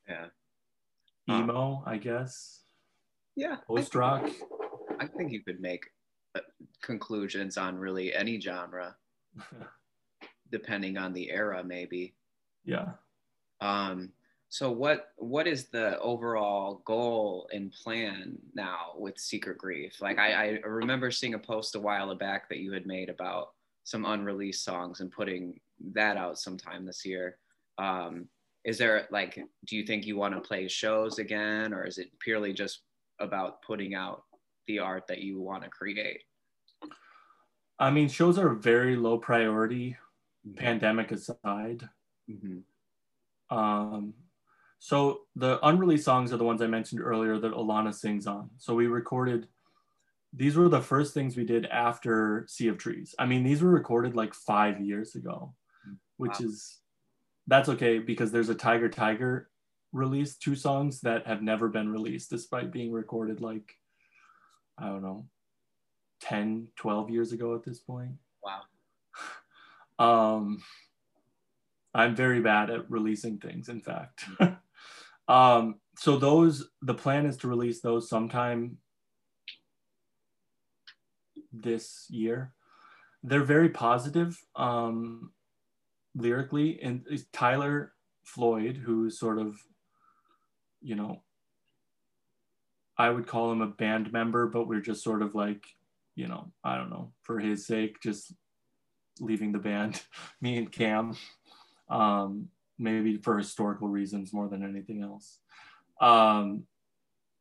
[0.08, 0.26] Yeah.
[1.30, 2.62] Emo, I guess.
[3.36, 3.58] Yeah.
[3.68, 4.30] Post rock.
[5.00, 5.86] I think you could make
[6.36, 6.42] uh,
[6.82, 8.96] conclusions on really any genre,
[10.52, 12.16] depending on the era, maybe.
[12.66, 12.94] Yeah.
[13.62, 14.12] Um,
[14.50, 20.02] so what what is the overall goal and plan now with Secret Grief?
[20.02, 23.52] Like I, I remember seeing a post a while back that you had made about
[23.84, 25.60] some unreleased songs and putting
[25.94, 27.38] that out sometime this year.
[27.78, 28.28] Um,
[28.66, 32.10] is there like do you think you want to play shows again or is it
[32.20, 32.82] purely just
[33.20, 34.24] about putting out
[34.68, 36.24] the art that you want to create?
[37.80, 39.98] I mean, shows are very low priority,
[40.46, 40.58] mm-hmm.
[40.58, 41.88] pandemic aside.
[42.30, 43.58] Mm-hmm.
[43.58, 44.14] Um,
[44.80, 48.50] so the unreleased songs are the ones I mentioned earlier that Alana sings on.
[48.58, 49.48] So we recorded,
[50.34, 53.16] these were the first things we did after Sea of Trees.
[53.18, 55.54] I mean, these were recorded like five years ago,
[56.20, 56.48] which wow.
[56.48, 56.80] is,
[57.48, 59.50] that's okay because there's a Tiger Tiger
[59.94, 63.74] release, two songs that have never been released despite being recorded like,
[64.78, 65.26] I don't know,
[66.22, 68.12] 10, 12 years ago at this point.
[68.44, 68.62] Wow.
[70.38, 70.62] um,
[71.94, 74.26] I'm very bad at releasing things, in fact.
[75.30, 78.78] Um, so those the plan is to release those sometime
[81.54, 82.54] this year.
[83.22, 85.32] They're very positive um,
[86.22, 87.94] lyrically, and Tyler
[88.24, 89.58] Floyd, who's sort of,
[90.82, 91.22] you know,
[92.98, 95.64] I would call him a band member, but we're just sort of like,
[96.16, 98.34] you know, I don't know, for his sake, just
[99.20, 100.02] leaving the band,
[100.42, 101.16] me and Cam.
[101.90, 105.40] Um, maybe for historical reasons more than anything else.
[106.00, 106.64] Um,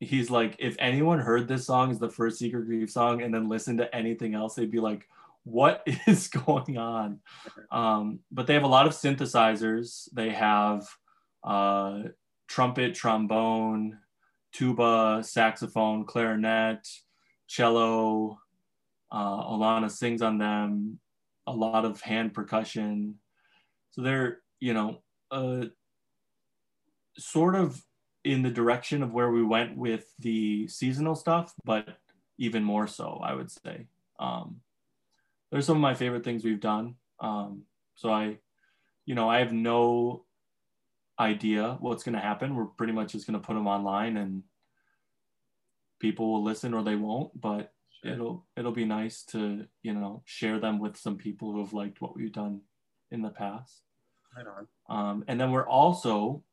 [0.00, 3.48] he's like, if anyone heard this song as the first Secret Grief song and then
[3.48, 5.08] listened to anything else, they'd be like,
[5.44, 7.20] what is going on?
[7.70, 10.08] Um, but they have a lot of synthesizers.
[10.12, 10.86] They have
[11.44, 12.02] uh,
[12.48, 13.98] trumpet, trombone,
[14.52, 16.86] tuba, saxophone, clarinet,
[17.46, 18.38] cello.
[19.10, 20.98] Uh, Alana sings on them.
[21.46, 23.14] A lot of hand percussion.
[23.90, 25.66] So they're, you know, uh,
[27.18, 27.82] sort of
[28.24, 31.88] in the direction of where we went with the seasonal stuff, but
[32.38, 33.86] even more so, I would say.
[34.18, 34.60] Um,
[35.50, 36.94] there's some of my favorite things we've done.
[37.20, 37.62] Um,
[37.94, 38.38] so I,
[39.06, 40.24] you know, I have no
[41.18, 42.54] idea what's going to happen.
[42.54, 44.42] We're pretty much just going to put them online and
[46.00, 47.72] people will listen or they won't, but
[48.02, 48.12] sure.
[48.12, 52.00] it'll, it'll be nice to, you know, share them with some people who have liked
[52.00, 52.60] what we've done
[53.10, 53.82] in the past.
[54.36, 54.68] Right on.
[54.88, 56.44] Um, and then we're also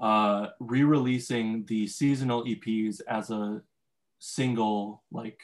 [0.00, 3.62] uh, re-releasing the seasonal EPs as a
[4.18, 5.40] single like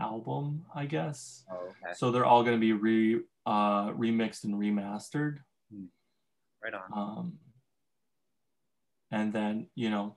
[0.00, 1.44] album, I guess.
[1.50, 1.94] Oh, okay.
[1.94, 5.38] So they're all going to be re uh, remixed and remastered.
[5.72, 5.84] Hmm.
[6.62, 6.92] Right on.
[6.92, 7.38] Um,
[9.10, 10.16] and then you know,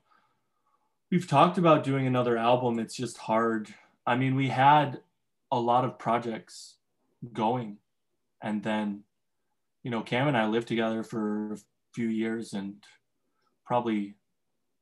[1.12, 2.80] we've talked about doing another album.
[2.80, 3.74] It's just hard.
[4.06, 5.02] I mean, we had
[5.52, 6.76] a lot of projects
[7.32, 7.78] going,
[8.42, 9.04] and then,
[9.84, 11.58] you know, Cam and I lived together for a
[11.94, 12.76] few years and
[13.66, 14.16] probably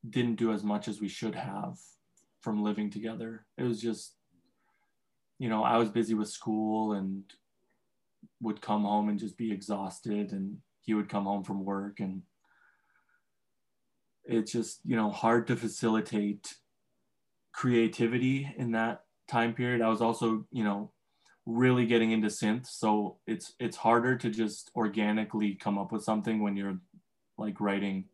[0.08, 1.78] didn't do as much as we should have
[2.40, 3.46] from living together.
[3.56, 4.14] It was just
[5.42, 7.24] you know, I was busy with school and
[8.40, 12.22] would come home and just be exhausted and he would come home from work and
[14.24, 16.54] it's just, you know, hard to facilitate
[17.50, 19.82] creativity in that time period.
[19.82, 20.92] I was also, you know,
[21.44, 26.40] really getting into synth, so it's it's harder to just organically come up with something
[26.40, 26.78] when you're
[27.36, 28.04] like writing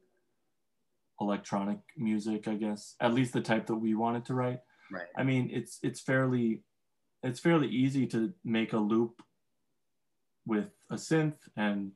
[1.21, 2.95] electronic music, I guess.
[3.03, 4.61] At least the type that we wanted to write.
[4.91, 5.09] Right.
[5.15, 6.63] I mean, it's it's fairly
[7.23, 9.23] it's fairly easy to make a loop
[10.47, 11.93] with a synth and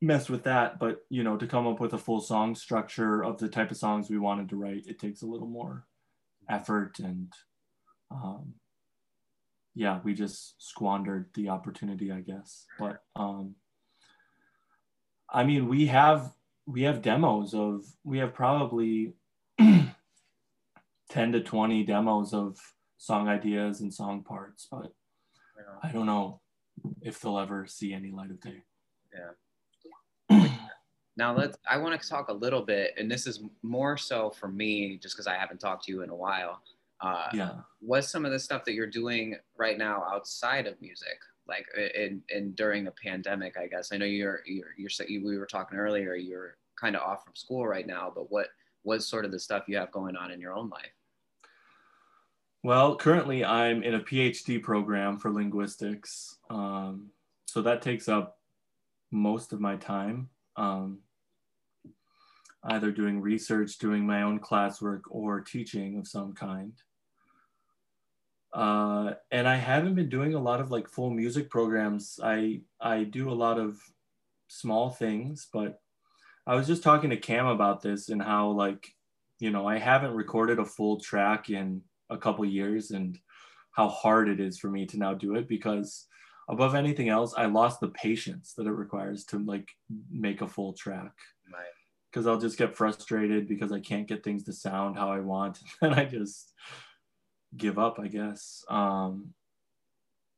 [0.00, 3.38] mess with that but you know to come up with a full song structure of
[3.38, 5.86] the type of songs we wanted to write it takes a little more
[6.48, 7.32] effort and
[8.10, 8.54] um,
[9.74, 12.66] yeah we just squandered the opportunity i guess.
[12.78, 13.56] But um,
[15.28, 16.32] i mean we have
[16.66, 19.14] we have demos of we have probably
[19.58, 22.58] 10 to 20 demos of
[22.98, 24.92] song ideas and song parts, but
[25.82, 26.40] I don't know
[27.00, 28.62] if they'll ever see any light of day.
[30.30, 30.48] Yeah.
[31.16, 34.48] now let's I want to talk a little bit, and this is more so for
[34.48, 36.60] me, just because I haven't talked to you in a while.
[37.00, 37.52] Uh, yeah.
[37.80, 41.18] What's some of the stuff that you're doing right now outside of music?
[41.46, 43.90] Like in, in during the pandemic, I guess.
[43.92, 46.14] I know you're you're you're you, we were talking earlier.
[46.14, 48.48] You're kind of off from school right now, but what
[48.82, 50.92] what's sort of the stuff you have going on in your own life?
[52.64, 56.38] Well, currently I'm in a PhD program for linguistics.
[56.50, 57.10] Um,
[57.46, 58.38] so that takes up
[59.10, 60.98] most of my time, um,
[62.64, 66.72] either doing research, doing my own classwork, or teaching of some kind.
[68.52, 72.18] Uh, and I haven't been doing a lot of like full music programs.
[72.22, 73.80] I I do a lot of
[74.48, 75.80] small things, but
[76.46, 78.94] I was just talking to Cam about this and how like,
[79.38, 83.18] you know, I haven't recorded a full track in a couple years and
[83.72, 86.06] how hard it is for me to now do it because
[86.48, 89.68] above anything else i lost the patience that it requires to like
[90.10, 91.12] make a full track.
[91.52, 91.64] Right.
[92.10, 95.58] Because i'll just get frustrated because i can't get things to sound how i want
[95.82, 96.52] and i just
[97.56, 98.64] give up i guess.
[98.68, 99.34] Um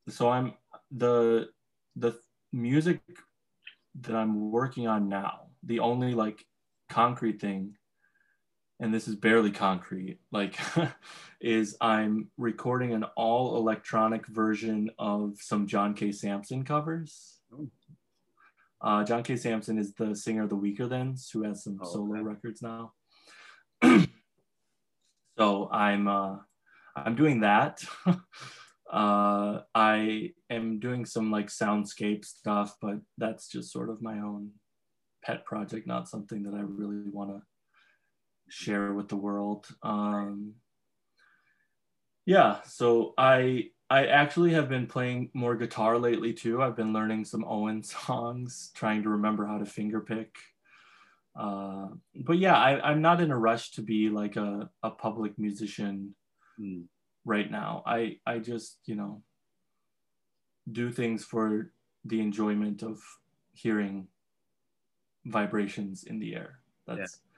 [0.09, 0.55] so i'm
[0.91, 1.49] the
[1.97, 2.19] the
[2.53, 3.01] music
[4.01, 6.45] that i'm working on now the only like
[6.89, 7.77] concrete thing
[8.81, 10.59] and this is barely concrete, like,
[11.41, 16.13] is I'm recording an all electronic version of some John K.
[16.13, 17.41] Samson covers.
[17.53, 17.69] Oh.
[18.81, 19.37] Uh, John K.
[19.37, 22.23] Samson is the singer of the Weakerthans, who has some oh, solo okay.
[22.23, 22.93] records now.
[25.39, 26.37] so I'm uh,
[26.97, 27.85] I'm doing that.
[28.91, 34.53] uh, I am doing some like soundscape stuff, but that's just sort of my own
[35.23, 37.43] pet project, not something that I really want to
[38.51, 39.67] share with the world.
[39.83, 40.55] Um,
[42.27, 46.63] yeah, so I I actually have been playing more guitar lately too.
[46.63, 50.37] I've been learning some Owen songs, trying to remember how to finger pick.
[51.35, 55.39] Uh, but yeah, I, I'm not in a rush to be like a, a public
[55.39, 56.15] musician
[56.61, 56.85] mm.
[57.25, 57.83] right now.
[57.87, 59.23] I I just you know
[60.71, 61.73] do things for
[62.05, 63.01] the enjoyment of
[63.53, 64.09] hearing
[65.25, 66.61] vibrations in the air.
[66.87, 67.30] That's yeah.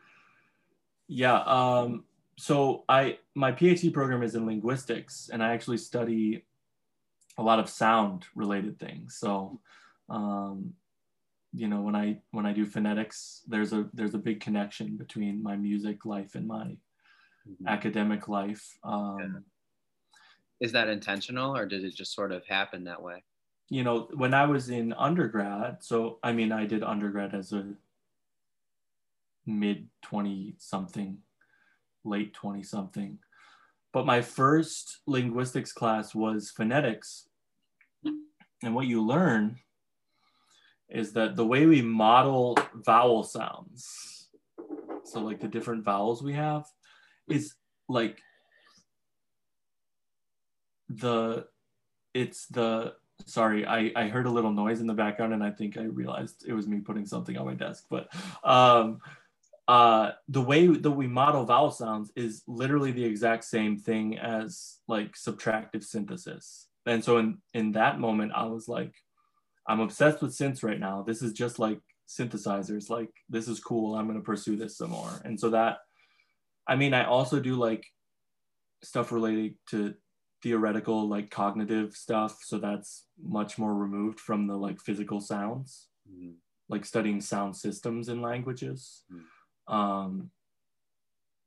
[1.43, 2.05] Um,
[2.39, 6.45] so I my PhD program is in linguistics, and I actually study
[7.39, 9.17] a lot of sound related things.
[9.17, 9.61] So,
[10.09, 10.75] um,
[11.53, 15.43] you know, when I when I do phonetics, there's a there's a big connection between
[15.43, 16.77] my music life and my
[17.47, 17.69] mm-hmm.
[17.69, 18.79] academic life.
[18.83, 20.67] Um, yeah.
[20.67, 23.23] Is that intentional, or did it just sort of happen that way?
[23.69, 27.75] You know, when I was in undergrad, so I mean, I did undergrad as a
[29.47, 31.19] mid 20 something,
[32.05, 33.19] late 20 something.
[33.93, 37.29] But my first linguistics class was phonetics.
[38.63, 39.59] And what you learn
[40.89, 44.29] is that the way we model vowel sounds,
[45.05, 46.65] so like the different vowels we have,
[47.29, 47.55] is
[47.89, 48.21] like
[50.89, 51.47] the,
[52.15, 52.95] it's the,
[53.27, 56.45] sorry, I, I heard a little noise in the background and I think I realized
[56.47, 58.09] it was me putting something on my desk, but
[58.45, 59.01] um,
[59.69, 64.79] uh, the way that we model vowel sounds is literally the exact same thing as
[64.89, 66.69] like subtractive synthesis.
[66.87, 68.93] And so in, in that moment, I was like,
[69.69, 71.03] I'm obsessed with synths right now.
[71.03, 71.79] This is just like
[72.09, 72.91] synthesizers.
[72.91, 73.95] Like, this is cool.
[73.95, 75.23] I'm going to pursue this some more.
[75.25, 75.79] And so that,
[76.67, 77.87] I mean, I also do like
[78.83, 79.95] stuff related to
[80.43, 82.39] theoretical, like cognitive stuff.
[82.43, 86.33] So that's much more removed from the like physical sounds, mm-hmm.
[86.69, 89.05] like studying sound systems in languages.
[89.13, 89.23] Mm-hmm
[89.73, 90.31] um,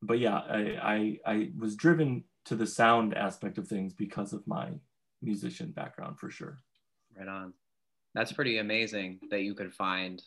[0.02, 4.46] but yeah, I, I, I was driven to the sound aspect of things because of
[4.48, 4.70] my
[5.22, 6.60] musician background for sure.
[7.18, 7.54] Right on.
[8.16, 10.22] That's pretty amazing that you could find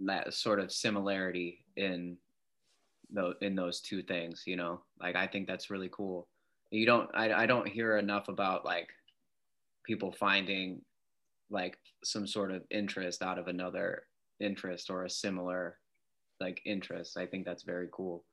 [0.00, 2.16] that sort of similarity in
[3.10, 4.44] the in those two things.
[4.46, 6.28] You know, like I think that's really cool.
[6.70, 8.88] You don't I, I don't hear enough about like
[9.84, 10.82] people finding
[11.50, 14.02] like some sort of interest out of another
[14.40, 15.78] interest or a similar
[16.40, 17.16] like interests.
[17.16, 18.24] I think that's very cool.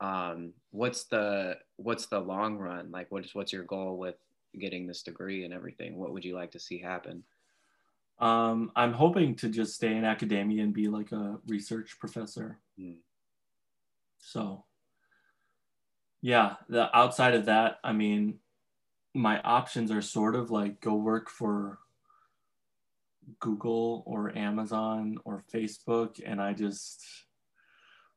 [0.00, 2.90] Um, what's the what's the long run?
[2.90, 4.16] Like, what's what's your goal with
[4.58, 5.96] getting this degree and everything?
[5.96, 7.24] What would you like to see happen?
[8.18, 12.58] Um, I'm hoping to just stay in academia and be like a research professor.
[12.78, 12.92] Hmm.
[14.18, 14.64] So,
[16.20, 18.38] yeah, the outside of that, I mean,
[19.14, 21.78] my options are sort of like go work for
[23.38, 27.02] Google or Amazon or Facebook, and I just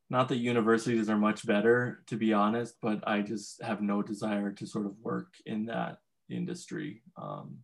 [0.09, 4.51] not that universities are much better to be honest but i just have no desire
[4.51, 5.97] to sort of work in that
[6.29, 7.57] industry um,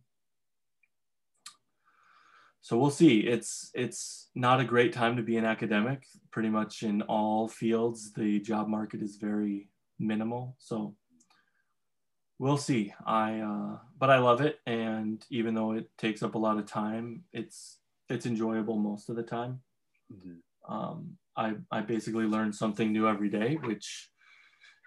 [2.62, 3.20] so we'll see.
[3.20, 6.06] It's it's not a great time to be an academic.
[6.30, 9.68] Pretty much in all fields the job market is very
[9.98, 10.56] minimal.
[10.58, 10.94] So
[12.38, 12.92] we'll see.
[13.06, 16.66] I uh, but i love it and even though it takes up a lot of
[16.66, 19.60] time it's it's enjoyable most of the time.
[20.12, 20.72] Mm-hmm.
[20.74, 24.10] um, I, I basically learn something new every day, which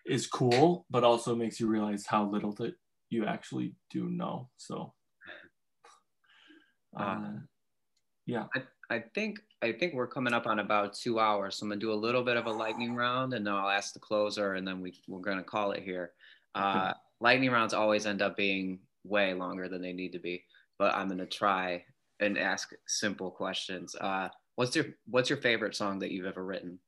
[0.05, 2.73] is cool, but also makes you realize how little that
[3.09, 4.49] you actually do know.
[4.57, 4.93] So,
[6.99, 7.31] uh, uh,
[8.25, 8.45] yeah.
[8.55, 8.61] I,
[8.95, 11.55] I think I think we're coming up on about two hours.
[11.55, 13.93] So I'm gonna do a little bit of a lightning round, and then I'll ask
[13.93, 16.11] the closer, and then we we're gonna call it here.
[16.55, 16.99] Uh, okay.
[17.21, 20.43] Lightning rounds always end up being way longer than they need to be,
[20.77, 21.83] but I'm gonna try
[22.19, 23.95] and ask simple questions.
[24.55, 26.79] What's your What's your favorite song that you've ever written?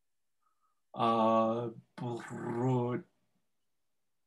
[0.94, 1.70] Uh,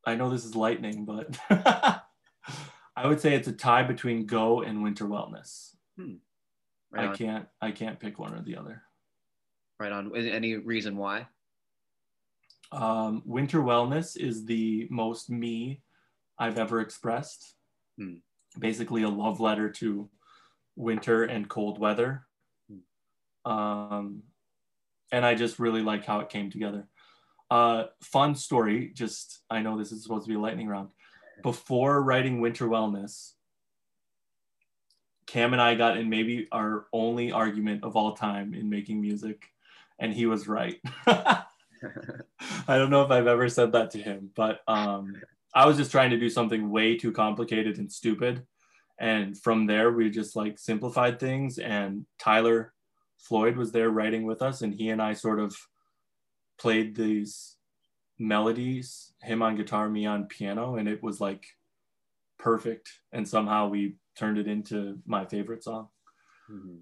[0.04, 4.82] I know this is lightning, but I would say it's a tie between Go and
[4.82, 5.76] Winter Wellness.
[5.98, 6.16] Hmm.
[6.90, 8.82] Right I can't I can't pick one or the other.
[9.78, 10.14] Right on.
[10.16, 11.28] Any reason why?
[12.72, 15.82] Um, Winter Wellness is the most me
[16.38, 17.54] I've ever expressed.
[17.98, 18.16] Hmm.
[18.58, 20.08] Basically, a love letter to
[20.76, 22.26] winter and cold weather.
[23.48, 24.22] Um,
[25.10, 26.86] and I just really like how it came together.
[27.50, 30.90] Uh, fun story, just I know this is supposed to be a lightning round.
[31.42, 33.32] Before writing Winter Wellness,
[35.26, 39.46] Cam and I got in maybe our only argument of all time in making music,
[39.98, 40.78] and he was right.
[41.06, 41.44] I
[42.66, 45.16] don't know if I've ever said that to him, but um,
[45.54, 48.46] I was just trying to do something way too complicated and stupid.
[48.98, 51.58] And from there, we just like simplified things.
[51.58, 52.74] And Tyler
[53.18, 55.56] Floyd was there writing with us, and he and I sort of
[56.58, 57.56] played these
[58.18, 61.46] melodies, him on guitar, me on piano, and it was like
[62.38, 62.90] perfect.
[63.12, 65.88] And somehow we turned it into my favorite song.
[66.50, 66.78] Mm-hmm.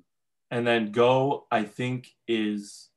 [0.50, 2.90] And then Go, I think, is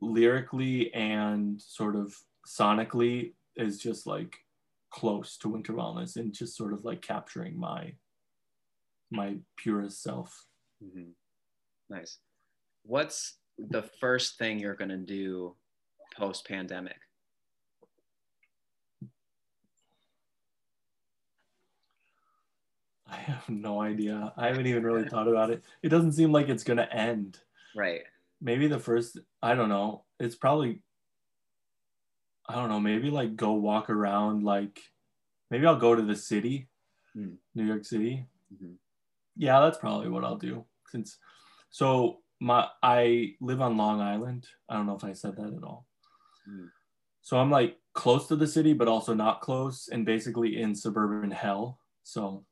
[0.00, 2.14] lyrically and sort of
[2.46, 4.36] sonically is just like
[4.90, 7.94] close to Winter Wellness and just sort of like capturing my
[9.10, 10.46] my purest self.
[10.82, 11.10] Mm-hmm.
[11.90, 12.18] Nice.
[12.84, 15.54] What's the first thing you're going to do
[16.16, 16.96] post pandemic?
[23.06, 24.32] I have no idea.
[24.36, 25.64] I haven't even really thought about it.
[25.82, 27.40] It doesn't seem like it's gonna end.
[27.74, 28.02] Right.
[28.40, 29.18] Maybe the first.
[29.42, 30.04] I don't know.
[30.20, 30.82] It's probably.
[32.48, 32.80] I don't know.
[32.80, 34.44] Maybe like go walk around.
[34.44, 34.80] Like,
[35.50, 36.68] maybe I'll go to the city,
[37.14, 37.34] Hmm.
[37.54, 38.26] New York City.
[38.54, 38.76] Mhm.
[39.36, 40.64] Yeah, that's probably what I'll do.
[40.88, 41.18] Since,
[41.70, 44.46] so my I live on Long Island.
[44.68, 45.86] I don't know if I said that at all.
[46.46, 46.66] Hmm.
[47.22, 51.30] So I'm like close to the city, but also not close, and basically in suburban
[51.30, 51.78] hell.
[52.02, 52.44] So,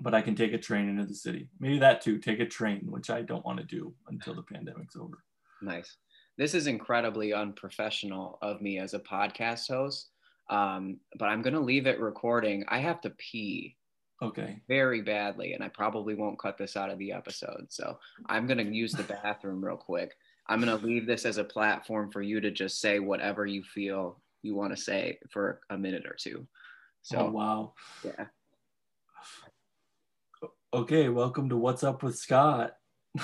[0.00, 1.48] but I can take a train into the city.
[1.60, 2.18] Maybe that too.
[2.18, 5.22] Take a train, which I don't want to do until the pandemic's over.
[5.62, 5.96] Nice.
[6.36, 10.10] This is incredibly unprofessional of me as a podcast host,
[10.50, 12.64] um, but I'm going to leave it recording.
[12.68, 13.76] I have to pee
[14.22, 14.60] Okay.
[14.68, 17.66] very badly, and I probably won't cut this out of the episode.
[17.68, 20.16] So I'm going to use the bathroom real quick.
[20.46, 23.62] I'm going to leave this as a platform for you to just say whatever you
[23.62, 26.46] feel you want to say for a minute or two.
[27.02, 27.74] So, oh wow.
[28.04, 28.26] yeah.
[30.72, 32.72] Okay, welcome to What's Up with Scott.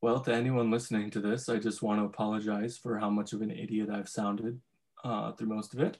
[0.00, 3.42] well, to anyone listening to this, I just want to apologize for how much of
[3.42, 4.60] an idiot I've sounded
[5.04, 5.98] uh, through most of it.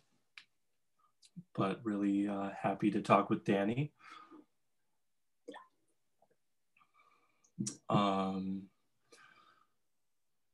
[1.55, 3.93] But really uh, happy to talk with Danny.
[7.89, 8.65] Um,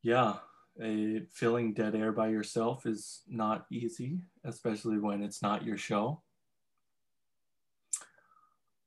[0.02, 0.34] yeah,
[0.82, 6.22] a, filling dead air by yourself is not easy, especially when it's not your show.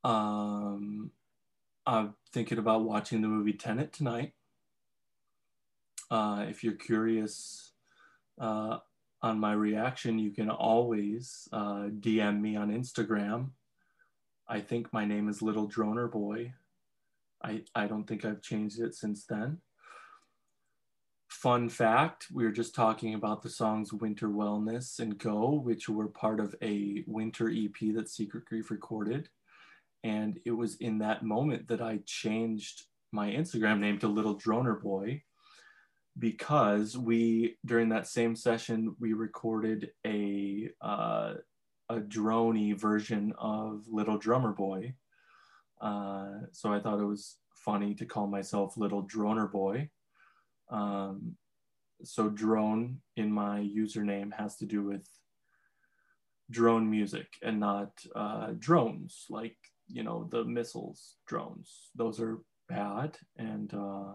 [0.04, 1.12] Um,
[1.86, 4.34] I'm thinking about watching the movie Tenet tonight.
[6.10, 7.72] Uh, if you're curious
[8.40, 8.80] uh,
[9.24, 13.50] on my reaction, you can always uh, DM me on Instagram.
[14.48, 16.54] I think my name is Little Droner Boy.
[17.44, 19.60] I, I don't think I've changed it since then.
[21.30, 26.08] Fun fact we were just talking about the songs Winter Wellness and Go, which were
[26.08, 29.30] part of a winter EP that Secret Grief recorded.
[30.04, 34.82] And it was in that moment that I changed my Instagram name to Little Droner
[34.82, 35.24] Boy
[36.18, 41.36] because we, during that same session, we recorded a, uh,
[41.90, 44.94] a droney version of Little Drummer Boy.
[45.80, 49.90] Uh, so I thought it was funny to call myself Little Droner Boy.
[50.70, 51.36] Um,
[52.04, 55.08] so drone in my username has to do with
[56.50, 59.56] drone music and not uh, drones like
[59.88, 64.14] you know the missiles drones those are bad and uh,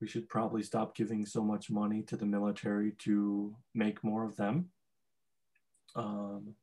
[0.00, 4.36] we should probably stop giving so much money to the military to make more of
[4.36, 4.66] them
[5.94, 6.54] um,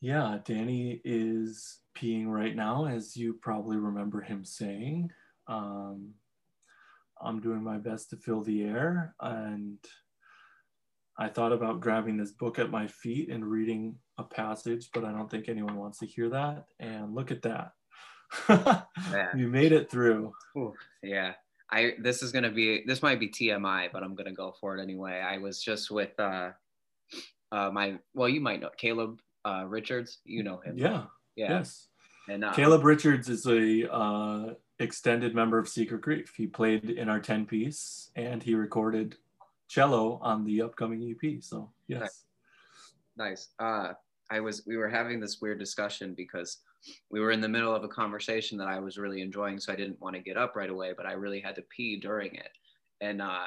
[0.00, 5.10] yeah danny is peeing right now as you probably remember him saying
[5.48, 6.10] um,
[7.22, 9.78] i'm doing my best to fill the air and
[11.16, 15.12] I thought about grabbing this book at my feet and reading a passage, but I
[15.12, 16.64] don't think anyone wants to hear that.
[16.80, 17.72] And look at that.
[19.36, 20.32] You made it through.
[20.56, 21.34] Ooh, yeah.
[21.70, 24.82] I this is gonna be this might be TMI, but I'm gonna go for it
[24.82, 25.20] anyway.
[25.20, 26.50] I was just with uh
[27.52, 30.18] uh my well you might know Caleb uh Richards.
[30.24, 30.76] You know him.
[30.78, 31.04] Yeah.
[31.36, 31.58] Yeah.
[31.58, 31.88] Yes.
[32.28, 36.32] And uh, Caleb Richards is a uh, extended member of Secret Grief.
[36.34, 39.16] He played in our 10 piece and he recorded
[39.68, 41.42] cello on the upcoming EP.
[41.42, 42.24] So, yes.
[43.16, 43.48] nice.
[43.58, 43.92] Uh
[44.30, 46.58] I was we were having this weird discussion because
[47.10, 49.76] we were in the middle of a conversation that I was really enjoying, so I
[49.76, 52.50] didn't want to get up right away, but I really had to pee during it.
[53.00, 53.46] And uh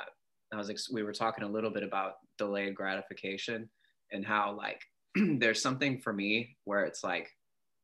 [0.53, 3.69] I was ex- we were talking a little bit about delayed gratification
[4.11, 4.81] and how like
[5.15, 7.29] there's something for me where it's like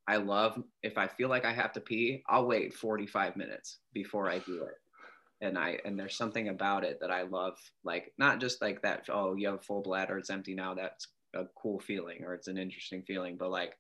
[0.08, 4.30] I love if I feel like I have to pee, I'll wait 45 minutes before
[4.30, 4.76] I do it.
[5.42, 9.08] And I and there's something about it that I love, like not just like that,
[9.10, 12.48] oh, you have a full bladder, it's empty now, that's a cool feeling or it's
[12.48, 13.74] an interesting feeling, but like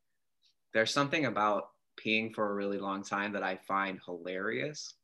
[0.73, 1.69] there's something about
[2.03, 4.95] peeing for a really long time that I find hilarious.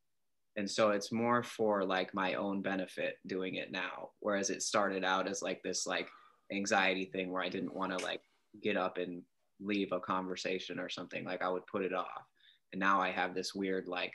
[0.58, 4.10] And so it's more for like my own benefit doing it now.
[4.20, 6.10] Whereas it started out as like this like
[6.52, 8.22] anxiety thing where I didn't want to like
[8.62, 9.22] get up and
[9.62, 11.24] leave a conversation or something.
[11.24, 12.26] Like I would put it off.
[12.74, 14.14] And now I have this weird like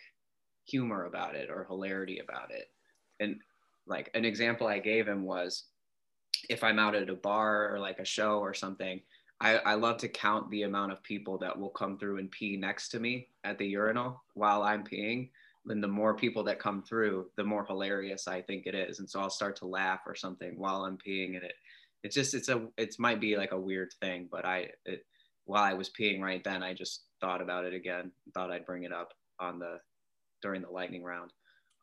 [0.67, 2.67] humor about it or hilarity about it.
[3.21, 3.37] And
[3.87, 5.65] like an example I gave him was
[6.49, 9.01] if I'm out at a bar or like a show or something,
[9.41, 12.57] I, I love to count the amount of people that will come through and pee
[12.57, 15.31] next to me at the urinal while I'm peeing.
[15.67, 19.01] Then the more people that come through, the more hilarious I think it is.
[19.01, 21.55] And so I'll start to laugh or something while I'm peeing and it
[22.05, 25.05] it's just it's a it might be like a weird thing, but I it
[25.47, 28.85] while I was peeing right then, I just thought about it again, thought I'd bring
[28.85, 29.81] it up on the
[30.43, 31.33] during the lightning round.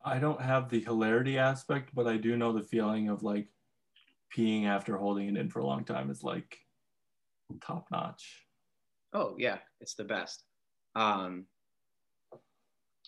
[0.05, 3.47] I don't have the hilarity aspect, but I do know the feeling of like
[4.35, 6.57] peeing after holding it in for a long time is like
[7.59, 8.45] top notch.
[9.13, 10.43] Oh yeah, it's the best.
[10.95, 11.45] Um,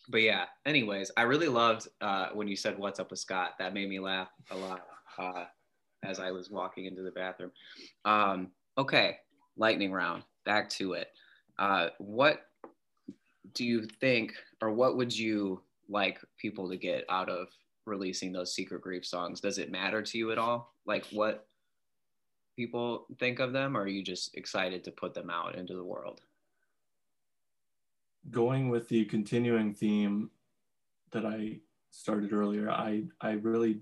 [0.10, 0.46] but yeah.
[0.66, 4.00] Anyways, I really loved uh, when you said "What's up with Scott." That made me
[4.00, 4.82] laugh a lot
[5.18, 5.46] uh,
[6.04, 7.52] as I was walking into the bathroom.
[8.06, 9.18] Um, okay,
[9.58, 10.24] lightning round.
[10.46, 11.08] Back to it.
[11.58, 12.48] Uh, what
[13.54, 17.48] do you think, or what would you like people to get out of
[17.86, 19.40] releasing those secret grief songs?
[19.40, 20.74] Does it matter to you at all?
[20.86, 21.48] Like what
[22.56, 25.84] people think of them, or are you just excited to put them out into the
[25.84, 26.22] world?
[28.32, 30.30] Going with the continuing theme
[31.12, 31.60] that I
[31.92, 33.82] started earlier, I I really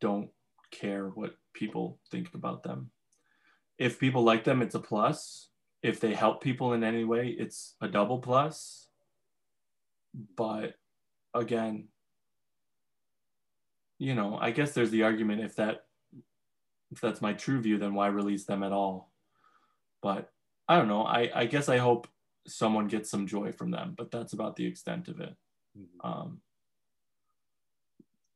[0.00, 0.30] don't
[0.70, 2.90] care what people think about them.
[3.78, 5.48] If people like them, it's a plus.
[5.82, 8.88] If they help people in any way, it's a double plus.
[10.36, 10.74] But
[11.34, 11.88] again,
[13.98, 15.84] you know, I guess there's the argument if that
[16.90, 19.10] if that's my true view, then why release them at all?
[20.02, 20.30] But
[20.68, 21.02] I don't know.
[21.02, 22.08] I, I guess I hope
[22.46, 25.34] someone gets some joy from them, but that's about the extent of it.
[25.78, 26.08] Mm-hmm.
[26.10, 26.40] Um,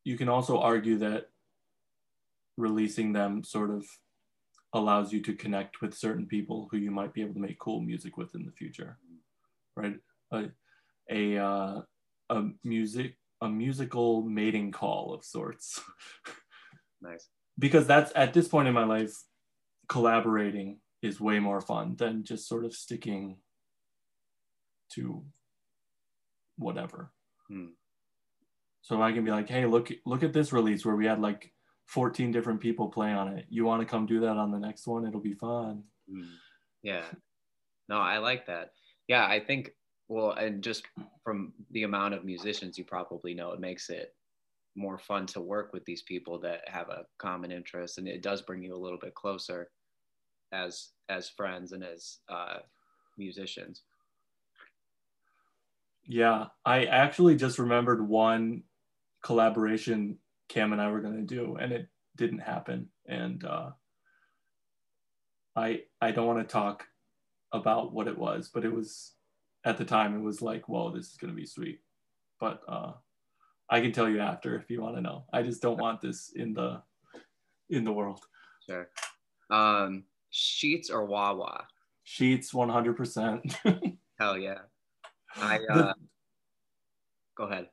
[0.03, 1.29] you can also argue that
[2.57, 3.85] releasing them sort of
[4.73, 7.81] allows you to connect with certain people who you might be able to make cool
[7.81, 8.97] music with in the future,
[9.75, 9.95] right?
[10.31, 10.49] A
[11.11, 11.81] a, uh,
[12.29, 15.81] a music a musical mating call of sorts.
[17.01, 17.29] nice.
[17.59, 19.13] Because that's at this point in my life,
[19.87, 23.37] collaborating is way more fun than just sort of sticking
[24.93, 25.23] to
[26.57, 27.11] whatever.
[27.47, 27.67] Hmm.
[28.81, 31.51] So I can be like, hey, look look at this release where we had like
[31.87, 33.45] 14 different people play on it.
[33.49, 35.05] You want to come do that on the next one?
[35.05, 35.83] It'll be fun.
[36.09, 36.23] Hmm.
[36.81, 37.03] Yeah.
[37.87, 38.73] No, I like that.
[39.07, 39.71] Yeah, I think
[40.07, 40.87] well, and just
[41.23, 44.15] from the amount of musicians you probably know, it makes it
[44.75, 48.41] more fun to work with these people that have a common interest, and it does
[48.41, 49.69] bring you a little bit closer
[50.51, 52.57] as as friends and as uh,
[53.17, 53.83] musicians.
[56.05, 58.63] Yeah, I actually just remembered one
[59.21, 60.17] collaboration
[60.47, 62.89] Cam and I were going to do, and it didn't happen.
[63.07, 63.71] And uh,
[65.55, 66.87] I I don't want to talk
[67.51, 69.13] about what it was, but it was
[69.63, 71.81] at the time it was like, whoa, this is gonna be sweet.
[72.39, 72.93] But uh,
[73.69, 75.25] I can tell you after if you want to know.
[75.31, 76.81] I just don't want this in the
[77.69, 78.21] in the world.
[78.67, 78.89] Sure.
[79.49, 81.67] Um, Sheetz or Wawa?
[82.05, 83.55] Sheetz, one hundred percent.
[84.19, 84.59] Hell yeah.
[85.35, 85.93] I uh, the,
[87.35, 87.69] go ahead.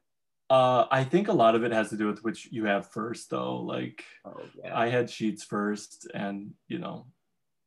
[0.48, 3.30] Uh, I think a lot of it has to do with which you have first,
[3.30, 3.56] though.
[3.56, 4.78] Like, oh, yeah.
[4.78, 7.06] I had Sheetz first, and you know,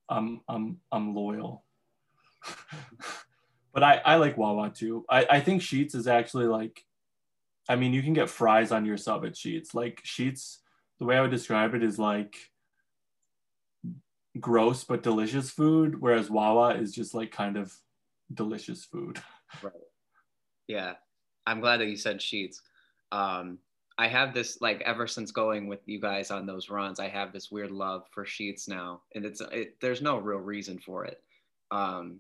[0.08, 1.66] I'm I'm I'm loyal.
[3.74, 5.06] but I, I like Wawa too.
[5.10, 6.84] I, I think Sheetz is actually like,
[7.70, 9.76] I mean, you can get fries on your sub at Sheetz.
[9.76, 10.58] Like Sheetz,
[10.98, 12.36] the way I would describe it is like
[14.40, 17.74] gross but delicious food, whereas Wawa is just like kind of
[18.34, 19.22] delicious food.
[19.64, 19.74] Right.
[20.68, 20.94] Yeah.
[21.48, 22.58] I'm glad that you said Sheetz.
[23.12, 23.58] Um,
[23.98, 27.34] I have this like ever since going with you guys on those runs, I have
[27.34, 31.20] this weird love for Sheetz now, and it's it, there's no real reason for it.
[31.72, 32.20] Um,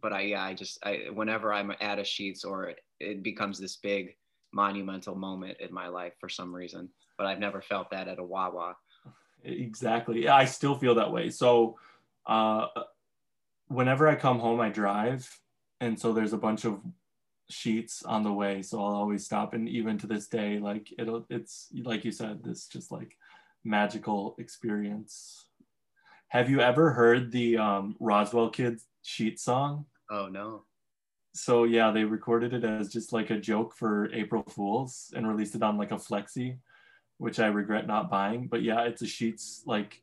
[0.00, 3.76] but I yeah I just I whenever I'm at a Sheetz or it becomes this
[3.76, 4.14] big
[4.52, 6.88] monumental moment in my life for some reason.
[7.16, 8.76] But I've never felt that at a Wawa.
[9.44, 10.28] Exactly.
[10.28, 11.30] I still feel that way.
[11.30, 11.78] So
[12.26, 12.66] uh,
[13.68, 15.28] whenever I come home, I drive,
[15.80, 16.80] and so there's a bunch of
[17.50, 21.26] Sheetz on the way so i'll always stop and even to this day like it'll
[21.30, 23.16] it's like you said this just like
[23.64, 25.46] magical experience
[26.28, 30.64] have you ever heard the um, roswell kids sheet song Oh no.
[31.32, 35.54] So yeah, they recorded it as just like a joke for April Fools and released
[35.54, 36.58] it on like a flexi,
[37.18, 38.48] which I regret not buying.
[38.48, 40.02] But yeah, it's a Sheetz like,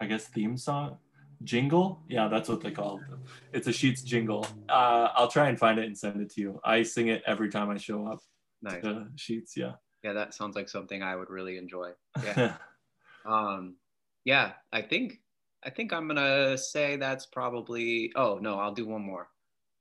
[0.00, 0.98] I guess theme song,
[1.44, 2.02] jingle.
[2.08, 3.18] Yeah, that's what they call it.
[3.52, 4.46] It's a Sheetz jingle.
[4.68, 6.60] Uh, I'll try and find it and send it to you.
[6.64, 8.18] I sing it every time I show up.
[8.62, 8.82] Nice.
[8.82, 9.72] To Sheetz, yeah.
[10.02, 11.92] Yeah, that sounds like something I would really enjoy.
[12.24, 12.56] Yeah.
[13.26, 13.76] um,
[14.24, 15.20] yeah, I think
[15.64, 18.12] I think I'm gonna say that's probably.
[18.16, 19.28] Oh no, I'll do one more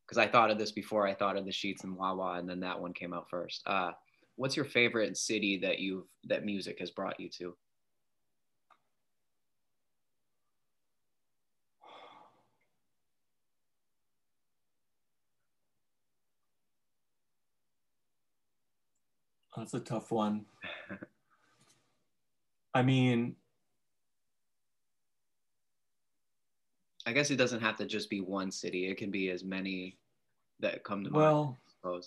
[0.06, 1.07] because I thought of this before.
[1.07, 3.64] I thought of the Sheetz and Wawa, and then that one came out first.
[3.65, 3.91] Uh,
[4.36, 7.56] what's your favorite city that you've that music has brought you to?
[19.57, 20.45] That's a tough one.
[22.73, 23.38] I mean,
[27.06, 28.88] I guess it doesn't have to just be one city.
[28.88, 29.98] It can be as many
[30.60, 31.57] that come to well, mind.
[31.84, 32.02] Well,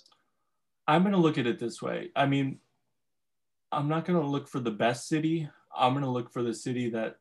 [0.88, 2.10] I'm going to look at it this way.
[2.16, 2.58] I mean,
[3.70, 5.48] I'm not going to look for the best city.
[5.76, 7.18] I'm going to look for the city that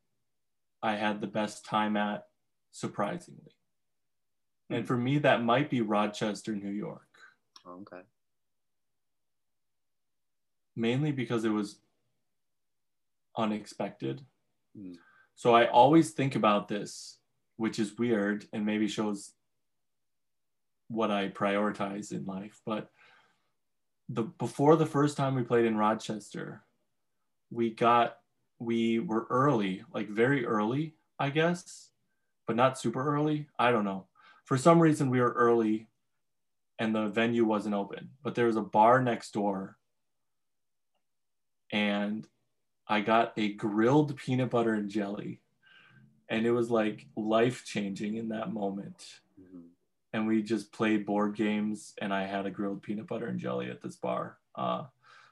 [0.81, 2.25] I had the best time at,
[2.71, 3.51] surprisingly.
[4.69, 7.07] And for me, that might be Rochester, New York,
[7.67, 8.01] Okay.
[10.75, 11.79] mainly because it was
[13.37, 14.25] unexpected.
[14.77, 14.95] Mm.
[15.35, 17.17] So I always think about this,
[17.57, 19.33] which is weird and maybe shows
[20.87, 22.61] what I prioritize in life.
[22.65, 22.89] But
[24.09, 26.63] the before the first time we played in Rochester,
[27.51, 28.17] we got
[28.59, 31.89] we were early, like very early, I guess,
[32.45, 33.47] but not super early.
[33.59, 34.05] I don't know.
[34.45, 35.87] For some reason we were early
[36.79, 39.77] and the venue wasn't open, but there was a bar next door
[41.71, 42.25] and
[42.87, 45.41] I got a grilled peanut butter and jelly.
[46.29, 49.21] And it was like life changing in that moment.
[49.39, 49.69] Mhm.
[50.13, 53.69] And we just played board games, and I had a grilled peanut butter and jelly
[53.69, 54.39] at this bar.
[54.55, 54.87] Uh,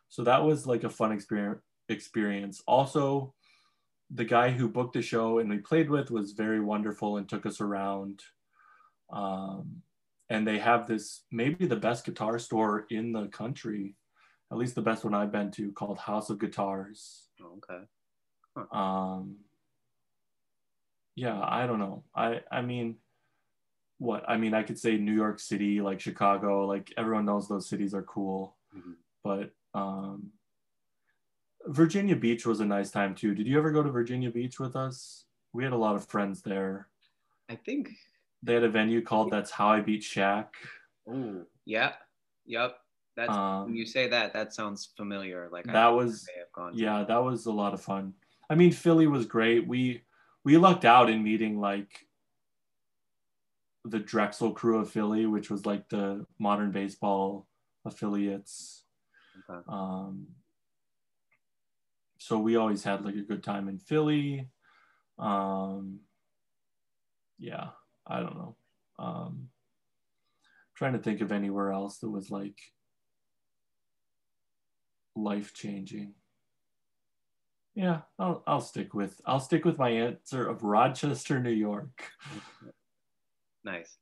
[0.09, 1.61] so that was like a fun experience.
[1.89, 2.63] Experience.
[2.67, 3.33] Also,
[4.09, 7.45] the guy who booked the show and we played with was very wonderful and took
[7.45, 8.23] us around.
[9.09, 9.83] Um,
[10.29, 13.95] and they have this maybe the best guitar store in the country,
[14.51, 17.85] at least the best one I've been to, called House of Guitars Okay.
[18.71, 19.44] um
[21.15, 22.95] yeah i don't know i i mean
[23.99, 27.67] what i mean i could say new york city like chicago like everyone knows those
[27.69, 28.95] cities are cool Mhm.
[29.23, 30.31] but um
[31.67, 34.75] virginia beach was a nice time too did you ever go to virginia beach with
[34.75, 36.87] us we had a lot of friends there
[37.49, 37.89] I think.
[38.43, 40.47] they had a venue called that's how i beat Shaq.
[41.07, 41.93] Oh, yeah.
[42.47, 42.75] Yep.
[43.15, 44.33] That's when um you say that.
[44.33, 45.47] That sounds familiar.
[45.51, 46.73] Like that I was have gone.
[46.73, 46.77] to.
[46.77, 48.13] yeah that was a lot of fun
[48.49, 50.01] i mean philly was great we
[50.45, 52.05] we lucked out in meeting like
[53.83, 57.47] the drexel crew of philly which was like the modern baseball
[57.83, 58.83] affiliates.
[59.49, 59.59] Okay.
[59.67, 60.27] um
[62.17, 64.47] so we always had like a good time in philly.
[65.19, 65.99] Um
[67.37, 67.69] yeah
[68.07, 68.55] i don't know.
[68.97, 69.49] Um
[70.75, 72.59] trying to think of anywhere else that was like
[75.15, 76.13] life changing
[77.75, 82.09] yeah I'll, I'll stick with i'll stick with my answer of rochester new york
[83.65, 83.97] Nice.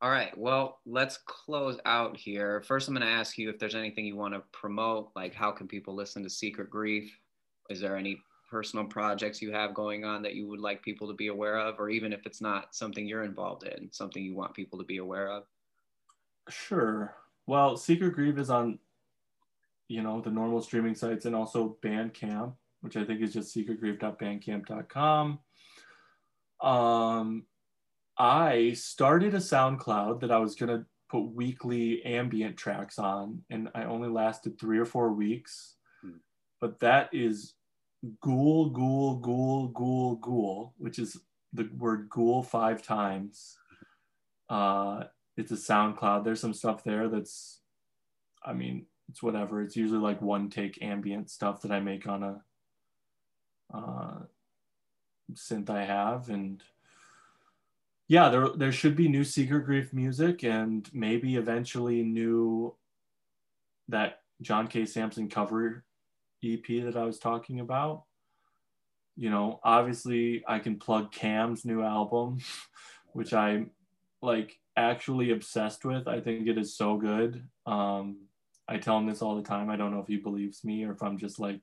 [0.00, 0.36] All right.
[0.38, 2.62] Well, let's close out here.
[2.62, 5.10] First, I'm going to ask you if there's anything you want to promote.
[5.14, 7.16] Like, how can people listen to Secret Grief?
[7.68, 8.18] Is there any
[8.50, 11.78] personal projects you have going on that you would like people to be aware of?
[11.78, 14.98] Or even if it's not something you're involved in, something you want people to be
[14.98, 15.44] aware of?
[16.48, 17.14] Sure.
[17.46, 18.78] Well, Secret Grief is on,
[19.88, 25.38] you know, the normal streaming sites and also Bandcamp, which I think is just secretgrief.bandcamp.com.
[26.60, 27.46] Um,
[28.18, 33.84] I started a SoundCloud that I was gonna put weekly ambient tracks on, and I
[33.84, 35.76] only lasted three or four weeks.
[36.02, 36.18] Hmm.
[36.60, 37.54] But that is
[38.20, 41.20] ghoul, ghoul, ghoul, ghoul, ghoul, which is
[41.52, 43.56] the word ghoul five times.
[44.48, 45.04] Uh,
[45.36, 46.24] it's a SoundCloud.
[46.24, 47.60] There's some stuff there that's,
[48.44, 49.62] I mean, it's whatever.
[49.62, 52.42] It's usually like one take ambient stuff that I make on a
[53.72, 54.14] uh,
[55.34, 56.62] synth I have, and
[58.08, 62.74] yeah, there there should be new Secret Grief music, and maybe eventually new
[63.88, 64.84] that John K.
[64.84, 65.84] Samson cover
[66.44, 68.04] EP that I was talking about.
[69.16, 72.40] You know, obviously I can plug Cam's new album,
[73.12, 73.70] which I'm
[74.20, 76.08] like actually obsessed with.
[76.08, 77.46] I think it is so good.
[77.66, 78.26] Um,
[78.68, 79.70] I tell him this all the time.
[79.70, 81.60] I don't know if he believes me or if I'm just like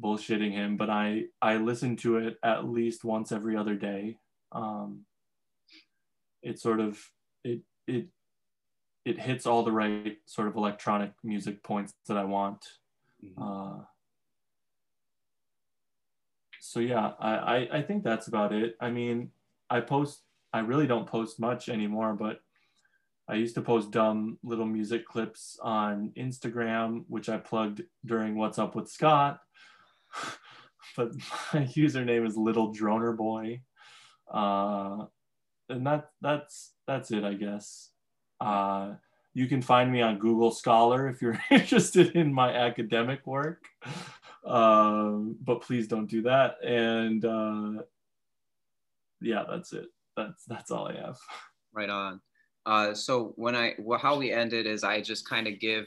[0.00, 4.16] bullshitting him, but I I listen to it at least once every other day.
[4.52, 5.04] Um,
[6.42, 6.98] it sort of
[7.44, 8.06] it it
[9.04, 12.64] it hits all the right sort of electronic music points that I want.
[13.40, 13.78] Uh,
[16.60, 18.76] so yeah, I, I I think that's about it.
[18.80, 19.30] I mean,
[19.68, 20.22] I post.
[20.52, 22.40] I really don't post much anymore, but
[23.28, 28.58] I used to post dumb little music clips on Instagram, which I plugged during What's
[28.58, 29.38] Up with Scott.
[30.96, 31.12] but
[31.54, 33.62] my username is Little Droner Boy,
[34.32, 35.04] uh,
[35.68, 37.90] and that that's that's it, I guess.
[38.40, 38.94] Uh,
[39.34, 43.64] you can find me on Google Scholar if you're interested in my academic work,
[44.44, 46.56] um, but please don't do that.
[46.64, 47.82] And uh,
[49.20, 49.86] yeah, that's it.
[50.16, 51.18] That's that's all I have.
[51.72, 52.20] Right on.
[52.66, 55.86] Uh, so when I well, how we ended is I just kind of give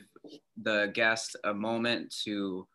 [0.62, 2.68] the guest a moment to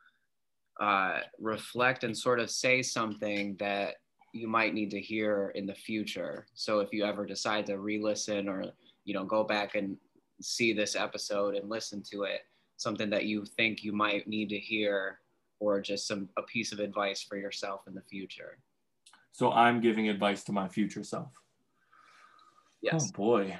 [0.80, 3.96] uh, reflect and sort of say something that
[4.32, 6.46] you might need to hear in the future.
[6.54, 8.64] So if you ever decide to re-listen or
[9.04, 9.96] you know go back and
[10.40, 12.42] see this episode and listen to it,
[12.76, 15.20] something that you think you might need to hear,
[15.60, 18.58] or just some a piece of advice for yourself in the future.
[19.32, 21.32] So I'm giving advice to my future self.
[22.80, 23.08] Yes.
[23.08, 23.58] Oh boy.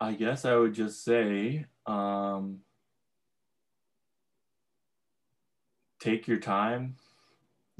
[0.00, 2.60] I guess I would just say um,
[6.00, 6.96] take your time,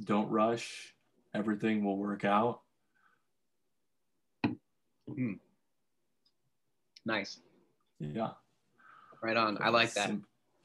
[0.05, 0.95] don't rush,
[1.35, 2.61] everything will work out.
[5.09, 5.35] Hmm.
[7.05, 7.39] Nice.
[7.99, 8.31] Yeah.
[9.23, 9.59] Right on.
[9.61, 10.13] I like that.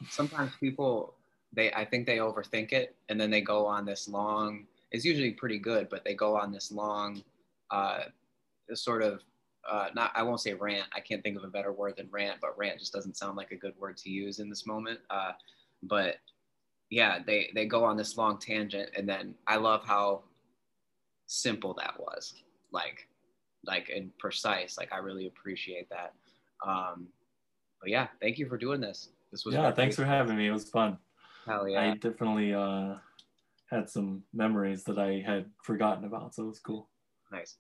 [0.10, 1.16] Sometimes people
[1.54, 5.32] they I think they overthink it and then they go on this long it's usually
[5.32, 7.24] pretty good, but they go on this long
[7.72, 8.04] uh
[8.74, 9.22] sort of
[9.68, 10.88] uh, not I won't say rant.
[10.96, 13.52] I can't think of a better word than rant, but rant just doesn't sound like
[13.52, 15.00] a good word to use in this moment.
[15.10, 15.32] Uh,
[15.82, 16.18] but
[16.96, 20.24] yeah, they they go on this long tangent, and then I love how
[21.26, 22.36] simple that was,
[22.72, 23.10] like
[23.66, 24.78] like and precise.
[24.78, 26.14] Like I really appreciate that.
[26.66, 27.08] Um,
[27.82, 29.10] but yeah, thank you for doing this.
[29.30, 29.76] This was yeah, great.
[29.76, 30.48] thanks for having me.
[30.48, 30.98] It was fun.
[31.46, 31.82] Hell yeah.
[31.82, 32.96] I definitely uh,
[33.70, 36.88] had some memories that I had forgotten about, so it was cool.
[37.30, 37.58] Nice.